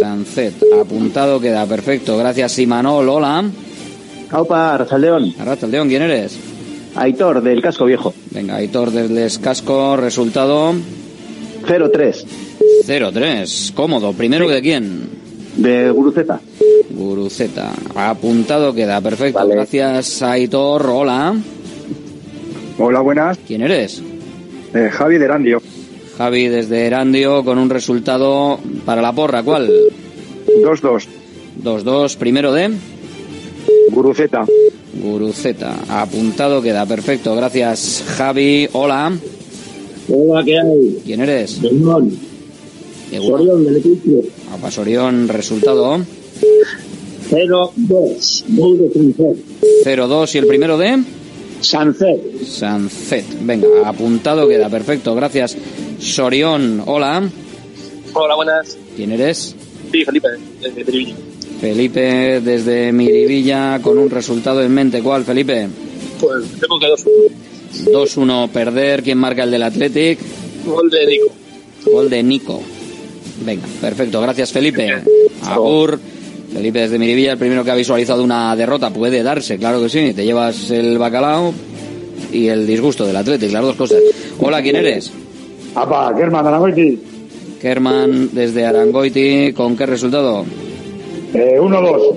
[0.01, 0.55] Sancet.
[0.81, 2.17] Apuntado queda perfecto.
[2.17, 3.09] Gracias, Imanol.
[3.09, 3.45] Hola.
[4.31, 5.35] Aupa, Arrachaldeón.
[5.39, 6.37] Arrachaldeón, ¿quién eres?
[6.97, 8.15] Aitor, del Casco Viejo.
[8.31, 9.97] Venga, Aitor del Casco.
[9.97, 10.75] Resultado.
[11.67, 12.25] 0-3.
[12.87, 13.73] 0-3.
[13.75, 14.13] Cómodo.
[14.13, 15.09] ¿Primero de quién?
[15.57, 16.41] De Guruceta.
[16.91, 17.73] Guruceta.
[17.95, 19.01] Apuntado queda.
[19.01, 19.47] Perfecto.
[19.47, 20.87] Gracias, Aitor.
[20.87, 21.35] Hola.
[22.79, 23.39] Hola, buenas.
[23.47, 24.03] ¿Quién eres?
[24.75, 25.63] Eh, Javi de Erandio.
[26.19, 29.43] Javi desde Erandio con un resultado para la porra.
[29.43, 29.71] ¿Cuál?
[30.63, 31.07] 2-2.
[31.63, 32.17] 2-2.
[32.17, 32.71] Primero de.
[33.91, 34.45] Guruceta.
[35.03, 35.77] Guruceta.
[35.89, 36.87] Apuntado queda.
[36.87, 37.35] Perfecto.
[37.37, 38.69] Gracias, Javi.
[38.73, 39.13] Hola.
[40.09, 41.03] Hola, ¿qué hay?
[41.05, 41.61] ¿Quién eres?
[43.11, 44.23] Sorión del equipo.
[44.53, 45.99] Apa Sorión, resultado.
[47.31, 48.45] 0-2.
[48.49, 49.37] Gol de Sancet.
[49.85, 51.03] 0-2 y el primero de.
[51.61, 52.45] Sancet.
[52.45, 53.25] Sancet.
[53.43, 54.69] Venga, apuntado queda.
[54.69, 55.15] Perfecto.
[55.15, 55.57] Gracias,
[55.99, 56.83] Sorión.
[56.87, 57.29] Hola.
[58.13, 58.77] Hola, buenas.
[58.97, 59.57] ¿Quién eres?
[59.91, 60.29] Sí, Felipe,
[60.61, 61.15] desde Miribilla.
[61.61, 65.03] Felipe desde Miribilla con un resultado en mente.
[65.03, 65.69] ¿Cuál, Felipe?
[66.21, 67.31] Pues tengo que 2-1
[67.87, 68.51] 2-1.
[68.51, 69.03] perder.
[69.03, 70.19] ¿Quién marca el del Athletic?
[70.67, 71.33] Gol de Nico.
[71.87, 72.63] Gol de Nico.
[73.41, 74.21] Venga, perfecto.
[74.21, 75.03] Gracias, Felipe.
[75.45, 75.99] Agur.
[76.53, 78.91] Felipe desde Miribilla, el primero que ha visualizado una derrota.
[78.91, 80.13] Puede darse, claro que sí.
[80.15, 81.53] Te llevas el bacalao
[82.33, 83.99] y el disgusto del Athletic, las dos cosas.
[84.39, 85.11] Hola, ¿quién eres?
[85.75, 86.99] Apa, Kerman, Arangoiti.
[87.61, 89.53] Kerman desde Arangoiti.
[89.53, 90.45] ¿Con qué resultado?
[91.33, 92.17] Eh, 1-2.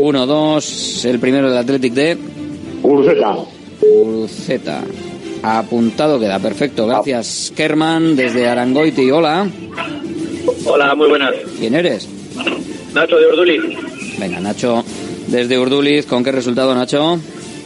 [0.00, 1.04] 1-2.
[1.06, 2.16] El primero del Athletic de.
[2.84, 3.36] Uruceta.
[3.82, 4.82] Uruceta.
[5.42, 6.86] Apuntado queda, perfecto.
[6.86, 9.10] Gracias, Kerman, desde Arangoiti.
[9.10, 9.48] Hola.
[10.68, 11.34] Hola, muy buenas.
[11.58, 12.08] ¿Quién eres?
[12.92, 13.62] Nacho de Urduliz.
[14.18, 14.84] Venga, Nacho,
[15.28, 16.06] desde Urduliz.
[16.06, 17.18] ¿Con qué resultado, Nacho?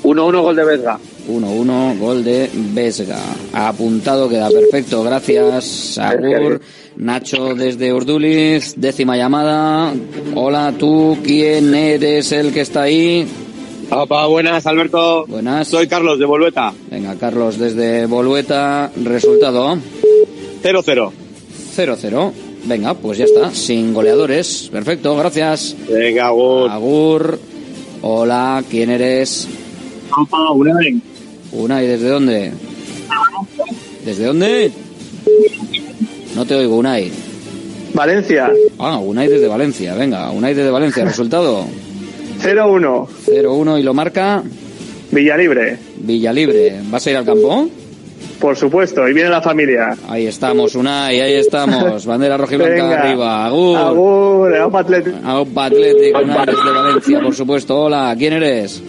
[0.02, 0.98] 1-1 gol de Vesga.
[1.28, 3.18] 1-1 gol de Vesga.
[3.55, 5.02] Apuntado queda, perfecto.
[5.02, 6.60] Gracias, Agur.
[6.97, 8.74] Nacho desde Urduliz.
[8.77, 9.94] Décima llamada.
[10.35, 13.27] Hola, tú, ¿quién eres el que está ahí?
[13.90, 15.24] Opa, buenas, Alberto.
[15.27, 15.68] Buenas.
[15.68, 16.72] Soy Carlos de Bolueta.
[16.90, 18.90] Venga, Carlos desde Bolueta.
[19.02, 19.78] Resultado.
[20.62, 21.12] 0-0.
[21.77, 22.32] 0-0.
[22.64, 23.50] Venga, pues ya está.
[23.52, 24.68] Sin goleadores.
[24.70, 25.76] Perfecto, gracias.
[25.88, 26.70] Venga, Agur.
[26.70, 27.38] Agur.
[28.02, 29.48] Hola, ¿quién eres?
[30.16, 31.00] Opa, Unai.
[31.52, 32.52] Unai, ¿desde dónde?
[34.04, 34.72] ¿Desde dónde?
[36.34, 37.10] No te oigo, Unai.
[37.94, 38.50] Valencia.
[38.78, 39.94] Ah, Unai desde Valencia.
[39.94, 41.04] Venga, Unai desde Valencia.
[41.04, 41.66] ¿Resultado?
[42.42, 43.08] 0-1.
[43.26, 44.42] 0-1 y lo marca
[45.10, 45.76] Villalibre.
[45.96, 46.80] Villalibre.
[46.90, 47.68] ¿Vas a ir al campo?
[48.40, 49.94] Por supuesto, y viene la familia.
[50.08, 52.06] Ahí estamos, Unai, ahí estamos.
[52.06, 53.44] Bandera roja y blanca arriba.
[53.46, 53.76] Agur.
[53.76, 55.14] Agur, Aupa Athletic.
[55.24, 57.78] Aupa Athletic, Unai desde Valencia, por supuesto.
[57.78, 58.82] Hola, ¿quién eres?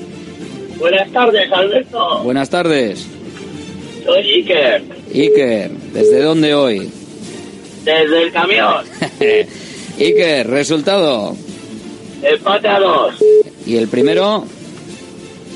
[0.79, 2.23] Buenas tardes, Alberto.
[2.23, 3.05] Buenas tardes.
[4.05, 4.83] Soy Iker,
[5.13, 6.89] Iker, ¿desde dónde hoy?
[7.83, 8.83] desde el camión.
[9.99, 11.35] Iker, resultado.
[12.23, 13.15] Empate a dos.
[13.65, 14.45] Y el primero,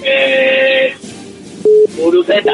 [0.03, 0.93] Eh,
[2.03, 2.51] Uruceta.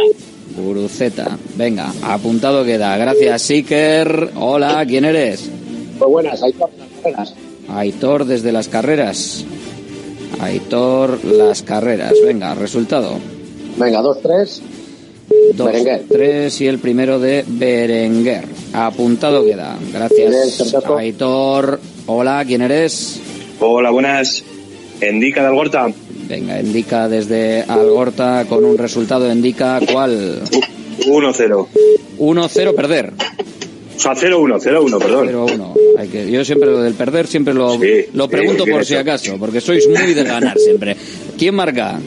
[0.55, 1.37] Guruceta.
[1.55, 2.95] Venga, apuntado queda.
[2.97, 4.31] Gracias, Iker.
[4.35, 5.49] Hola, ¿quién eres?
[5.97, 7.33] Pues buenas, hay todas las carreras.
[7.69, 9.45] Aitor desde las carreras.
[10.39, 12.13] Aitor las carreras.
[12.25, 13.17] Venga, resultado.
[13.77, 14.61] Venga, dos, tres.
[15.53, 16.03] Dos, Berenguer.
[16.09, 18.45] tres y el primero de Berenguer.
[18.73, 19.77] Apuntado queda.
[19.93, 20.73] Gracias.
[20.97, 21.79] Aitor.
[22.07, 23.21] Hola, ¿quién eres?
[23.59, 24.43] Hola, buenas.
[24.99, 25.87] Endica de Algorta.
[26.31, 29.29] Venga, indica desde Algorta con un resultado.
[29.29, 30.41] Indica cuál.
[31.05, 31.67] 1-0.
[32.19, 33.11] 1-0 perder.
[33.97, 35.27] O sea, 0-1, 0-1, perdón.
[35.27, 35.73] 0-1.
[35.99, 38.85] Hay que, yo siempre lo del perder siempre lo, Sí, lo sí, pregunto bien por
[38.85, 39.01] si hecho.
[39.01, 40.95] acaso, porque sois muy de ganar siempre.
[41.37, 41.99] ¿Quién marca?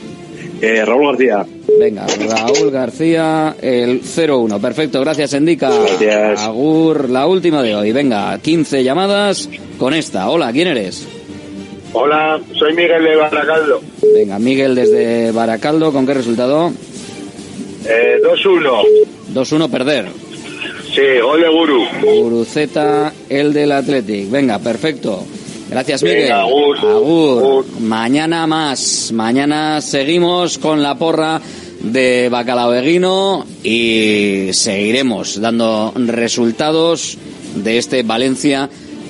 [0.62, 1.46] Eh, Raúl García.
[1.78, 4.58] Venga, Raúl García, el 0-1.
[4.58, 5.68] Perfecto, gracias, Endica.
[5.70, 6.40] Gracias.
[6.40, 7.92] Agur, la última de hoy.
[7.92, 10.30] Venga, 15 llamadas con esta.
[10.30, 11.06] Hola, ¿quién eres?
[11.96, 13.80] Hola, soy Miguel de Baracaldo.
[14.14, 16.72] Venga, Miguel desde Baracaldo, ¿con qué resultado?
[17.86, 18.82] Eh, 2-1.
[19.32, 20.06] 2-1 perder.
[20.92, 21.84] Sí, gol de Guru.
[22.02, 24.28] Guruceta, el del Athletic.
[24.30, 25.24] Venga, perfecto.
[25.70, 26.32] Gracias, Venga, Miguel.
[26.32, 26.78] agur.
[26.78, 27.66] Agur.
[27.80, 29.12] Mañana más.
[29.12, 31.40] Mañana seguimos con la porra
[31.80, 37.18] de Bacalao Eguino y seguiremos dando resultados
[37.56, 38.68] de este Valencia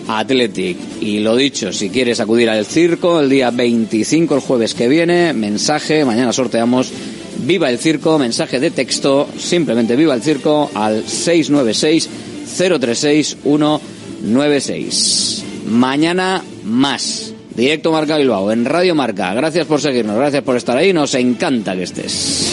[0.09, 0.77] Athletic.
[1.01, 5.33] Y lo dicho, si quieres acudir al circo el día 25, el jueves que viene,
[5.33, 6.91] mensaje, mañana sorteamos
[7.39, 12.09] Viva el Circo, mensaje de texto, simplemente Viva el Circo al 696
[12.57, 15.45] 036 196.
[15.67, 17.33] Mañana más.
[17.55, 19.33] Directo Marca Bilbao, en Radio Marca.
[19.35, 22.53] Gracias por seguirnos, gracias por estar ahí, nos encanta que estés.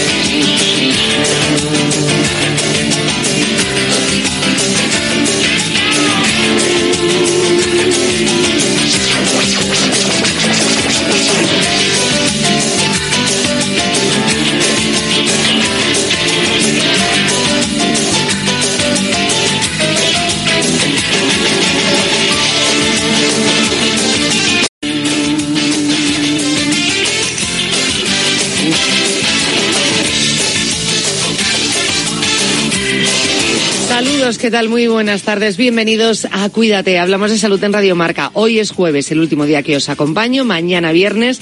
[34.41, 34.69] ¿Qué tal?
[34.69, 35.55] Muy buenas tardes.
[35.55, 36.97] Bienvenidos a Cuídate.
[36.97, 38.31] Hablamos de salud en Radio Marca.
[38.33, 40.45] Hoy es jueves, el último día que os acompaño.
[40.45, 41.39] Mañana viernes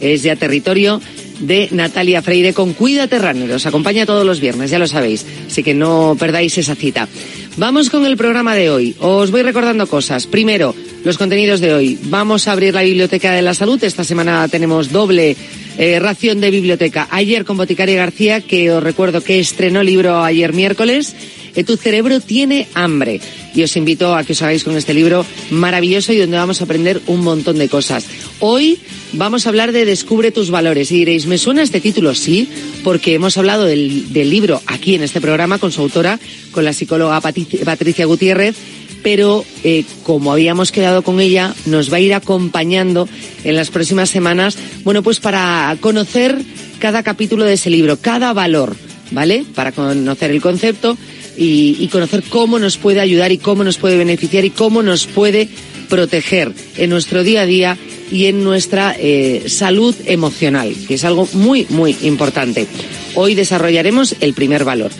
[0.00, 1.00] es ya territorio
[1.40, 3.50] de Natalia Freire con Cuídate Runner.
[3.52, 5.24] Os acompaña todos los viernes, ya lo sabéis.
[5.46, 7.08] Así que no perdáis esa cita.
[7.56, 8.96] Vamos con el programa de hoy.
[8.98, 10.26] Os voy recordando cosas.
[10.26, 10.74] Primero,
[11.04, 11.98] los contenidos de hoy.
[12.02, 13.82] Vamos a abrir la Biblioteca de la Salud.
[13.82, 15.38] Esta semana tenemos doble
[15.78, 17.08] eh, ración de biblioteca.
[17.10, 21.16] Ayer con Boticaria García, que os recuerdo que estrenó libro ayer miércoles
[21.54, 23.20] que tu cerebro tiene hambre.
[23.54, 26.64] Y os invito a que os hagáis con este libro maravilloso y donde vamos a
[26.64, 28.06] aprender un montón de cosas.
[28.40, 28.78] Hoy
[29.12, 30.90] vamos a hablar de Descubre tus valores.
[30.90, 32.14] Y diréis, ¿me suena este título?
[32.14, 32.48] Sí,
[32.82, 36.18] porque hemos hablado del, libro aquí en este programa con su autora,
[36.52, 38.56] con la psicóloga Patricia Gutiérrez
[39.02, 43.08] pero eh, como habíamos quedado con ella, nos va a ir acompañando
[43.44, 46.38] en las próximas semanas, bueno, pues para conocer
[46.78, 48.76] cada capítulo de ese libro, cada valor,
[49.10, 49.44] ¿vale?
[49.54, 50.96] Para conocer el concepto
[51.36, 55.48] y, conocer cómo nos puede ayudar y cómo nos puede beneficiar y cómo nos puede
[55.88, 57.78] proteger en nuestro día a día
[58.10, 62.66] y en nuestra eh, salud emocional, que es algo muy, muy importante.
[63.14, 64.90] Hoy desarrollaremos el primer valor.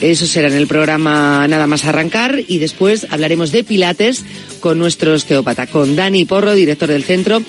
[0.00, 4.24] Eso será en el programa nada más arrancar y después hablaremos de Pilates
[4.60, 7.42] con nuestro osteópata, con Dani Porro, director del centro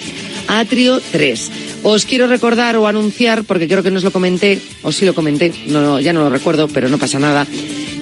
[0.47, 1.51] Atrio 3.
[1.83, 5.15] Os quiero recordar o anunciar, porque creo que no os lo comenté, o sí lo
[5.15, 7.47] comenté, no, ya no lo recuerdo, pero no pasa nada.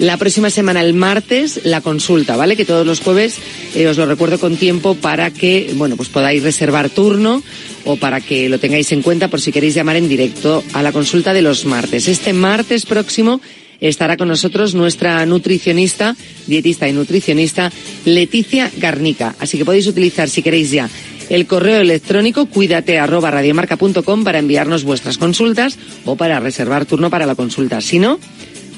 [0.00, 2.56] La próxima semana, el martes, la consulta, ¿vale?
[2.56, 3.38] Que todos los jueves
[3.74, 7.42] eh, os lo recuerdo con tiempo para que, bueno, pues podáis reservar turno
[7.84, 10.92] o para que lo tengáis en cuenta por si queréis llamar en directo a la
[10.92, 12.08] consulta de los martes.
[12.08, 13.40] Este martes próximo
[13.80, 16.16] estará con nosotros nuestra nutricionista,
[16.46, 17.72] dietista y nutricionista,
[18.04, 19.34] Leticia Garnica.
[19.38, 20.88] Así que podéis utilizar, si queréis ya,
[21.30, 27.26] el correo electrónico cuídate arroba radiomarca.com para enviarnos vuestras consultas o para reservar turno para
[27.26, 27.80] la consulta.
[27.80, 28.18] Si no,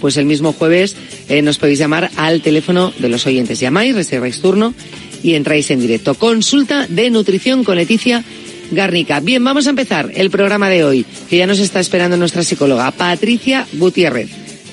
[0.00, 0.94] pues el mismo jueves
[1.28, 3.58] eh, nos podéis llamar al teléfono de los oyentes.
[3.58, 4.74] Llamáis, reserváis turno
[5.22, 6.14] y entráis en directo.
[6.14, 8.22] Consulta de nutrición con Leticia
[8.70, 9.20] Garnica.
[9.20, 12.90] Bien, vamos a empezar el programa de hoy, que ya nos está esperando nuestra psicóloga,
[12.90, 14.41] Patricia Gutiérrez.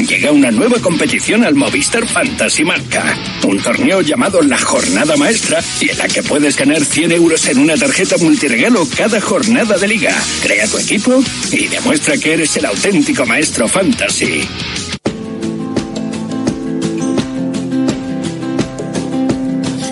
[0.00, 3.16] Llega una nueva competición al Movistar Fantasy Marca.
[3.46, 7.58] Un torneo llamado La Jornada Maestra y en la que puedes ganar 100 euros en
[7.58, 10.12] una tarjeta multiregalo cada jornada de liga.
[10.42, 11.22] Crea tu equipo
[11.52, 14.46] y demuestra que eres el auténtico maestro fantasy.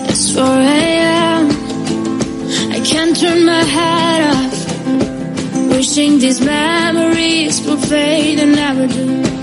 [0.09, 1.49] It's 4 a.m.
[2.71, 5.71] I can't turn my head off.
[5.71, 9.42] Wishing these memories will fade and never do.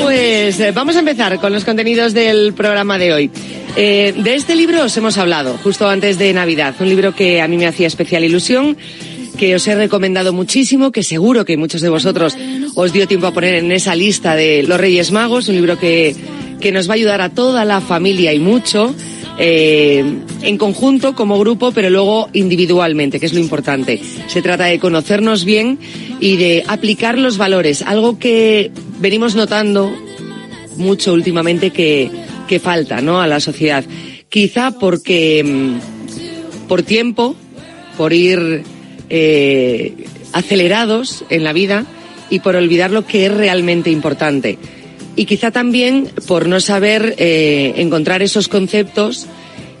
[0.00, 3.30] pues eh, vamos a empezar con los contenidos del programa de hoy.
[3.76, 7.48] Eh, de este libro os hemos hablado justo antes de Navidad, un libro que a
[7.48, 8.76] mí me hacía especial ilusión,
[9.36, 12.36] que os he recomendado muchísimo, que seguro que muchos de vosotros
[12.74, 16.14] os dio tiempo a poner en esa lista de los Reyes Magos, un libro que,
[16.60, 18.94] que nos va a ayudar a toda la familia y mucho.
[19.40, 20.04] Eh,
[20.42, 24.00] en conjunto, como grupo, pero luego individualmente, que es lo importante.
[24.26, 25.78] Se trata de conocernos bien
[26.18, 29.92] y de aplicar los valores, algo que venimos notando
[30.76, 32.10] mucho últimamente que,
[32.48, 33.20] que falta ¿no?
[33.20, 33.84] a la sociedad.
[34.28, 37.36] Quizá porque mm, por tiempo,
[37.96, 38.62] por ir
[39.08, 39.94] eh,
[40.32, 41.84] acelerados en la vida
[42.30, 44.58] y por olvidar lo que es realmente importante.
[45.18, 49.26] Y quizá también por no saber eh, encontrar esos conceptos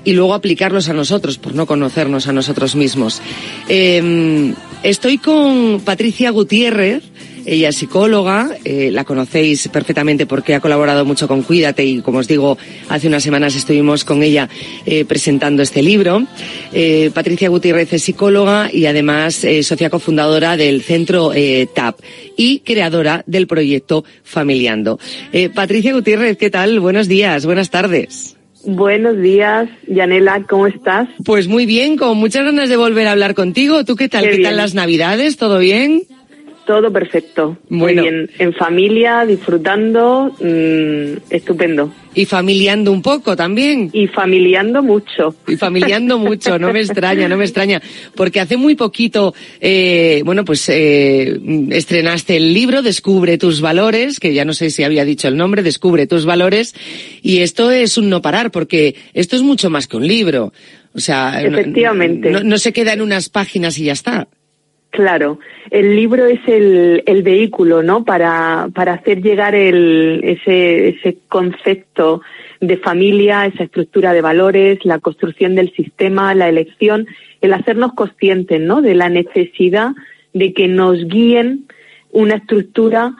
[0.04, 3.22] y luego aplicarlos a nosotros, por no conocernos a nosotros mismos.
[3.68, 4.52] Eh,
[4.82, 7.04] estoy con Patricia Gutiérrez,
[7.48, 12.18] ella es psicóloga, eh, la conocéis perfectamente porque ha colaborado mucho con Cuídate y, como
[12.18, 12.58] os digo,
[12.88, 14.48] hace unas semanas estuvimos con ella
[14.84, 16.24] eh, presentando este libro.
[16.72, 21.32] Eh, Patricia Gutiérrez es psicóloga y además socia cofundadora del Centro
[21.74, 22.00] TAP
[22.36, 24.98] y creadora del proyecto Familiando.
[25.54, 26.80] Patricia Gutiérrez, ¿qué tal?
[26.80, 28.36] Buenos días, buenas tardes.
[28.64, 31.08] Buenos días, Yanela, ¿cómo estás?
[31.24, 33.84] Pues muy bien, con muchas ganas de volver a hablar contigo.
[33.84, 34.24] ¿Tú qué tal?
[34.24, 34.48] Qué ¿Qué, bien.
[34.50, 35.36] tal las Navidades?
[35.36, 36.02] ¿Todo bien?
[36.68, 37.56] Todo perfecto.
[37.70, 38.02] Bueno.
[38.02, 38.30] Muy bien.
[38.38, 41.90] En familia, disfrutando, mm, estupendo.
[42.14, 43.88] Y familiando un poco también.
[43.94, 45.34] Y familiando mucho.
[45.46, 47.80] Y familiando mucho, no me extraña, no me extraña.
[48.14, 51.40] Porque hace muy poquito, eh, bueno, pues eh,
[51.70, 55.62] estrenaste el libro Descubre tus valores, que ya no sé si había dicho el nombre,
[55.62, 56.74] Descubre tus valores.
[57.22, 60.52] Y esto es un no parar, porque esto es mucho más que un libro.
[60.92, 62.30] O sea, no- Efectivamente.
[62.30, 64.28] No, no se queda en unas páginas y ya está.
[64.90, 65.38] Claro,
[65.70, 68.04] el libro es el, el vehículo, ¿no?
[68.04, 72.22] Para, para hacer llegar el, ese, ese concepto
[72.60, 77.06] de familia, esa estructura de valores, la construcción del sistema, la elección,
[77.42, 78.80] el hacernos conscientes, ¿no?
[78.80, 79.92] De la necesidad
[80.32, 81.66] de que nos guíen
[82.10, 83.14] una estructura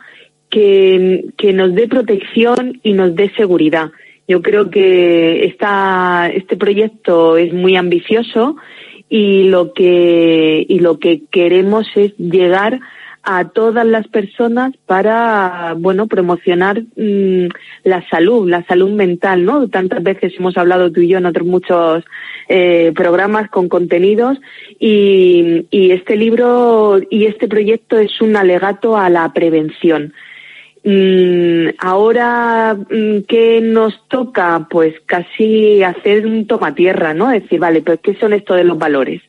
[0.49, 3.91] que, que nos dé protección y nos dé seguridad.
[4.27, 8.57] Yo creo que esta, este proyecto es muy ambicioso
[9.09, 12.81] y lo que y lo que queremos es llegar
[13.23, 17.49] a todas las personas para bueno promocionar mm,
[17.85, 21.47] la salud la salud mental no tantas veces hemos hablado tú y yo en otros
[21.47, 22.05] muchos
[22.49, 24.39] eh, programas con contenidos
[24.79, 30.13] y, y este libro y este proyecto es un alegato a la prevención
[31.79, 34.67] ahora, mm, ¿qué nos toca?
[34.71, 37.29] Pues casi hacer un toma tierra, ¿no?
[37.29, 39.23] Decir, vale, pues ¿qué son esto de los valores?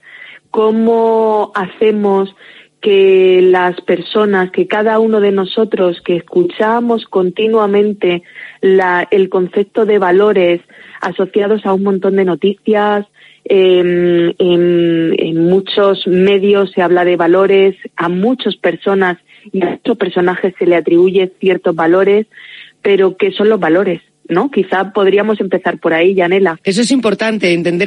[0.51, 2.35] ¿Cómo hacemos
[2.81, 8.23] que las personas, que cada uno de nosotros que escuchamos continuamente
[8.61, 10.61] la, el concepto de valores
[11.01, 13.05] asociados a un montón de noticias,
[13.45, 19.17] en, en muchos medios se habla de valores, a muchas personas
[19.53, 22.27] a muchos personajes se le atribuye ciertos valores,
[22.81, 24.01] pero ¿qué son los valores?
[24.27, 24.51] ¿No?
[24.51, 26.59] Quizá podríamos empezar por ahí, Yanela.
[26.63, 27.77] Eso es importante, entender